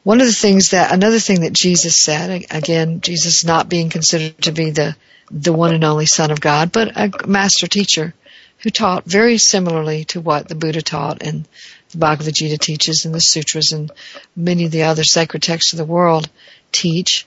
One 0.02 0.20
of 0.20 0.26
the 0.26 0.32
things 0.32 0.70
that, 0.70 0.92
another 0.92 1.18
thing 1.18 1.40
that 1.40 1.52
Jesus 1.52 2.00
said, 2.00 2.46
again, 2.50 3.00
Jesus 3.00 3.44
not 3.44 3.68
being 3.68 3.90
considered 3.90 4.40
to 4.42 4.52
be 4.52 4.70
the, 4.70 4.94
the 5.30 5.52
one 5.52 5.74
and 5.74 5.82
only 5.82 6.06
Son 6.06 6.30
of 6.30 6.40
God, 6.40 6.70
but 6.70 6.96
a 6.96 7.10
master 7.26 7.66
teacher, 7.66 8.14
who 8.58 8.70
taught 8.70 9.04
very 9.04 9.38
similarly 9.38 10.04
to 10.04 10.20
what 10.20 10.48
the 10.48 10.54
Buddha 10.54 10.82
taught 10.82 11.22
and 11.22 11.46
the 11.90 11.98
Bhagavad 11.98 12.34
Gita 12.34 12.58
teaches 12.58 13.04
and 13.04 13.14
the 13.14 13.20
sutras 13.20 13.72
and 13.72 13.90
many 14.34 14.64
of 14.64 14.70
the 14.70 14.84
other 14.84 15.04
sacred 15.04 15.42
texts 15.42 15.72
of 15.72 15.78
the 15.78 15.84
world 15.84 16.28
teach, 16.72 17.26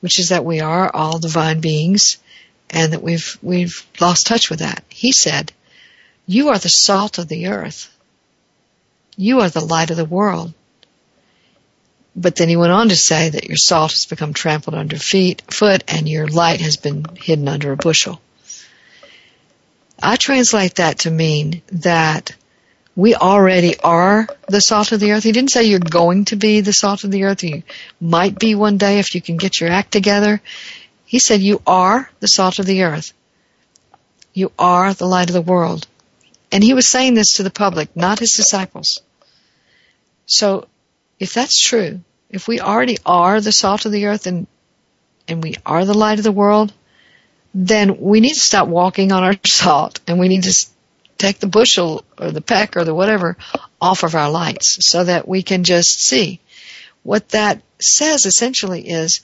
which 0.00 0.18
is 0.18 0.30
that 0.30 0.44
we 0.44 0.60
are 0.60 0.90
all 0.94 1.18
divine 1.18 1.60
beings 1.60 2.18
and 2.70 2.92
that 2.92 3.02
we've, 3.02 3.38
we've 3.42 3.86
lost 4.00 4.26
touch 4.26 4.50
with 4.50 4.60
that. 4.60 4.84
He 4.88 5.12
said, 5.12 5.52
you 6.26 6.48
are 6.48 6.58
the 6.58 6.68
salt 6.68 7.18
of 7.18 7.28
the 7.28 7.46
earth. 7.46 7.92
You 9.16 9.40
are 9.40 9.48
the 9.48 9.64
light 9.64 9.90
of 9.90 9.96
the 9.96 10.04
world. 10.04 10.52
But 12.14 12.36
then 12.36 12.48
he 12.48 12.56
went 12.56 12.72
on 12.72 12.88
to 12.88 12.96
say 12.96 13.28
that 13.28 13.44
your 13.44 13.56
salt 13.56 13.92
has 13.92 14.06
become 14.06 14.32
trampled 14.32 14.74
under 14.74 14.96
feet, 14.96 15.42
foot 15.52 15.84
and 15.86 16.08
your 16.08 16.26
light 16.26 16.60
has 16.60 16.76
been 16.76 17.04
hidden 17.14 17.46
under 17.46 17.72
a 17.72 17.76
bushel. 17.76 18.20
I 20.02 20.16
translate 20.16 20.76
that 20.76 21.00
to 21.00 21.10
mean 21.10 21.62
that 21.72 22.34
we 22.96 23.14
already 23.14 23.78
are 23.78 24.26
the 24.48 24.60
salt 24.60 24.90
of 24.90 25.00
the 25.00 25.12
earth. 25.12 25.22
He 25.22 25.32
didn't 25.32 25.50
say 25.50 25.64
you're 25.64 25.78
going 25.78 26.24
to 26.26 26.36
be 26.36 26.62
the 26.62 26.72
salt 26.72 27.04
of 27.04 27.10
the 27.10 27.24
earth. 27.24 27.44
You 27.44 27.62
might 28.00 28.38
be 28.38 28.54
one 28.54 28.78
day 28.78 28.98
if 28.98 29.14
you 29.14 29.20
can 29.20 29.36
get 29.36 29.60
your 29.60 29.70
act 29.70 29.92
together. 29.92 30.40
He 31.04 31.18
said 31.18 31.42
you 31.42 31.60
are 31.66 32.10
the 32.20 32.26
salt 32.26 32.58
of 32.58 32.64
the 32.64 32.84
earth. 32.84 33.12
You 34.32 34.50
are 34.58 34.94
the 34.94 35.06
light 35.06 35.28
of 35.28 35.34
the 35.34 35.42
world. 35.42 35.86
And 36.50 36.64
he 36.64 36.72
was 36.72 36.88
saying 36.88 37.14
this 37.14 37.34
to 37.34 37.42
the 37.42 37.50
public, 37.50 37.94
not 37.94 38.18
his 38.18 38.32
disciples. 38.32 39.02
So 40.24 40.66
if 41.18 41.34
that's 41.34 41.60
true, 41.60 42.00
if 42.30 42.48
we 42.48 42.60
already 42.60 42.96
are 43.04 43.40
the 43.42 43.52
salt 43.52 43.84
of 43.84 43.92
the 43.92 44.06
earth 44.06 44.26
and, 44.26 44.46
and 45.28 45.42
we 45.42 45.54
are 45.66 45.84
the 45.84 45.94
light 45.94 46.18
of 46.18 46.24
the 46.24 46.32
world, 46.32 46.72
then 47.54 47.98
we 48.00 48.20
need 48.20 48.34
to 48.34 48.40
stop 48.40 48.68
walking 48.68 49.12
on 49.12 49.22
our 49.22 49.36
salt 49.44 50.00
and 50.06 50.18
we 50.18 50.28
need 50.28 50.44
to 50.44 50.66
take 51.18 51.38
the 51.38 51.46
bushel 51.46 52.04
or 52.18 52.30
the 52.30 52.40
peck 52.40 52.76
or 52.76 52.84
the 52.84 52.94
whatever 52.94 53.36
off 53.80 54.02
of 54.02 54.14
our 54.14 54.30
lights 54.30 54.78
so 54.88 55.04
that 55.04 55.26
we 55.26 55.42
can 55.42 55.64
just 55.64 56.00
see. 56.00 56.40
what 57.02 57.28
that 57.30 57.62
says 57.78 58.26
essentially 58.26 58.88
is 58.88 59.20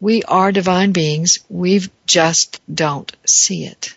we 0.00 0.22
are 0.22 0.50
divine 0.52 0.92
beings. 0.92 1.38
We 1.48 1.82
just 2.06 2.60
don't 2.72 3.14
see 3.26 3.64
it. 3.66 3.94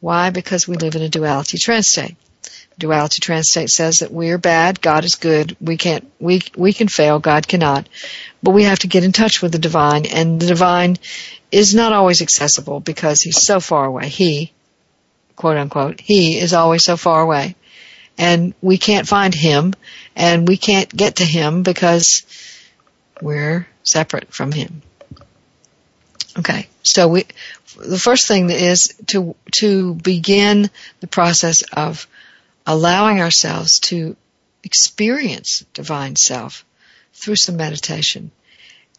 Why? 0.00 0.30
Because 0.30 0.68
we 0.68 0.76
live 0.76 0.94
in 0.94 1.02
a 1.02 1.08
duality 1.08 1.58
trance 1.58 1.90
state. 1.90 2.16
Duality 2.78 3.20
trance 3.20 3.50
state 3.50 3.70
says 3.70 3.96
that 3.96 4.12
we 4.12 4.30
are 4.30 4.38
bad, 4.38 4.80
God 4.80 5.04
is 5.04 5.14
good. 5.14 5.56
We 5.60 5.76
can't, 5.76 6.10
we, 6.18 6.42
we 6.56 6.72
can 6.72 6.88
fail, 6.88 7.18
God 7.18 7.46
cannot. 7.48 7.88
But 8.42 8.52
we 8.52 8.64
have 8.64 8.80
to 8.80 8.86
get 8.88 9.04
in 9.04 9.12
touch 9.12 9.42
with 9.42 9.52
the 9.52 9.58
divine 9.58 10.06
and 10.06 10.40
the 10.40 10.46
divine 10.46 10.96
is 11.50 11.74
not 11.74 11.92
always 11.92 12.22
accessible 12.22 12.80
because 12.80 13.20
he's 13.22 13.42
so 13.42 13.60
far 13.60 13.84
away. 13.84 14.08
He, 14.08 14.52
quote 15.36 15.56
unquote, 15.56 16.00
he 16.00 16.38
is 16.38 16.52
always 16.52 16.84
so 16.84 16.96
far 16.96 17.20
away. 17.20 17.56
And 18.18 18.54
we 18.60 18.78
can't 18.78 19.08
find 19.08 19.34
him 19.34 19.74
and 20.14 20.46
we 20.46 20.56
can't 20.56 20.94
get 20.94 21.16
to 21.16 21.24
him 21.24 21.62
because 21.62 22.22
we're 23.20 23.66
separate 23.82 24.32
from 24.32 24.52
him. 24.52 24.82
Okay, 26.38 26.68
so 26.82 27.08
we, 27.08 27.24
the 27.78 27.98
first 27.98 28.26
thing 28.26 28.50
is 28.50 28.94
to, 29.08 29.34
to 29.56 29.94
begin 29.94 30.70
the 31.00 31.06
process 31.06 31.62
of 31.62 32.06
allowing 32.66 33.20
ourselves 33.20 33.80
to 33.80 34.16
experience 34.64 35.64
divine 35.74 36.16
self 36.16 36.64
through 37.12 37.36
some 37.36 37.56
meditation. 37.56 38.30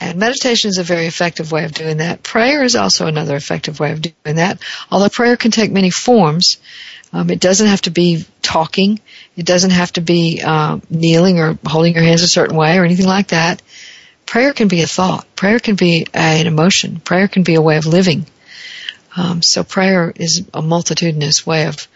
And 0.03 0.19
meditation 0.19 0.67
is 0.67 0.79
a 0.79 0.83
very 0.83 1.07
effective 1.07 1.51
way 1.53 1.63
of 1.63 1.71
doing 1.71 1.97
that. 1.97 2.23
Prayer 2.23 2.61
is 2.61 2.75
also 2.75 3.07
another 3.07 3.37
effective 3.37 3.79
way 3.79 3.93
of 3.93 4.01
doing 4.01 4.35
that. 4.35 4.61
Although 4.91 5.07
prayer 5.07 5.37
can 5.37 5.51
take 5.51 5.71
many 5.71 5.91
forms, 5.91 6.57
um, 7.13 7.29
it 7.29 7.39
doesn't 7.39 7.67
have 7.67 7.81
to 7.83 7.89
be 7.89 8.25
talking. 8.41 8.99
It 9.37 9.45
doesn't 9.45 9.71
have 9.71 9.93
to 9.93 10.01
be 10.01 10.41
uh, 10.43 10.79
kneeling 10.89 11.39
or 11.39 11.57
holding 11.65 11.93
your 11.93 12.03
hands 12.03 12.21
a 12.21 12.27
certain 12.27 12.57
way 12.57 12.77
or 12.77 12.83
anything 12.83 13.05
like 13.05 13.29
that. 13.29 13.61
Prayer 14.25 14.51
can 14.51 14.67
be 14.67 14.81
a 14.81 14.87
thought. 14.87 15.25
Prayer 15.37 15.59
can 15.59 15.75
be 15.75 16.05
an 16.13 16.47
emotion. 16.47 16.99
Prayer 16.99 17.29
can 17.29 17.43
be 17.43 17.55
a 17.55 17.61
way 17.61 17.77
of 17.77 17.85
living. 17.85 18.25
Um, 19.15 19.41
so 19.41 19.63
prayer 19.63 20.11
is 20.13 20.45
a 20.53 20.61
multitudinous 20.61 21.45
way 21.45 21.67
of 21.67 21.87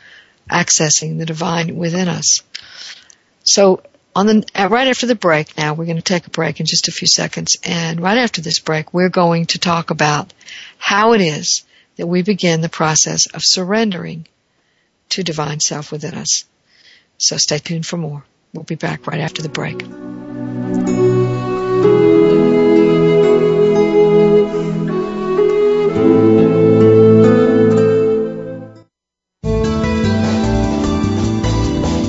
accessing 0.49 1.17
the 1.17 1.25
divine 1.25 1.75
within 1.75 2.07
us. 2.07 2.41
So 3.43 3.81
on 4.17 4.25
the 4.25 4.43
uh, 4.55 4.67
right 4.67 4.87
after 4.87 5.05
the 5.05 5.13
break 5.13 5.55
now 5.59 5.75
we're 5.75 5.85
going 5.85 5.97
to 5.97 6.01
take 6.01 6.25
a 6.25 6.31
break 6.31 6.59
in 6.59 6.65
just 6.65 6.87
a 6.87 6.91
few 6.91 7.07
seconds. 7.07 7.55
And 7.63 8.01
right 8.01 8.17
after 8.17 8.41
this 8.41 8.59
break 8.59 8.91
we're 8.91 9.09
going 9.09 9.45
to 9.47 9.59
talk 9.59 9.91
about 9.91 10.33
how 10.79 11.13
it 11.13 11.21
is 11.21 11.63
that 11.97 12.07
we 12.07 12.23
begin 12.23 12.61
the 12.61 12.69
process 12.69 13.27
of 13.27 13.41
surrendering 13.43 14.27
to 15.09 15.23
divine 15.23 15.59
self 15.59 15.91
within 15.91 16.15
us. 16.15 16.45
So 17.19 17.37
stay 17.37 17.59
tuned 17.59 17.85
for 17.85 17.97
more. 17.97 18.23
We'll 18.53 18.63
be 18.63 18.75
back 18.75 19.05
right 19.05 19.19
after 19.19 19.43
the 19.43 19.49
break 19.49 21.06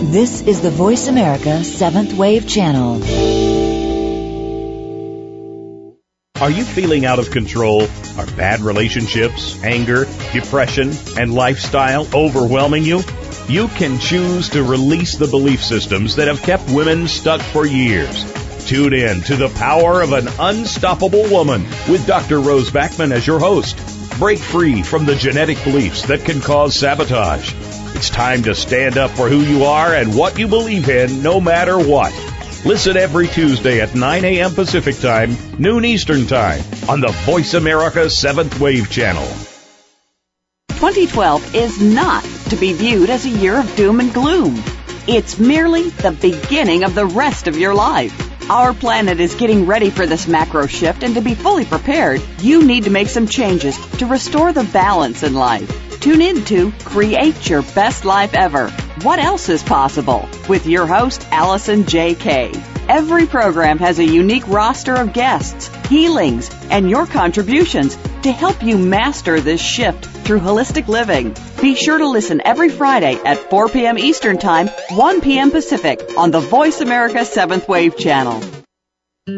This 0.08 0.40
is 0.40 0.62
the 0.62 0.70
Voice 0.70 1.06
America 1.06 1.62
Seventh 1.62 2.14
Wave 2.14 2.48
Channel. 2.48 3.02
Are 6.40 6.50
you 6.50 6.64
feeling 6.64 7.04
out 7.04 7.18
of 7.18 7.30
control? 7.30 7.82
Are 8.16 8.24
bad 8.34 8.60
relationships, 8.60 9.62
anger, 9.62 10.06
depression, 10.32 10.92
and 11.18 11.34
lifestyle 11.34 12.08
overwhelming 12.14 12.84
you? 12.84 13.02
You 13.50 13.68
can 13.68 13.98
choose 13.98 14.48
to 14.48 14.64
release 14.64 15.18
the 15.18 15.26
belief 15.26 15.62
systems 15.62 16.16
that 16.16 16.28
have 16.28 16.40
kept 16.40 16.70
women 16.70 17.06
stuck 17.06 17.42
for 17.42 17.66
years. 17.66 18.24
Tune 18.66 18.94
in 18.94 19.20
to 19.24 19.36
the 19.36 19.50
power 19.50 20.00
of 20.00 20.14
an 20.14 20.28
unstoppable 20.40 21.28
woman 21.28 21.64
with 21.86 22.06
Dr. 22.06 22.40
Rose 22.40 22.70
Backman 22.70 23.12
as 23.12 23.26
your 23.26 23.40
host. 23.40 23.76
Break 24.18 24.38
free 24.38 24.82
from 24.82 25.04
the 25.04 25.16
genetic 25.16 25.62
beliefs 25.64 26.06
that 26.06 26.24
can 26.24 26.40
cause 26.40 26.74
sabotage 26.74 27.52
it's 27.98 28.10
time 28.10 28.44
to 28.44 28.54
stand 28.54 28.96
up 28.96 29.10
for 29.10 29.28
who 29.28 29.40
you 29.40 29.64
are 29.64 29.92
and 29.92 30.16
what 30.16 30.38
you 30.38 30.46
believe 30.46 30.88
in, 30.88 31.20
no 31.20 31.40
matter 31.40 31.76
what. 31.76 32.12
Listen 32.64 32.96
every 32.96 33.26
Tuesday 33.26 33.80
at 33.80 33.92
9 33.92 34.24
a.m. 34.24 34.54
Pacific 34.54 34.96
Time, 35.00 35.36
noon 35.58 35.84
Eastern 35.84 36.24
Time 36.24 36.62
on 36.88 37.00
the 37.00 37.10
Voice 37.26 37.54
America 37.54 38.04
7th 38.06 38.60
Wave 38.60 38.88
Channel. 38.88 39.26
2012 40.74 41.56
is 41.56 41.82
not 41.82 42.22
to 42.50 42.56
be 42.56 42.72
viewed 42.72 43.10
as 43.10 43.24
a 43.26 43.30
year 43.30 43.58
of 43.58 43.74
doom 43.74 43.98
and 43.98 44.14
gloom. 44.14 44.62
It's 45.08 45.40
merely 45.40 45.88
the 45.88 46.12
beginning 46.12 46.84
of 46.84 46.94
the 46.94 47.06
rest 47.06 47.48
of 47.48 47.58
your 47.58 47.74
life. 47.74 48.14
Our 48.48 48.74
planet 48.74 49.18
is 49.18 49.34
getting 49.34 49.66
ready 49.66 49.90
for 49.90 50.06
this 50.06 50.28
macro 50.28 50.68
shift, 50.68 51.02
and 51.02 51.16
to 51.16 51.20
be 51.20 51.34
fully 51.34 51.64
prepared, 51.64 52.22
you 52.38 52.64
need 52.64 52.84
to 52.84 52.90
make 52.90 53.08
some 53.08 53.26
changes 53.26 53.76
to 53.96 54.06
restore 54.06 54.52
the 54.52 54.62
balance 54.62 55.24
in 55.24 55.34
life. 55.34 55.87
Tune 56.00 56.22
in 56.22 56.44
to 56.44 56.70
Create 56.84 57.50
Your 57.50 57.62
Best 57.62 58.04
Life 58.04 58.32
Ever. 58.32 58.68
What 59.02 59.18
else 59.18 59.48
is 59.48 59.64
possible? 59.64 60.28
With 60.48 60.64
your 60.64 60.86
host, 60.86 61.26
Allison 61.32 61.86
J.K. 61.86 62.52
Every 62.88 63.26
program 63.26 63.78
has 63.78 63.98
a 63.98 64.04
unique 64.04 64.46
roster 64.46 64.94
of 64.94 65.12
guests, 65.12 65.66
healings, 65.88 66.50
and 66.70 66.88
your 66.88 67.04
contributions 67.06 67.96
to 68.22 68.30
help 68.30 68.62
you 68.62 68.78
master 68.78 69.40
this 69.40 69.60
shift 69.60 70.04
through 70.06 70.38
holistic 70.38 70.86
living. 70.86 71.34
Be 71.60 71.74
sure 71.74 71.98
to 71.98 72.08
listen 72.08 72.42
every 72.44 72.68
Friday 72.68 73.16
at 73.24 73.50
4 73.50 73.68
p.m. 73.68 73.98
Eastern 73.98 74.38
Time, 74.38 74.68
1 74.90 75.20
p.m. 75.20 75.50
Pacific 75.50 76.00
on 76.16 76.30
the 76.30 76.40
Voice 76.40 76.80
America 76.80 77.18
7th 77.18 77.66
Wave 77.66 77.96
channel. 77.96 78.40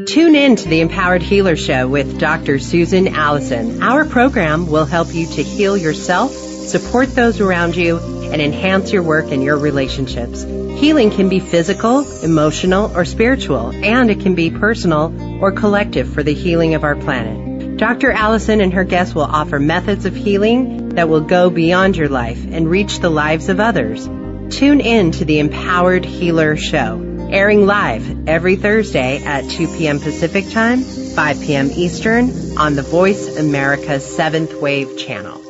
Tune 0.07 0.37
in 0.37 0.57
to 0.57 0.69
the 0.69 0.83
Empowered 0.83 1.23
Healer 1.23 1.57
Show 1.57 1.89
with 1.89 2.21
Dr. 2.21 2.59
Susan 2.59 3.09
Allison. 3.09 3.83
Our 3.83 4.05
program 4.05 4.67
will 4.67 4.85
help 4.85 5.15
you 5.15 5.27
to 5.27 5.43
heal 5.43 5.77
yourself 5.77 6.50
support 6.71 7.15
those 7.15 7.41
around 7.41 7.77
you, 7.77 7.99
and 7.99 8.41
enhance 8.41 8.93
your 8.93 9.03
work 9.03 9.33
and 9.33 9.43
your 9.43 9.59
relationships. 9.59 10.43
Healing 10.43 11.11
can 11.11 11.29
be 11.29 11.41
physical, 11.41 12.09
emotional, 12.23 12.97
or 12.97 13.05
spiritual, 13.05 13.71
and 13.71 14.11
it 14.11 14.21
can 14.21 14.35
be 14.35 14.51
personal 14.51 15.13
or 15.43 15.53
collective 15.53 16.13
for 16.13 16.23
the 16.23 16.33
healing 16.33 16.75
of 16.75 16.85
our 16.85 16.97
planet. 16.97 17.77
Dr. 17.77 18.13
Allison 18.13 18.61
and 18.61 18.73
her 18.73 18.85
guests 18.85 19.15
will 19.15 19.23
offer 19.23 19.59
methods 19.59 20.07
of 20.07 20.15
healing 20.15 20.91
that 20.91 21.09
will 21.09 21.23
go 21.23 21.51
beyond 21.51 21.97
your 21.97 22.09
life 22.09 22.43
and 22.51 22.71
reach 22.71 23.01
the 23.01 23.11
lives 23.11 23.49
of 23.49 23.59
others. 23.59 24.07
Tune 24.55 24.81
in 24.81 25.13
to 25.13 25.25
the 25.25 25.39
Empowered 25.39 26.05
Healer 26.05 26.57
Show, 26.57 27.29
airing 27.31 27.67
live 27.67 28.29
every 28.29 28.57
Thursday 28.57 29.23
at 29.25 29.49
2 29.51 29.67
p.m. 29.77 29.99
Pacific 29.99 30.51
Time, 30.51 30.83
5 30.83 31.41
p.m. 31.41 31.71
Eastern 31.71 32.59
on 32.59 32.75
the 32.75 32.83
Voice 32.83 33.37
America 33.39 33.99
7th 33.99 34.61
Wave 34.61 34.97
channel. 34.99 35.50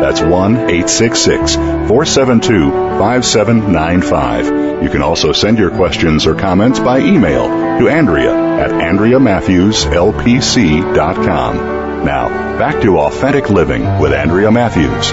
That's 0.00 0.20
1 0.20 0.54
866 0.54 1.54
472 1.54 2.70
5795. 2.70 4.82
You 4.82 4.90
can 4.90 5.02
also 5.02 5.32
send 5.32 5.58
your 5.58 5.70
questions 5.70 6.26
or 6.26 6.34
comments 6.34 6.78
by 6.78 6.98
email 6.98 7.48
to 7.78 7.88
Andrea 7.88 8.34
at 8.34 8.70
AndreaMatthewsLPC.com. 8.70 11.56
Now, 12.04 12.28
back 12.58 12.82
to 12.82 12.98
Authentic 12.98 13.48
Living 13.50 13.98
with 13.98 14.12
Andrea 14.12 14.52
Matthews. 14.52 15.12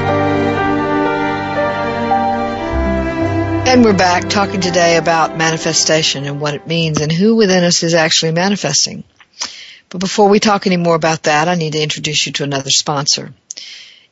And 3.66 3.84
we're 3.84 3.98
back 3.98 4.30
talking 4.30 4.62
today 4.62 4.98
about 4.98 5.38
manifestation 5.38 6.26
and 6.26 6.40
what 6.40 6.54
it 6.54 6.68
means 6.68 7.02
and 7.02 7.12
who 7.12 7.36
within 7.36 7.64
us 7.64 7.82
is 7.82 7.96
actually 7.96 8.34
manifesting. 8.34 9.04
But 9.90 10.00
before 10.00 10.30
we 10.30 10.40
talk 10.40 10.68
any 10.68 10.78
more 10.78 10.96
about 10.96 11.24
that, 11.24 11.48
I 11.48 11.56
need 11.56 11.74
to 11.74 11.82
introduce 11.82 12.28
you 12.28 12.34
to 12.34 12.44
another 12.44 12.70
sponsor. 12.70 13.34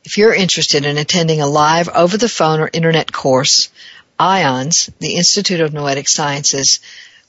If 0.04 0.18
you're 0.18 0.34
interested 0.34 0.84
in 0.84 0.98
attending 0.98 1.40
a 1.40 1.46
live 1.46 1.88
over 1.88 2.16
the 2.16 2.28
phone 2.28 2.58
or 2.58 2.68
internet 2.72 3.12
course, 3.12 3.68
IONS, 4.18 4.90
the 4.98 5.14
Institute 5.14 5.60
of 5.60 5.72
Noetic 5.72 6.08
Sciences, 6.08 6.80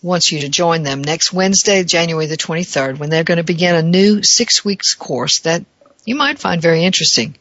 wants 0.02 0.32
you 0.32 0.42
to 0.42 0.50
join 0.50 0.82
them 0.82 1.04
next 1.04 1.32
Wednesday, 1.32 1.84
January 1.84 2.26
the 2.26 2.36
23rd, 2.36 2.98
when 2.98 3.12
they're 3.12 3.24
going 3.24 3.38
to 3.38 3.44
begin 3.44 3.76
a 3.76 3.84
new 3.84 4.24
six 4.24 4.66
weeks 4.66 4.96
course 4.96 5.40
that 5.40 5.64
you 6.04 6.16
might 6.16 6.40
find 6.40 6.62
very 6.64 6.84
interesting. 6.84 7.36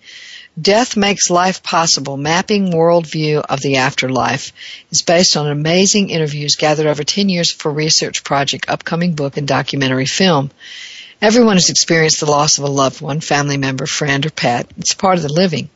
Death 0.61 0.99
Makes 0.99 1.30
Life 1.30 1.62
Possible, 1.62 2.18
Mapping 2.18 2.70
Worldview 2.70 3.43
of 3.49 3.61
the 3.61 3.76
Afterlife 3.76 4.53
is 4.91 5.01
based 5.01 5.39
on 5.39 5.49
amazing 5.49 6.11
interviews 6.11 6.57
gathered 6.57 6.87
over 6.87 7.05
10 7.05 7.30
years 7.30 7.51
for 7.51 7.72
research 7.72 8.22
project, 8.22 8.68
upcoming 8.68 9.14
book, 9.14 9.39
and 9.39 9.49
documentary 9.49 10.05
film. 10.05 10.51
Everyone 11.23 11.55
has 11.55 11.70
experienced 11.70 12.18
the 12.18 12.27
loss 12.29 12.59
of 12.59 12.64
a 12.64 12.68
loved 12.68 13.01
one, 13.01 13.20
family 13.20 13.57
member, 13.57 13.87
friend, 13.87 14.27
or 14.27 14.31
pet. 14.31 14.68
It's 14.77 14.93
part 14.93 15.18
of 15.18 15.23
the 15.23 15.33
living. 15.33 15.70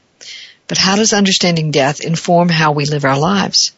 But 0.67 0.77
how 0.77 0.97
does 0.97 1.13
understanding 1.13 1.71
death 1.71 2.01
inform 2.01 2.49
how 2.49 2.73
we 2.73 2.85
live 2.85 3.05
our 3.05 3.17
lives? 3.17 3.71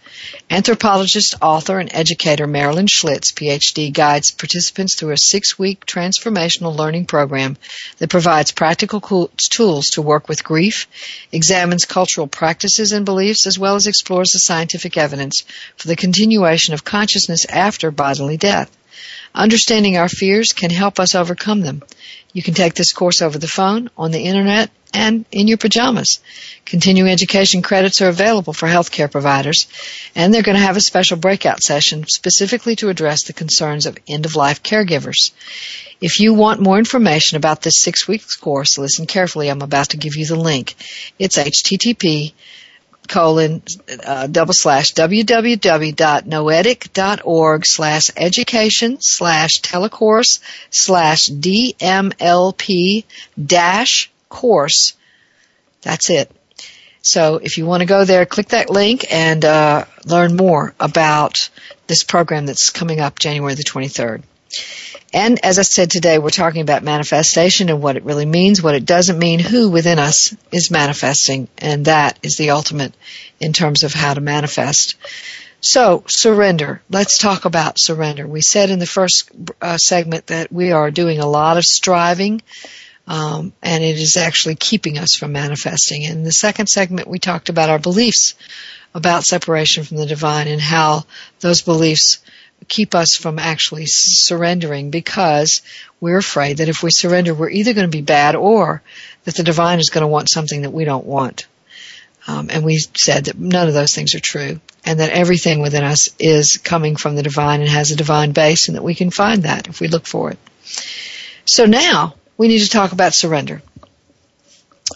Anthropologist, 0.48 1.34
author, 1.42 1.78
and 1.78 1.90
educator 1.92 2.46
Marilyn 2.46 2.86
Schlitz, 2.86 3.34
PhD, 3.34 3.92
guides 3.92 4.30
participants 4.30 4.94
through 4.94 5.12
a 5.12 5.18
six-week 5.18 5.84
transformational 5.84 6.74
learning 6.74 7.04
program 7.04 7.58
that 7.98 8.08
provides 8.08 8.50
practical 8.50 9.30
tools 9.36 9.88
to 9.88 10.00
work 10.00 10.26
with 10.26 10.44
grief, 10.44 10.86
examines 11.32 11.84
cultural 11.84 12.28
practices 12.28 12.92
and 12.92 13.04
beliefs, 13.04 13.46
as 13.46 13.58
well 13.58 13.74
as 13.74 13.86
explores 13.86 14.30
the 14.30 14.38
scientific 14.38 14.96
evidence 14.96 15.44
for 15.76 15.86
the 15.86 15.96
continuation 15.96 16.72
of 16.72 16.82
consciousness 16.82 17.44
after 17.44 17.90
bodily 17.90 18.38
death. 18.38 18.74
Understanding 19.34 19.96
our 19.96 20.08
fears 20.08 20.52
can 20.52 20.70
help 20.70 20.98
us 20.98 21.14
overcome 21.14 21.60
them. 21.60 21.82
You 22.32 22.42
can 22.42 22.54
take 22.54 22.74
this 22.74 22.92
course 22.92 23.22
over 23.22 23.38
the 23.38 23.48
phone, 23.48 23.90
on 23.96 24.10
the 24.10 24.24
internet, 24.24 24.70
and 24.94 25.24
in 25.30 25.48
your 25.48 25.58
pajamas. 25.58 26.20
Continuing 26.64 27.10
education 27.10 27.62
credits 27.62 28.00
are 28.00 28.08
available 28.08 28.52
for 28.52 28.66
healthcare 28.66 29.10
providers, 29.10 29.66
and 30.14 30.32
they're 30.32 30.42
going 30.42 30.56
to 30.56 30.62
have 30.62 30.76
a 30.76 30.80
special 30.80 31.16
breakout 31.16 31.62
session 31.62 32.06
specifically 32.06 32.76
to 32.76 32.88
address 32.88 33.24
the 33.24 33.32
concerns 33.32 33.86
of 33.86 33.98
end-of-life 34.06 34.62
caregivers. 34.62 35.32
If 36.00 36.20
you 36.20 36.34
want 36.34 36.60
more 36.60 36.78
information 36.78 37.36
about 37.36 37.62
this 37.62 37.80
six 37.80 38.06
weeks 38.06 38.36
course, 38.36 38.78
listen 38.78 39.06
carefully. 39.06 39.48
I'm 39.48 39.62
about 39.62 39.90
to 39.90 39.96
give 39.96 40.16
you 40.16 40.26
the 40.26 40.36
link. 40.36 40.74
It's 41.18 41.36
http 41.36 42.32
colon 43.08 43.62
uh, 44.04 44.26
double 44.26 44.52
slash 44.52 44.92
www.noetic.org 44.94 47.66
slash 47.66 48.10
education 48.16 48.98
slash 49.00 49.62
telecourse 49.62 50.40
slash 50.70 51.28
dmlp 51.28 53.04
dash 53.44 54.10
course. 54.28 54.94
That's 55.82 56.10
it. 56.10 56.30
So 57.02 57.36
if 57.36 57.58
you 57.58 57.64
want 57.64 57.80
to 57.80 57.86
go 57.86 58.04
there, 58.04 58.26
click 58.26 58.48
that 58.48 58.70
link 58.70 59.06
and 59.10 59.44
uh, 59.44 59.84
learn 60.04 60.36
more 60.36 60.74
about 60.78 61.50
this 61.86 62.02
program 62.02 62.46
that's 62.46 62.70
coming 62.70 63.00
up 63.00 63.18
January 63.18 63.54
the 63.54 63.62
23rd. 63.62 64.22
And 65.12 65.44
as 65.44 65.58
I 65.58 65.62
said 65.62 65.90
today, 65.90 66.18
we're 66.18 66.30
talking 66.30 66.60
about 66.60 66.82
manifestation 66.82 67.70
and 67.70 67.80
what 67.80 67.96
it 67.96 68.04
really 68.04 68.26
means, 68.26 68.62
what 68.62 68.74
it 68.74 68.84
doesn't 68.84 69.18
mean, 69.18 69.40
who 69.40 69.70
within 69.70 69.98
us 69.98 70.34
is 70.52 70.70
manifesting, 70.70 71.48
and 71.56 71.86
that 71.86 72.18
is 72.22 72.36
the 72.36 72.50
ultimate 72.50 72.94
in 73.40 73.52
terms 73.52 73.84
of 73.84 73.94
how 73.94 74.14
to 74.14 74.20
manifest. 74.20 74.96
So, 75.60 76.04
surrender. 76.06 76.82
Let's 76.90 77.18
talk 77.18 77.44
about 77.44 77.80
surrender. 77.80 78.26
We 78.26 78.42
said 78.42 78.70
in 78.70 78.78
the 78.78 78.86
first 78.86 79.30
uh, 79.60 79.78
segment 79.78 80.28
that 80.28 80.52
we 80.52 80.72
are 80.72 80.90
doing 80.90 81.18
a 81.18 81.26
lot 81.26 81.56
of 81.56 81.64
striving 81.64 82.42
um, 83.08 83.54
and 83.62 83.82
it 83.82 83.98
is 83.98 84.18
actually 84.18 84.54
keeping 84.54 84.98
us 84.98 85.14
from 85.14 85.32
manifesting. 85.32 86.02
In 86.02 86.24
the 86.24 86.32
second 86.32 86.66
segment, 86.68 87.08
we 87.08 87.18
talked 87.18 87.48
about 87.48 87.70
our 87.70 87.78
beliefs 87.78 88.34
about 88.94 89.24
separation 89.24 89.82
from 89.82 89.96
the 89.96 90.06
divine 90.06 90.46
and 90.46 90.60
how 90.60 91.04
those 91.40 91.62
beliefs 91.62 92.18
keep 92.66 92.94
us 92.94 93.16
from 93.16 93.38
actually 93.38 93.86
surrendering 93.86 94.90
because 94.90 95.62
we're 96.00 96.18
afraid 96.18 96.58
that 96.58 96.68
if 96.68 96.82
we 96.82 96.90
surrender, 96.90 97.34
we're 97.34 97.50
either 97.50 97.74
going 97.74 97.90
to 97.90 97.96
be 97.96 98.02
bad 98.02 98.34
or 98.34 98.82
that 99.24 99.36
the 99.36 99.42
divine 99.42 99.78
is 99.78 99.90
going 99.90 100.02
to 100.02 100.08
want 100.08 100.28
something 100.28 100.62
that 100.62 100.72
we 100.72 100.84
don't 100.84 101.06
want. 101.06 101.46
Um, 102.26 102.50
and 102.50 102.64
we 102.64 102.78
said 102.78 103.24
that 103.26 103.38
none 103.38 103.68
of 103.68 103.74
those 103.74 103.94
things 103.94 104.14
are 104.14 104.20
true, 104.20 104.60
and 104.84 105.00
that 105.00 105.10
everything 105.10 105.62
within 105.62 105.82
us 105.82 106.14
is 106.18 106.58
coming 106.58 106.96
from 106.96 107.16
the 107.16 107.22
divine 107.22 107.60
and 107.60 107.70
has 107.70 107.90
a 107.90 107.96
divine 107.96 108.32
base, 108.32 108.68
and 108.68 108.76
that 108.76 108.84
we 108.84 108.94
can 108.94 109.10
find 109.10 109.44
that 109.44 109.66
if 109.66 109.80
we 109.80 109.88
look 109.88 110.06
for 110.06 110.30
it. 110.30 110.38
So 111.46 111.64
now 111.64 112.14
we 112.36 112.48
need 112.48 112.60
to 112.60 112.68
talk 112.68 112.92
about 112.92 113.14
surrender. 113.14 113.62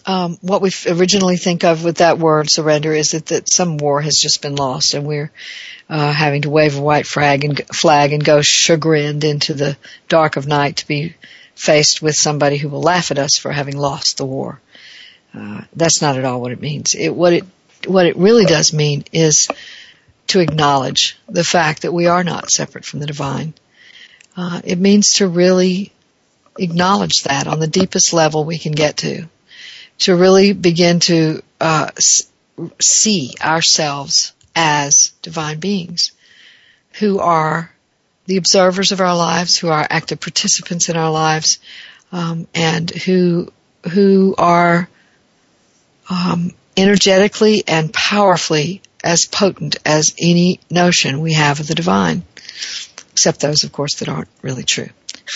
Um, 0.05 0.38
what 0.40 0.62
we 0.62 0.70
originally 0.88 1.36
think 1.36 1.64
of 1.64 1.84
with 1.84 1.98
that 1.98 2.18
word 2.18 2.50
surrender 2.50 2.92
is 2.92 3.12
that, 3.12 3.26
that 3.26 3.53
some 3.53 3.78
war 3.78 4.00
has 4.00 4.18
just 4.20 4.42
been 4.42 4.57
lost 4.57 4.94
and 4.94 5.07
we're 5.07 5.30
uh, 5.88 6.12
having 6.12 6.42
to 6.42 6.50
wave 6.50 6.76
a 6.76 6.82
white 6.82 7.07
flag 7.07 7.44
and 7.44 7.61
flag 7.68 8.12
and 8.12 8.24
go 8.24 8.42
chagrined 8.42 9.22
into 9.22 9.55
the 9.55 9.76
dark 10.09 10.36
of 10.36 10.46
night 10.46 10.78
to 10.78 10.86
be 10.86 11.14
faced 11.55 12.03
with 12.03 12.14
somebody 12.14 12.57
who 12.57 12.68
will 12.68 12.82
laugh 12.82 13.11
at 13.11 13.18
us 13.18 13.36
for 13.38 13.53
having 13.53 13.76
lost 13.76 14.16
the 14.16 14.24
war. 14.24 14.61
Uh, 15.34 15.62
that's 15.74 16.03
not 16.03 16.16
at 16.16 16.24
all 16.24 16.40
what 16.40 16.53
it 16.53 16.61
means. 16.61 16.94
It, 16.94 17.11
what 17.11 17.32
it 17.32 17.44
what 17.86 18.07
it 18.07 18.16
really 18.16 18.44
does 18.44 18.72
mean 18.72 19.05
is 19.12 19.48
to 20.28 20.40
acknowledge 20.40 21.18
the 21.28 21.44
fact 21.44 21.82
that 21.82 21.92
we 21.92 22.07
are 22.07 22.24
not 22.24 22.50
separate 22.50 22.84
from 22.84 23.00
the 23.00 23.07
divine. 23.07 23.55
Uh, 24.36 24.61
it 24.64 24.78
means 24.78 25.14
to 25.14 25.26
really 25.26 25.92
acknowledge 26.59 27.24
that 27.24 27.46
on 27.46 27.61
the 27.61 27.66
deepest 27.66 28.12
level 28.12 28.44
we 28.44 28.59
can 28.59 28.72
get 28.72 28.98
to, 28.98 29.28
to 30.03 30.16
really 30.16 30.53
begin 30.53 30.98
to 30.98 31.42
uh, 31.61 31.90
see 32.80 33.34
ourselves 33.40 34.32
as 34.55 35.12
divine 35.22 35.61
beings 35.61 36.11
who 36.98 37.20
are 37.20 37.70
the 38.26 38.36
observers 38.36 38.92
of 38.92 39.00
our 39.00 39.16
lives, 39.16 39.57
who 39.57 39.68
are 39.68 39.86
active 39.88 40.20
participants 40.20 40.88
in 40.88 40.96
our 40.96 41.11
lives, 41.11 41.59
um, 42.11 42.46
and 42.55 42.90
who 42.90 43.50
who 43.92 44.34
are 44.38 44.88
um, 46.11 46.53
energetically 46.76 47.64
and 47.66 47.92
powerfully 47.92 48.82
as 49.03 49.24
potent 49.24 49.76
as 49.84 50.14
any 50.18 50.61
notion 50.70 51.20
we 51.20 51.32
have 51.32 51.61
of 51.61 51.66
the 51.66 51.74
divine, 51.74 52.22
except 53.12 53.40
those, 53.40 53.64
of 53.64 53.72
course, 53.72 53.96
that 53.96 54.09
aren't 54.09 54.28
really 54.42 54.62
true. 54.62 54.90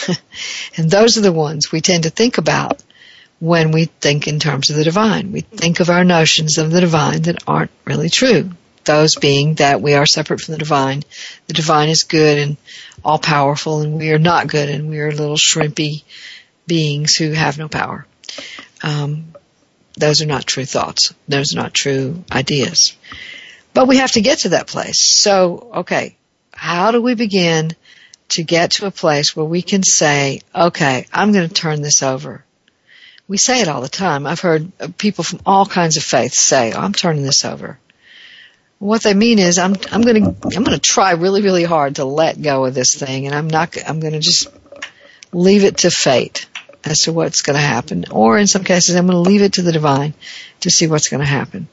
and 0.76 0.90
those 0.90 1.18
are 1.18 1.22
the 1.22 1.32
ones 1.32 1.72
we 1.72 1.80
tend 1.80 2.02
to 2.04 2.10
think 2.10 2.38
about 2.38 2.82
when 3.39 3.70
we 3.70 3.87
think 3.87 4.26
in 4.26 4.39
terms 4.39 4.70
of 4.70 4.76
the 4.76 4.84
divine. 4.84 5.32
We 5.32 5.43
think 5.43 5.80
of 5.80 5.91
our 5.91 6.05
notions 6.05 6.59
of 6.59 6.70
the 6.70 6.80
divine 6.80 7.22
that 7.22 7.45
aren't 7.47 7.70
really 7.84 8.09
true. 8.09 8.51
Those 8.84 9.16
being 9.16 9.55
that 9.55 9.82
we 9.82 9.95
are 9.95 10.07
separate 10.07 10.41
from 10.41 10.53
the 10.53 10.59
divine. 10.59 11.03
The 11.49 11.55
divine 11.55 11.89
is 11.89 12.05
good 12.05 12.39
and 12.39 12.57
all 13.05 13.18
powerful 13.18 13.80
and 13.80 13.99
we 13.99 14.12
are 14.12 14.18
not 14.18 14.47
good 14.47 14.68
and 14.68 14.89
we 14.89 15.01
are 15.01 15.12
little 15.12 15.37
shrimpy 15.37 16.05
beings 16.66 17.16
who 17.16 17.32
have 17.32 17.59
no 17.59 17.68
power. 17.68 18.07
Um, 18.82 19.34
those 19.97 20.22
are 20.22 20.26
not 20.26 20.47
true 20.47 20.64
thoughts. 20.64 21.14
Those 21.28 21.55
are 21.55 21.59
not 21.59 21.74
true 21.74 22.24
ideas. 22.30 22.97
But 23.74 23.89
we 23.89 23.99
have 23.99 24.12
to 24.12 24.20
get 24.20 24.41
to 24.41 24.51
that 24.51 24.66
place. 24.66 25.01
So, 25.01 25.70
okay, 25.74 26.16
how 26.53 26.91
do 26.91 27.03
we 27.03 27.14
begin 27.14 27.72
to 28.30 28.43
get 28.43 28.72
to 28.72 28.87
a 28.87 28.91
place 28.91 29.37
where 29.37 29.45
we 29.45 29.62
can 29.62 29.82
say, 29.82 30.41
okay, 30.55 31.07
I'm 31.12 31.32
going 31.32 31.49
to 31.49 31.55
turn 31.55 31.82
this 31.82 32.03
over. 32.03 32.45
We 33.28 33.38
say 33.38 33.60
it 33.60 33.68
all 33.68 33.80
the 33.80 33.88
time. 33.88 34.26
I've 34.26 34.40
heard 34.40 34.72
people 34.98 35.24
from 35.24 35.40
all 35.44 35.66
kinds 35.66 35.96
of 35.96 36.04
faiths 36.04 36.38
say, 36.38 36.72
oh, 36.72 36.80
I'm 36.80 36.92
turning 36.92 37.22
this 37.22 37.44
over. 37.44 37.78
What 38.78 39.02
they 39.02 39.14
mean 39.14 39.38
is 39.38 39.58
I'm, 39.58 39.74
I'm 39.90 40.02
going 40.02 40.22
to, 40.22 40.28
I'm 40.56 40.64
going 40.64 40.76
to 40.76 40.78
try 40.78 41.12
really, 41.12 41.42
really 41.42 41.64
hard 41.64 41.96
to 41.96 42.04
let 42.04 42.40
go 42.40 42.66
of 42.66 42.74
this 42.74 42.94
thing 42.94 43.26
and 43.26 43.34
I'm 43.34 43.48
not, 43.48 43.76
I'm 43.86 44.00
going 44.00 44.12
to 44.12 44.20
just 44.20 44.48
leave 45.32 45.64
it 45.64 45.78
to 45.78 45.90
fate 45.90 46.46
as 46.84 47.02
to 47.02 47.12
what's 47.12 47.42
going 47.42 47.56
to 47.56 47.62
happen. 47.62 48.04
Or 48.10 48.38
in 48.38 48.46
some 48.46 48.64
cases, 48.64 48.94
I'm 48.94 49.06
going 49.06 49.24
to 49.24 49.28
leave 49.28 49.42
it 49.42 49.54
to 49.54 49.62
the 49.62 49.72
divine 49.72 50.14
to 50.60 50.70
see 50.70 50.86
what's 50.86 51.08
going 51.08 51.20
to 51.20 51.26
happen. 51.26 51.68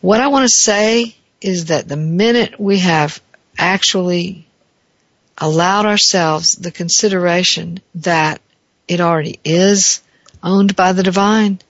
What 0.00 0.20
I 0.20 0.28
want 0.28 0.44
to 0.44 0.48
say 0.48 1.14
is 1.40 1.66
that 1.66 1.86
the 1.86 1.96
minute 1.96 2.58
we 2.58 2.78
have 2.80 3.22
actually 3.56 4.46
allowed 5.38 5.86
ourselves 5.86 6.56
the 6.56 6.70
consideration 6.70 7.80
that 7.96 8.40
it 8.90 9.00
already 9.00 9.38
is 9.44 10.02
owned 10.42 10.74
by 10.74 10.92
the 10.92 11.04
divine, 11.04 11.60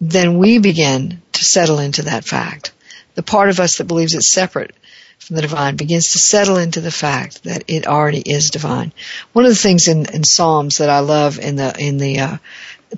then 0.00 0.36
we 0.38 0.58
begin 0.58 1.22
to 1.32 1.44
settle 1.44 1.78
into 1.78 2.02
that 2.02 2.24
fact. 2.24 2.72
The 3.14 3.22
part 3.22 3.50
of 3.50 3.60
us 3.60 3.78
that 3.78 3.84
believes 3.84 4.14
it's 4.14 4.32
separate 4.32 4.74
from 5.18 5.36
the 5.36 5.42
divine 5.42 5.76
begins 5.76 6.12
to 6.12 6.18
settle 6.18 6.56
into 6.56 6.80
the 6.80 6.90
fact 6.90 7.44
that 7.44 7.64
it 7.68 7.86
already 7.86 8.20
is 8.20 8.50
divine. 8.50 8.92
One 9.32 9.44
of 9.44 9.50
the 9.52 9.56
things 9.56 9.86
in, 9.86 10.06
in 10.06 10.24
Psalms 10.24 10.78
that 10.78 10.90
I 10.90 11.00
love 11.00 11.38
in 11.38 11.54
the 11.54 11.72
in 11.78 11.98
the 11.98 12.18
uh, 12.18 12.36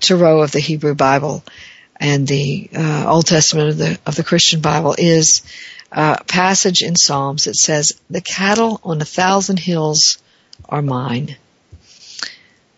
Torah 0.00 0.40
of 0.40 0.52
the 0.52 0.60
Hebrew 0.60 0.94
Bible 0.94 1.44
and 1.96 2.26
the 2.26 2.70
uh, 2.74 3.04
Old 3.06 3.26
Testament 3.26 3.68
of 3.68 3.78
the 3.78 3.98
of 4.06 4.16
the 4.16 4.24
Christian 4.24 4.62
Bible 4.62 4.94
is 4.96 5.42
a 5.92 6.24
passage 6.24 6.82
in 6.82 6.96
Psalms 6.96 7.44
that 7.44 7.56
says, 7.56 8.00
The 8.08 8.20
cattle 8.20 8.80
on 8.82 9.02
a 9.02 9.04
thousand 9.04 9.58
hills 9.58 10.18
are 10.68 10.82
mine. 10.82 11.36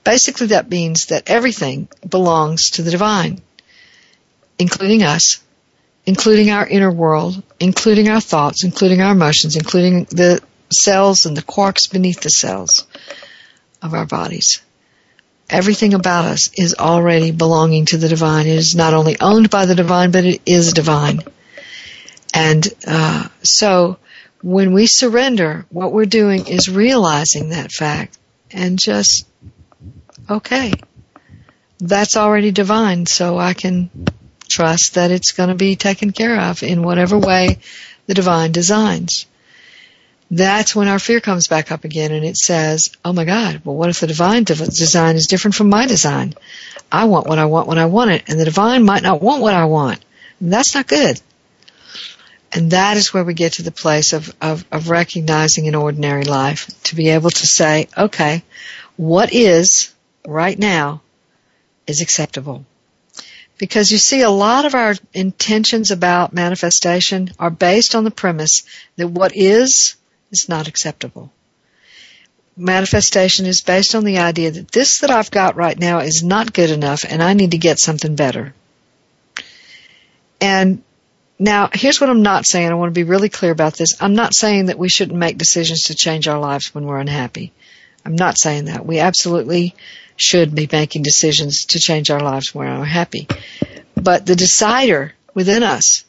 Basically, 0.05 0.49
that 0.49 0.71
means 0.71 1.07
that 1.07 1.31
everything 1.31 1.89
belongs 2.09 2.71
to 2.73 2.83
the 2.83 2.91
divine, 2.91 3.41
including 4.59 5.03
us, 5.03 5.41
including 6.07 6.51
our 6.51 6.67
inner 6.67 6.91
world, 6.91 7.43
including 7.61 8.09
our 8.09 8.21
thoughts, 8.21 8.65
including 8.65 9.01
our 9.01 9.13
emotions, 9.13 9.57
including 9.57 10.05
the 10.05 10.41
cells 10.73 11.27
and 11.27 11.37
the 11.37 11.43
quarks 11.43 11.91
beneath 11.91 12.21
the 12.23 12.31
cells 12.31 12.87
of 13.83 13.95
our 13.95 14.07
bodies. 14.07 14.61
everything 15.51 15.95
about 15.95 16.25
us 16.25 16.51
is 16.55 16.75
already 16.79 17.31
belonging 17.31 17.85
to 17.87 17.99
the 17.99 18.09
divine. 18.09 18.47
It 18.47 18.57
is 18.57 18.75
not 18.75 18.95
only 18.95 19.21
owned 19.21 19.51
by 19.51 19.67
the 19.67 19.75
divine, 19.75 20.11
but 20.11 20.25
it 20.25 20.41
is 20.47 20.73
divine. 20.73 21.21
And 22.35 22.67
uh, 22.87 23.29
so 23.43 23.99
when 24.43 24.73
we 24.73 24.87
surrender, 24.87 25.67
what 25.71 25.93
we're 25.93 26.07
doing 26.07 26.47
is 26.49 26.71
realizing 26.71 27.51
that 27.51 27.71
fact 27.73 28.19
and 28.51 28.79
just, 28.79 29.27
okay, 30.37 30.73
that's 31.79 32.17
already 32.17 32.51
divine, 32.51 33.07
so 33.07 33.39
I 33.39 33.55
can 33.55 33.91
trust 34.49 34.95
that 34.95 35.11
it's 35.11 35.33
going 35.33 35.49
to 35.49 35.55
be 35.55 35.77
taken 35.77 36.13
care 36.13 36.39
of 36.39 36.63
in 36.63 36.83
whatever 36.83 37.19
way 37.19 37.59
the 38.07 38.15
divine 38.15 38.53
designs. 38.53 39.27
That's 40.31 40.75
when 40.75 40.89
our 40.89 40.99
fear 40.99 41.21
comes 41.21 41.47
back 41.47 41.71
up 41.71 41.85
again 41.85 42.11
and 42.11 42.25
it 42.25 42.37
says, 42.37 42.91
oh 43.05 43.13
my 43.13 43.25
God, 43.25 43.63
well 43.65 43.77
what 43.77 43.91
if 43.91 44.01
the 44.01 44.07
divine 44.07 44.45
design 44.45 45.17
is 45.17 45.27
different 45.27 45.55
from 45.55 45.69
my 45.69 45.87
design? 45.87 46.35
I 46.91 47.05
want 47.05 47.27
what 47.27 47.39
I 47.39 47.45
want 47.47 47.69
when 47.69 47.79
I 47.79 47.87
want 47.87 48.13
it 48.13 48.25
and 48.29 48.41
the 48.41 48.47
divine 48.47 48.85
might 48.85 49.03
not 49.03 49.21
want 49.21 49.43
what 49.43 49.55
I 49.55 49.67
want. 49.67 50.03
And 50.41 50.53
that's 50.53 50.75
not 50.75 50.87
good. 50.87 51.21
And 52.51 52.71
that 52.71 52.97
is 52.97 53.13
where 53.13 53.25
we 53.25 53.35
get 53.35 53.55
to 53.55 53.63
the 53.63 53.71
place 53.71 54.13
of, 54.13 54.35
of, 54.41 54.65
of 54.73 54.91
recognizing 54.91 55.69
an 55.69 55.75
ordinary 55.75 56.25
life 56.25 56.67
to 56.85 56.95
be 56.95 57.11
able 57.11 57.31
to 57.31 57.47
say, 57.47 57.89
okay, 57.97 58.43
what 58.97 59.33
is 59.33 59.93
right 60.27 60.59
now 60.59 61.03
is 61.87 62.01
acceptable. 62.01 62.65
Because 63.59 63.93
you 63.93 63.99
see, 63.99 64.23
a 64.23 64.31
lot 64.31 64.65
of 64.65 64.75
our 64.75 64.95
intentions 65.13 65.91
about 65.91 66.33
manifestation 66.33 67.31
are 67.39 67.51
based 67.51 67.95
on 67.95 68.05
the 68.05 68.11
premise 68.11 68.65
that 68.97 69.09
what 69.09 69.37
is 69.37 69.95
is 70.31 70.49
not 70.49 70.69
acceptable. 70.69 71.31
Manifestation 72.57 73.47
is 73.47 73.61
based 73.61 73.95
on 73.95 74.05
the 74.05 74.19
idea 74.19 74.51
that 74.51 74.73
this 74.73 74.99
that 74.99 75.11
I've 75.11 75.31
got 75.31 75.57
right 75.57 75.79
now 75.79 76.01
is 76.01 76.23
not 76.23 76.53
good 76.53 76.71
enough 76.71 77.05
and 77.09 77.23
I 77.23 77.35
need 77.35 77.53
to 77.53 77.59
get 77.59 77.79
something 77.79 78.15
better. 78.15 78.55
And 80.41 80.83
now, 81.39 81.71
here's 81.73 82.01
what 82.01 82.11
I'm 82.11 82.23
not 82.23 82.47
saying. 82.47 82.69
I 82.69 82.75
want 82.75 82.95
to 82.95 82.99
be 82.99 83.09
really 83.09 83.29
clear 83.29 83.53
about 83.53 83.75
this. 83.75 84.01
I'm 84.01 84.15
not 84.15 84.35
saying 84.35 84.67
that 84.67 84.79
we 84.79 84.89
shouldn't 84.89 85.19
make 85.19 85.39
decisions 85.39 85.85
to 85.85 85.95
change 85.95 86.29
our 86.29 86.39
lives 86.39 86.75
when 86.75 86.87
we're 86.87 87.01
unhappy. 87.01 87.53
I'm 88.05 88.17
not 88.17 88.39
saying 88.39 88.67
that. 88.67 88.85
We 88.85 89.01
absolutely 89.01 89.75
should 90.23 90.55
be 90.55 90.69
making 90.71 91.03
decisions 91.03 91.67
to 91.67 91.81
change 91.81 92.11
our 92.11 92.21
lives 92.21 92.55
when 92.55 92.79
we're 92.79 92.85
happy. 92.85 93.27
But 93.97 94.25
the 94.25 94.37
decider 94.37 95.15
within 95.35 95.65
us 95.65 96.05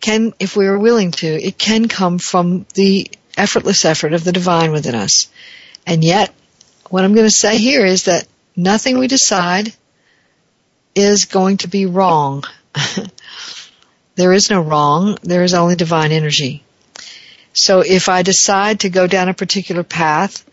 can, 0.00 0.34
if 0.40 0.56
we 0.56 0.66
are 0.66 0.78
willing 0.78 1.12
to, 1.12 1.26
it 1.26 1.56
can 1.56 1.86
come 1.86 2.18
from 2.18 2.66
the 2.74 3.10
effortless 3.36 3.84
effort 3.84 4.12
of 4.12 4.24
the 4.24 4.32
divine 4.32 4.72
within 4.72 4.96
us. 4.96 5.30
And 5.86 6.02
yet, 6.02 6.34
what 6.90 7.04
I'm 7.04 7.14
going 7.14 7.26
to 7.26 7.30
say 7.30 7.58
here 7.58 7.86
is 7.86 8.04
that 8.04 8.26
nothing 8.56 8.98
we 8.98 9.06
decide 9.06 9.72
is 10.96 11.26
going 11.26 11.58
to 11.58 11.68
be 11.68 11.86
wrong. 11.86 12.42
there 14.16 14.32
is 14.32 14.50
no 14.50 14.60
wrong, 14.60 15.16
there 15.22 15.44
is 15.44 15.54
only 15.54 15.76
divine 15.76 16.10
energy. 16.10 16.64
So 17.52 17.80
if 17.80 18.08
I 18.08 18.22
decide 18.22 18.80
to 18.80 18.90
go 18.90 19.06
down 19.06 19.28
a 19.28 19.34
particular 19.34 19.84
path 19.84 20.44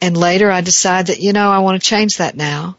and 0.00 0.16
later 0.16 0.50
I 0.50 0.60
decide 0.60 1.08
that, 1.08 1.20
you 1.20 1.32
know, 1.32 1.50
I 1.50 1.60
want 1.60 1.80
to 1.80 1.88
change 1.88 2.18
that 2.18 2.36
now, 2.36 2.76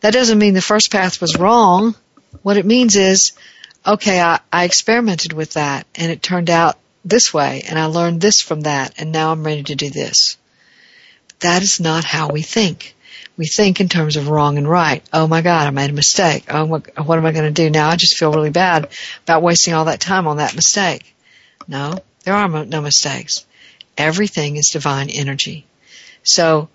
that 0.00 0.12
doesn't 0.12 0.38
mean 0.38 0.54
the 0.54 0.62
first 0.62 0.90
path 0.90 1.20
was 1.20 1.36
wrong. 1.36 1.94
What 2.42 2.56
it 2.56 2.66
means 2.66 2.96
is 2.96 3.32
okay, 3.86 4.20
I, 4.20 4.40
I 4.52 4.64
experimented 4.64 5.32
with 5.32 5.54
that 5.54 5.86
and 5.94 6.10
it 6.10 6.22
turned 6.22 6.50
out 6.50 6.78
this 7.04 7.34
way 7.34 7.62
and 7.68 7.78
I 7.78 7.86
learned 7.86 8.20
this 8.20 8.40
from 8.40 8.62
that 8.62 8.94
and 8.98 9.12
now 9.12 9.32
I'm 9.32 9.44
ready 9.44 9.62
to 9.64 9.74
do 9.74 9.90
this. 9.90 10.36
But 11.28 11.40
that 11.40 11.62
is 11.62 11.80
not 11.80 12.04
how 12.04 12.28
we 12.28 12.42
think. 12.42 12.94
We 13.36 13.46
think 13.46 13.80
in 13.80 13.88
terms 13.88 14.16
of 14.16 14.28
wrong 14.28 14.58
and 14.58 14.68
right. 14.68 15.02
Oh 15.12 15.26
my 15.26 15.40
God, 15.40 15.66
I 15.66 15.70
made 15.70 15.90
a 15.90 15.94
mistake. 15.94 16.44
Oh, 16.48 16.64
what, 16.64 17.06
what 17.06 17.18
am 17.18 17.26
I 17.26 17.32
going 17.32 17.52
to 17.52 17.62
do 17.62 17.70
now? 17.70 17.88
I 17.88 17.96
just 17.96 18.16
feel 18.16 18.32
really 18.32 18.50
bad 18.50 18.88
about 19.24 19.42
wasting 19.42 19.74
all 19.74 19.86
that 19.86 20.00
time 20.00 20.26
on 20.28 20.36
that 20.36 20.54
mistake. 20.54 21.14
No, 21.66 21.98
there 22.24 22.34
are 22.34 22.64
no 22.64 22.80
mistakes. 22.80 23.46
Everything 23.96 24.56
is 24.56 24.70
divine 24.72 25.08
energy. 25.10 25.64
So 26.22 26.68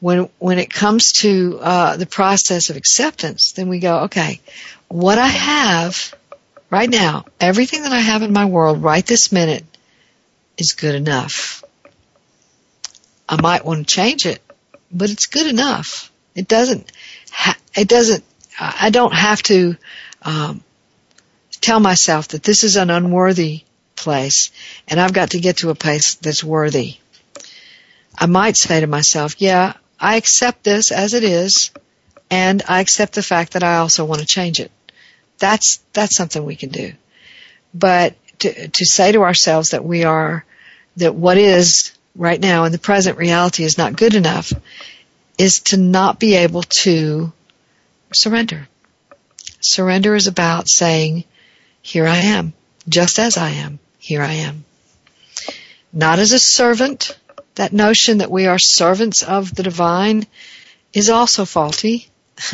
when 0.00 0.28
when 0.38 0.58
it 0.58 0.70
comes 0.70 1.12
to 1.20 1.58
uh, 1.60 1.96
the 1.96 2.06
process 2.06 2.70
of 2.70 2.76
acceptance, 2.76 3.52
then 3.52 3.68
we 3.68 3.78
go, 3.78 4.00
okay, 4.00 4.40
what 4.88 5.18
I 5.18 5.28
have 5.28 6.14
right 6.70 6.88
now, 6.88 7.24
everything 7.40 7.82
that 7.82 7.92
I 7.92 8.00
have 8.00 8.22
in 8.22 8.32
my 8.32 8.46
world 8.46 8.82
right 8.82 9.06
this 9.06 9.30
minute 9.30 9.64
is 10.58 10.72
good 10.72 10.94
enough. 10.94 11.62
I 13.28 13.40
might 13.40 13.64
want 13.64 13.86
to 13.86 13.94
change 13.94 14.26
it, 14.26 14.40
but 14.90 15.10
it's 15.10 15.26
good 15.26 15.46
enough. 15.46 16.10
It 16.34 16.48
doesn't, 16.48 16.90
ha- 17.30 17.58
it 17.76 17.88
doesn't, 17.88 18.24
I 18.58 18.90
don't 18.90 19.14
have 19.14 19.42
to, 19.44 19.76
um, 20.22 20.62
tell 21.60 21.78
myself 21.78 22.28
that 22.28 22.42
this 22.42 22.64
is 22.64 22.76
an 22.76 22.90
unworthy 22.90 23.62
place 23.96 24.50
and 24.88 25.00
I've 25.00 25.12
got 25.12 25.30
to 25.30 25.40
get 25.40 25.58
to 25.58 25.70
a 25.70 25.74
place 25.74 26.16
that's 26.16 26.42
worthy. 26.42 26.96
I 28.22 28.26
might 28.26 28.56
say 28.56 28.78
to 28.78 28.86
myself, 28.86 29.40
yeah, 29.40 29.72
I 29.98 30.14
accept 30.14 30.62
this 30.62 30.92
as 30.92 31.12
it 31.12 31.24
is 31.24 31.72
and 32.30 32.62
I 32.68 32.78
accept 32.78 33.14
the 33.14 33.22
fact 33.22 33.54
that 33.54 33.64
I 33.64 33.78
also 33.78 34.04
want 34.04 34.20
to 34.20 34.26
change 34.26 34.60
it. 34.60 34.70
That's, 35.38 35.80
that's 35.92 36.14
something 36.14 36.44
we 36.44 36.54
can 36.54 36.68
do. 36.68 36.92
But 37.74 38.14
to, 38.38 38.68
to 38.68 38.84
say 38.84 39.10
to 39.10 39.22
ourselves 39.22 39.70
that 39.70 39.84
we 39.84 40.04
are, 40.04 40.44
that 40.98 41.16
what 41.16 41.36
is 41.36 41.90
right 42.14 42.40
now 42.40 42.62
in 42.62 42.70
the 42.70 42.78
present 42.78 43.18
reality 43.18 43.64
is 43.64 43.76
not 43.76 43.96
good 43.96 44.14
enough 44.14 44.52
is 45.36 45.58
to 45.58 45.76
not 45.76 46.20
be 46.20 46.36
able 46.36 46.62
to 46.62 47.32
surrender. 48.12 48.68
Surrender 49.60 50.14
is 50.14 50.28
about 50.28 50.68
saying, 50.68 51.24
here 51.82 52.06
I 52.06 52.18
am, 52.18 52.52
just 52.88 53.18
as 53.18 53.36
I 53.36 53.50
am, 53.50 53.80
here 53.98 54.22
I 54.22 54.34
am. 54.34 54.64
Not 55.92 56.20
as 56.20 56.30
a 56.30 56.38
servant. 56.38 57.18
That 57.56 57.72
notion 57.72 58.18
that 58.18 58.30
we 58.30 58.46
are 58.46 58.58
servants 58.58 59.22
of 59.22 59.54
the 59.54 59.62
divine 59.62 60.26
is 60.92 61.10
also 61.10 61.44
faulty. 61.44 62.08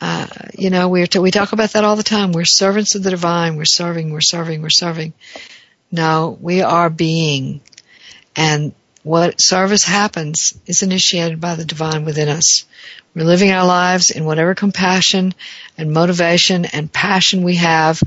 Uh, 0.00 0.26
you 0.56 0.70
know, 0.70 0.88
we 0.88 1.04
t- 1.06 1.18
we 1.18 1.30
talk 1.30 1.52
about 1.52 1.72
that 1.72 1.84
all 1.84 1.96
the 1.96 2.04
time. 2.04 2.30
We're 2.32 2.44
servants 2.44 2.94
of 2.94 3.02
the 3.02 3.10
divine. 3.10 3.56
We're 3.56 3.64
serving. 3.64 4.12
We're 4.12 4.20
serving. 4.20 4.62
We're 4.62 4.70
serving. 4.70 5.12
No, 5.90 6.38
we 6.40 6.62
are 6.62 6.88
being, 6.88 7.62
and 8.36 8.74
what 9.02 9.40
service 9.40 9.82
happens 9.82 10.56
is 10.66 10.82
initiated 10.82 11.40
by 11.40 11.56
the 11.56 11.64
divine 11.64 12.04
within 12.04 12.28
us. 12.28 12.64
We're 13.14 13.24
living 13.24 13.50
our 13.50 13.66
lives 13.66 14.10
in 14.10 14.24
whatever 14.24 14.54
compassion 14.54 15.34
and 15.76 15.92
motivation 15.92 16.64
and 16.66 16.92
passion 16.92 17.42
we 17.42 17.56
have, 17.56 18.00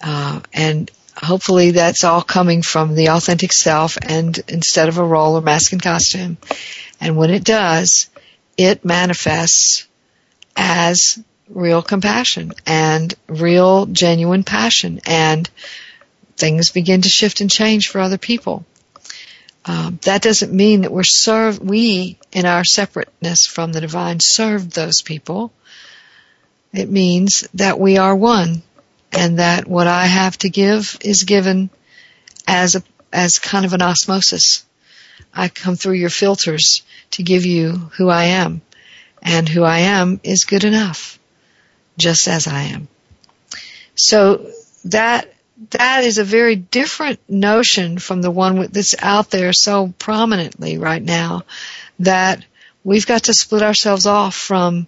uh, 0.00 0.40
and 0.52 0.90
hopefully 1.16 1.72
that's 1.72 2.04
all 2.04 2.22
coming 2.22 2.62
from 2.62 2.94
the 2.94 3.10
authentic 3.10 3.52
self 3.52 3.96
and 4.00 4.38
instead 4.48 4.88
of 4.88 4.98
a 4.98 5.04
role 5.04 5.36
or 5.36 5.40
mask 5.40 5.72
and 5.72 5.82
costume. 5.82 6.36
And 7.00 7.16
when 7.16 7.30
it 7.30 7.44
does, 7.44 8.08
it 8.56 8.84
manifests 8.84 9.86
as 10.56 11.18
real 11.48 11.82
compassion 11.82 12.52
and 12.66 13.14
real 13.28 13.86
genuine 13.86 14.44
passion 14.44 15.00
and 15.06 15.48
things 16.36 16.70
begin 16.70 17.02
to 17.02 17.08
shift 17.08 17.40
and 17.40 17.50
change 17.50 17.88
for 17.88 18.00
other 18.00 18.18
people. 18.18 18.64
Um, 19.64 19.98
that 20.02 20.22
doesn't 20.22 20.52
mean 20.52 20.82
that 20.82 20.92
we're 20.92 21.02
served, 21.02 21.62
we 21.62 22.18
in 22.32 22.46
our 22.46 22.64
separateness 22.64 23.46
from 23.46 23.72
the 23.72 23.80
divine 23.80 24.20
served 24.20 24.72
those 24.72 25.02
people. 25.02 25.52
It 26.72 26.90
means 26.90 27.48
that 27.54 27.80
we 27.80 27.98
are 27.98 28.14
one 28.14 28.62
and 29.16 29.38
that 29.38 29.66
what 29.66 29.86
I 29.86 30.06
have 30.06 30.36
to 30.38 30.50
give 30.50 30.98
is 31.00 31.24
given 31.24 31.70
as 32.46 32.76
a, 32.76 32.82
as 33.12 33.38
kind 33.38 33.64
of 33.64 33.72
an 33.72 33.82
osmosis. 33.82 34.64
I 35.32 35.48
come 35.48 35.76
through 35.76 35.94
your 35.94 36.10
filters 36.10 36.82
to 37.12 37.22
give 37.22 37.44
you 37.46 37.72
who 37.96 38.08
I 38.08 38.24
am 38.24 38.62
and 39.22 39.48
who 39.48 39.64
I 39.64 39.80
am 39.80 40.20
is 40.22 40.44
good 40.44 40.64
enough, 40.64 41.18
just 41.98 42.28
as 42.28 42.46
I 42.46 42.62
am. 42.64 42.88
So 43.94 44.50
that 44.84 45.32
that 45.70 46.04
is 46.04 46.18
a 46.18 46.24
very 46.24 46.54
different 46.54 47.18
notion 47.28 47.98
from 47.98 48.20
the 48.20 48.30
one 48.30 48.68
that's 48.70 48.94
out 48.98 49.30
there 49.30 49.54
so 49.54 49.94
prominently 49.98 50.76
right 50.76 51.02
now 51.02 51.42
that 52.00 52.44
we've 52.84 53.06
got 53.06 53.24
to 53.24 53.34
split 53.34 53.62
ourselves 53.62 54.04
off 54.04 54.34
from 54.34 54.86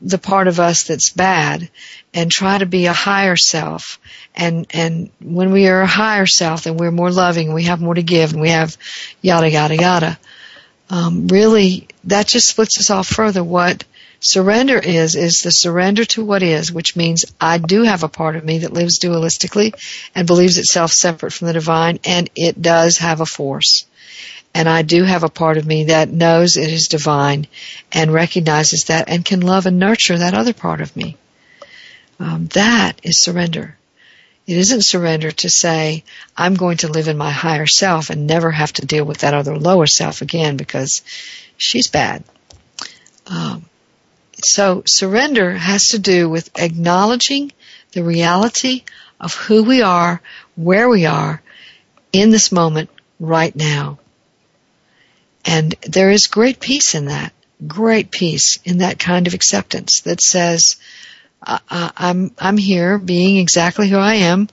the 0.00 0.18
part 0.18 0.48
of 0.48 0.60
us 0.60 0.84
that's 0.84 1.10
bad 1.10 1.70
and 2.12 2.30
try 2.30 2.58
to 2.58 2.66
be 2.66 2.86
a 2.86 2.92
higher 2.92 3.36
self 3.36 3.98
and 4.34 4.66
and 4.70 5.10
when 5.20 5.52
we 5.52 5.68
are 5.68 5.80
a 5.80 5.86
higher 5.86 6.26
self 6.26 6.64
then 6.64 6.76
we're 6.76 6.90
more 6.90 7.10
loving 7.10 7.54
we 7.54 7.64
have 7.64 7.80
more 7.80 7.94
to 7.94 8.02
give 8.02 8.32
and 8.32 8.40
we 8.40 8.50
have 8.50 8.76
yada 9.22 9.50
yada 9.50 9.76
yada 9.76 10.18
um, 10.88 11.26
really 11.26 11.88
that 12.04 12.26
just 12.26 12.48
splits 12.48 12.78
us 12.78 12.90
off 12.90 13.08
further. 13.08 13.42
What 13.42 13.84
surrender 14.20 14.78
is, 14.78 15.16
is 15.16 15.40
the 15.40 15.50
surrender 15.50 16.04
to 16.06 16.24
what 16.24 16.42
is, 16.42 16.72
which 16.72 16.96
means 16.96 17.24
I 17.40 17.58
do 17.58 17.82
have 17.82 18.02
a 18.02 18.08
part 18.08 18.36
of 18.36 18.44
me 18.44 18.58
that 18.58 18.72
lives 18.72 18.98
dualistically 18.98 19.74
and 20.14 20.26
believes 20.26 20.58
itself 20.58 20.92
separate 20.92 21.32
from 21.32 21.48
the 21.48 21.52
divine, 21.52 21.98
and 22.04 22.30
it 22.36 22.60
does 22.60 22.98
have 22.98 23.20
a 23.20 23.26
force. 23.26 23.86
And 24.56 24.70
I 24.70 24.80
do 24.80 25.04
have 25.04 25.22
a 25.22 25.28
part 25.28 25.58
of 25.58 25.66
me 25.66 25.84
that 25.84 26.08
knows 26.08 26.56
it 26.56 26.72
is 26.72 26.88
divine 26.88 27.46
and 27.92 28.10
recognizes 28.10 28.84
that 28.84 29.06
and 29.06 29.22
can 29.22 29.42
love 29.42 29.66
and 29.66 29.78
nurture 29.78 30.16
that 30.16 30.32
other 30.32 30.54
part 30.54 30.80
of 30.80 30.96
me. 30.96 31.18
Um, 32.18 32.46
that 32.54 32.98
is 33.02 33.20
surrender. 33.20 33.76
It 34.46 34.56
isn't 34.56 34.80
surrender 34.80 35.30
to 35.30 35.50
say, 35.50 36.04
I'm 36.34 36.54
going 36.54 36.78
to 36.78 36.88
live 36.88 37.08
in 37.08 37.18
my 37.18 37.30
higher 37.32 37.66
self 37.66 38.08
and 38.08 38.26
never 38.26 38.50
have 38.50 38.72
to 38.72 38.86
deal 38.86 39.04
with 39.04 39.18
that 39.18 39.34
other 39.34 39.58
lower 39.58 39.86
self 39.86 40.22
again 40.22 40.56
because 40.56 41.02
she's 41.58 41.88
bad. 41.88 42.24
Um, 43.26 43.66
so 44.42 44.84
surrender 44.86 45.52
has 45.52 45.88
to 45.88 45.98
do 45.98 46.30
with 46.30 46.48
acknowledging 46.58 47.52
the 47.92 48.02
reality 48.02 48.84
of 49.20 49.34
who 49.34 49.64
we 49.64 49.82
are, 49.82 50.22
where 50.54 50.88
we 50.88 51.04
are 51.04 51.42
in 52.10 52.30
this 52.30 52.50
moment 52.50 52.88
right 53.20 53.54
now. 53.54 53.98
And 55.46 55.74
there 55.82 56.10
is 56.10 56.26
great 56.26 56.60
peace 56.60 56.94
in 56.94 57.06
that, 57.06 57.32
great 57.66 58.10
peace 58.10 58.58
in 58.64 58.78
that 58.78 58.98
kind 58.98 59.26
of 59.26 59.34
acceptance 59.34 60.00
that 60.00 60.20
says, 60.20 60.76
I, 61.42 61.60
I'm 61.96 62.32
I'm 62.38 62.56
here 62.56 62.98
being 62.98 63.36
exactly 63.36 63.88
who 63.88 63.98
I 63.98 64.14
am. 64.14 64.48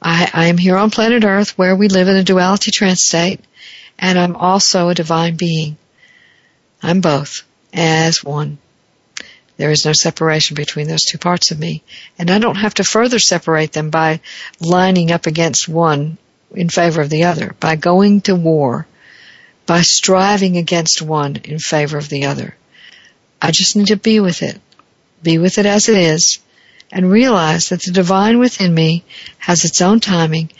I, 0.00 0.30
I 0.32 0.46
am 0.46 0.56
here 0.56 0.76
on 0.76 0.90
planet 0.90 1.24
Earth 1.24 1.58
where 1.58 1.74
we 1.74 1.88
live 1.88 2.08
in 2.08 2.16
a 2.16 2.22
duality 2.22 2.70
trance 2.70 3.04
state, 3.04 3.40
and 3.98 4.18
I'm 4.18 4.36
also 4.36 4.88
a 4.88 4.94
divine 4.94 5.36
being. 5.36 5.76
I'm 6.82 7.00
both 7.00 7.42
as 7.72 8.22
one. 8.22 8.58
There 9.56 9.70
is 9.70 9.84
no 9.84 9.92
separation 9.92 10.54
between 10.54 10.88
those 10.88 11.04
two 11.04 11.18
parts 11.18 11.50
of 11.50 11.58
me. 11.58 11.82
And 12.18 12.30
I 12.30 12.38
don't 12.38 12.56
have 12.56 12.74
to 12.74 12.84
further 12.84 13.18
separate 13.18 13.72
them 13.72 13.90
by 13.90 14.20
lining 14.58 15.12
up 15.12 15.26
against 15.26 15.68
one 15.68 16.16
in 16.54 16.70
favor 16.70 17.02
of 17.02 17.10
the 17.10 17.24
other, 17.24 17.54
by 17.60 17.76
going 17.76 18.22
to 18.22 18.34
war, 18.34 18.86
by 19.70 19.82
striving 19.82 20.56
against 20.56 21.00
one 21.00 21.36
in 21.44 21.58
favor 21.58 21.96
of 21.96 22.08
the 22.08 22.24
other. 22.24 22.56
I 23.40 23.52
just 23.52 23.76
need 23.76 23.86
to 23.86 23.96
be 23.96 24.18
with 24.18 24.42
it 24.42 24.60
be 25.22 25.38
with 25.38 25.58
it 25.58 25.66
as 25.66 25.88
it 25.88 25.96
is, 25.96 26.38
and 26.90 27.10
realize 27.10 27.68
that 27.68 27.82
the 27.82 27.92
divine 27.92 28.38
within 28.38 28.74
me 28.74 29.04
has 29.38 29.64
its 29.64 29.80
own 29.80 30.00
timing. 30.00 30.50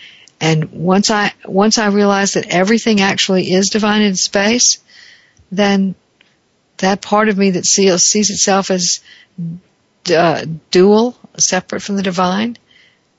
And 0.40 0.70
once 0.72 1.10
I, 1.10 1.32
once 1.44 1.78
I 1.78 1.86
realize 1.88 2.34
that 2.34 2.48
everything 2.48 3.00
actually 3.00 3.52
is 3.52 3.70
divine 3.70 4.02
in 4.02 4.16
space, 4.16 4.78
then 5.50 5.94
that 6.78 7.02
part 7.02 7.28
of 7.28 7.36
me 7.36 7.50
that 7.50 7.66
sees, 7.66 8.02
sees 8.02 8.30
itself 8.30 8.70
as 8.70 9.00
uh, 10.14 10.44
dual, 10.70 11.16
separate 11.36 11.82
from 11.82 11.96
the 11.96 12.02
divine, 12.02 12.56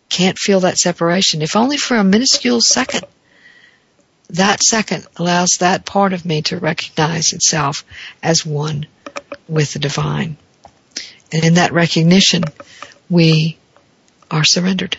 can't 0.09 0.39
feel 0.39 0.61
that 0.61 0.77
separation, 0.77 1.41
if 1.41 1.55
only 1.55 1.77
for 1.77 1.97
a 1.97 2.03
minuscule 2.03 2.61
second. 2.61 3.05
That 4.31 4.63
second 4.63 5.05
allows 5.17 5.57
that 5.59 5.85
part 5.85 6.13
of 6.13 6.25
me 6.25 6.41
to 6.43 6.57
recognize 6.57 7.33
itself 7.33 7.83
as 8.23 8.45
one 8.45 8.87
with 9.49 9.73
the 9.73 9.79
divine. 9.79 10.37
And 11.33 11.43
in 11.43 11.53
that 11.55 11.73
recognition, 11.73 12.43
we 13.09 13.57
are 14.29 14.45
surrendered. 14.45 14.97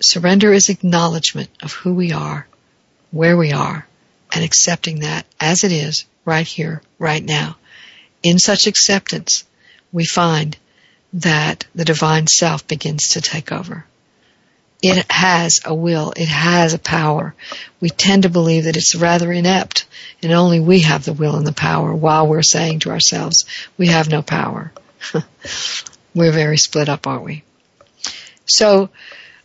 Surrender 0.00 0.52
is 0.52 0.68
acknowledgement 0.68 1.48
of 1.62 1.72
who 1.72 1.94
we 1.94 2.12
are, 2.12 2.46
where 3.10 3.38
we 3.38 3.52
are, 3.52 3.86
and 4.34 4.44
accepting 4.44 5.00
that 5.00 5.24
as 5.40 5.64
it 5.64 5.72
is 5.72 6.04
right 6.26 6.46
here, 6.46 6.82
right 6.98 7.24
now. 7.24 7.56
In 8.22 8.38
such 8.38 8.66
acceptance, 8.66 9.44
we 9.92 10.04
find 10.04 10.58
that 11.14 11.64
the 11.74 11.86
divine 11.86 12.26
self 12.26 12.68
begins 12.68 13.08
to 13.08 13.22
take 13.22 13.50
over. 13.50 13.86
It 14.82 15.10
has 15.10 15.60
a 15.64 15.74
will. 15.74 16.12
It 16.16 16.28
has 16.28 16.74
a 16.74 16.78
power. 16.78 17.34
We 17.80 17.90
tend 17.90 18.24
to 18.24 18.28
believe 18.28 18.64
that 18.64 18.76
it's 18.76 18.94
rather 18.94 19.32
inept 19.32 19.86
and 20.22 20.32
only 20.32 20.60
we 20.60 20.80
have 20.80 21.04
the 21.04 21.12
will 21.12 21.36
and 21.36 21.46
the 21.46 21.52
power 21.52 21.94
while 21.94 22.26
we're 22.26 22.42
saying 22.42 22.80
to 22.80 22.90
ourselves, 22.90 23.44
we 23.78 23.88
have 23.88 24.08
no 24.08 24.22
power. 24.22 24.72
We're 26.14 26.32
very 26.32 26.56
split 26.56 26.88
up, 26.88 27.06
aren't 27.06 27.24
we? 27.24 27.44
So, 28.46 28.88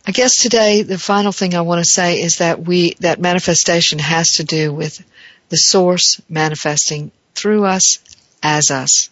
I 0.06 0.12
guess 0.12 0.36
today 0.36 0.82
the 0.82 0.98
final 0.98 1.30
thing 1.30 1.54
I 1.54 1.60
want 1.60 1.84
to 1.84 1.90
say 1.90 2.22
is 2.22 2.38
that 2.38 2.60
we, 2.60 2.94
that 3.00 3.20
manifestation 3.20 3.98
has 3.98 4.34
to 4.34 4.44
do 4.44 4.72
with 4.72 5.04
the 5.50 5.56
source 5.56 6.20
manifesting 6.28 7.12
through 7.34 7.66
us 7.66 7.98
as 8.42 8.70
us, 8.70 9.10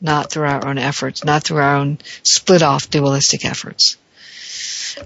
not 0.00 0.30
through 0.30 0.48
our 0.48 0.66
own 0.66 0.78
efforts, 0.78 1.24
not 1.24 1.44
through 1.44 1.58
our 1.58 1.76
own 1.76 1.98
split 2.22 2.62
off 2.62 2.90
dualistic 2.90 3.44
efforts. 3.44 3.96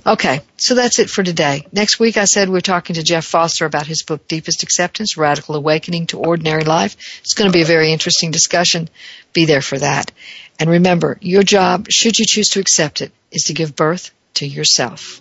Okay, 0.06 0.40
so 0.56 0.74
that's 0.74 0.98
it 0.98 1.10
for 1.10 1.22
today. 1.22 1.66
Next 1.72 1.98
week 1.98 2.16
I 2.16 2.24
said 2.24 2.48
we're 2.48 2.60
talking 2.60 2.94
to 2.94 3.02
Jeff 3.02 3.24
Foster 3.24 3.66
about 3.66 3.86
his 3.86 4.02
book 4.02 4.28
Deepest 4.28 4.62
Acceptance, 4.62 5.16
Radical 5.16 5.56
Awakening 5.56 6.06
to 6.08 6.18
Ordinary 6.18 6.64
Life. 6.64 6.96
It's 7.20 7.34
going 7.34 7.50
to 7.50 7.56
be 7.56 7.62
a 7.62 7.66
very 7.66 7.92
interesting 7.92 8.30
discussion. 8.30 8.88
Be 9.32 9.46
there 9.46 9.62
for 9.62 9.78
that. 9.78 10.12
And 10.58 10.70
remember, 10.70 11.18
your 11.20 11.42
job, 11.42 11.90
should 11.90 12.18
you 12.18 12.24
choose 12.26 12.50
to 12.50 12.60
accept 12.60 13.00
it, 13.00 13.12
is 13.32 13.44
to 13.44 13.54
give 13.54 13.74
birth 13.74 14.10
to 14.34 14.46
yourself. 14.46 15.20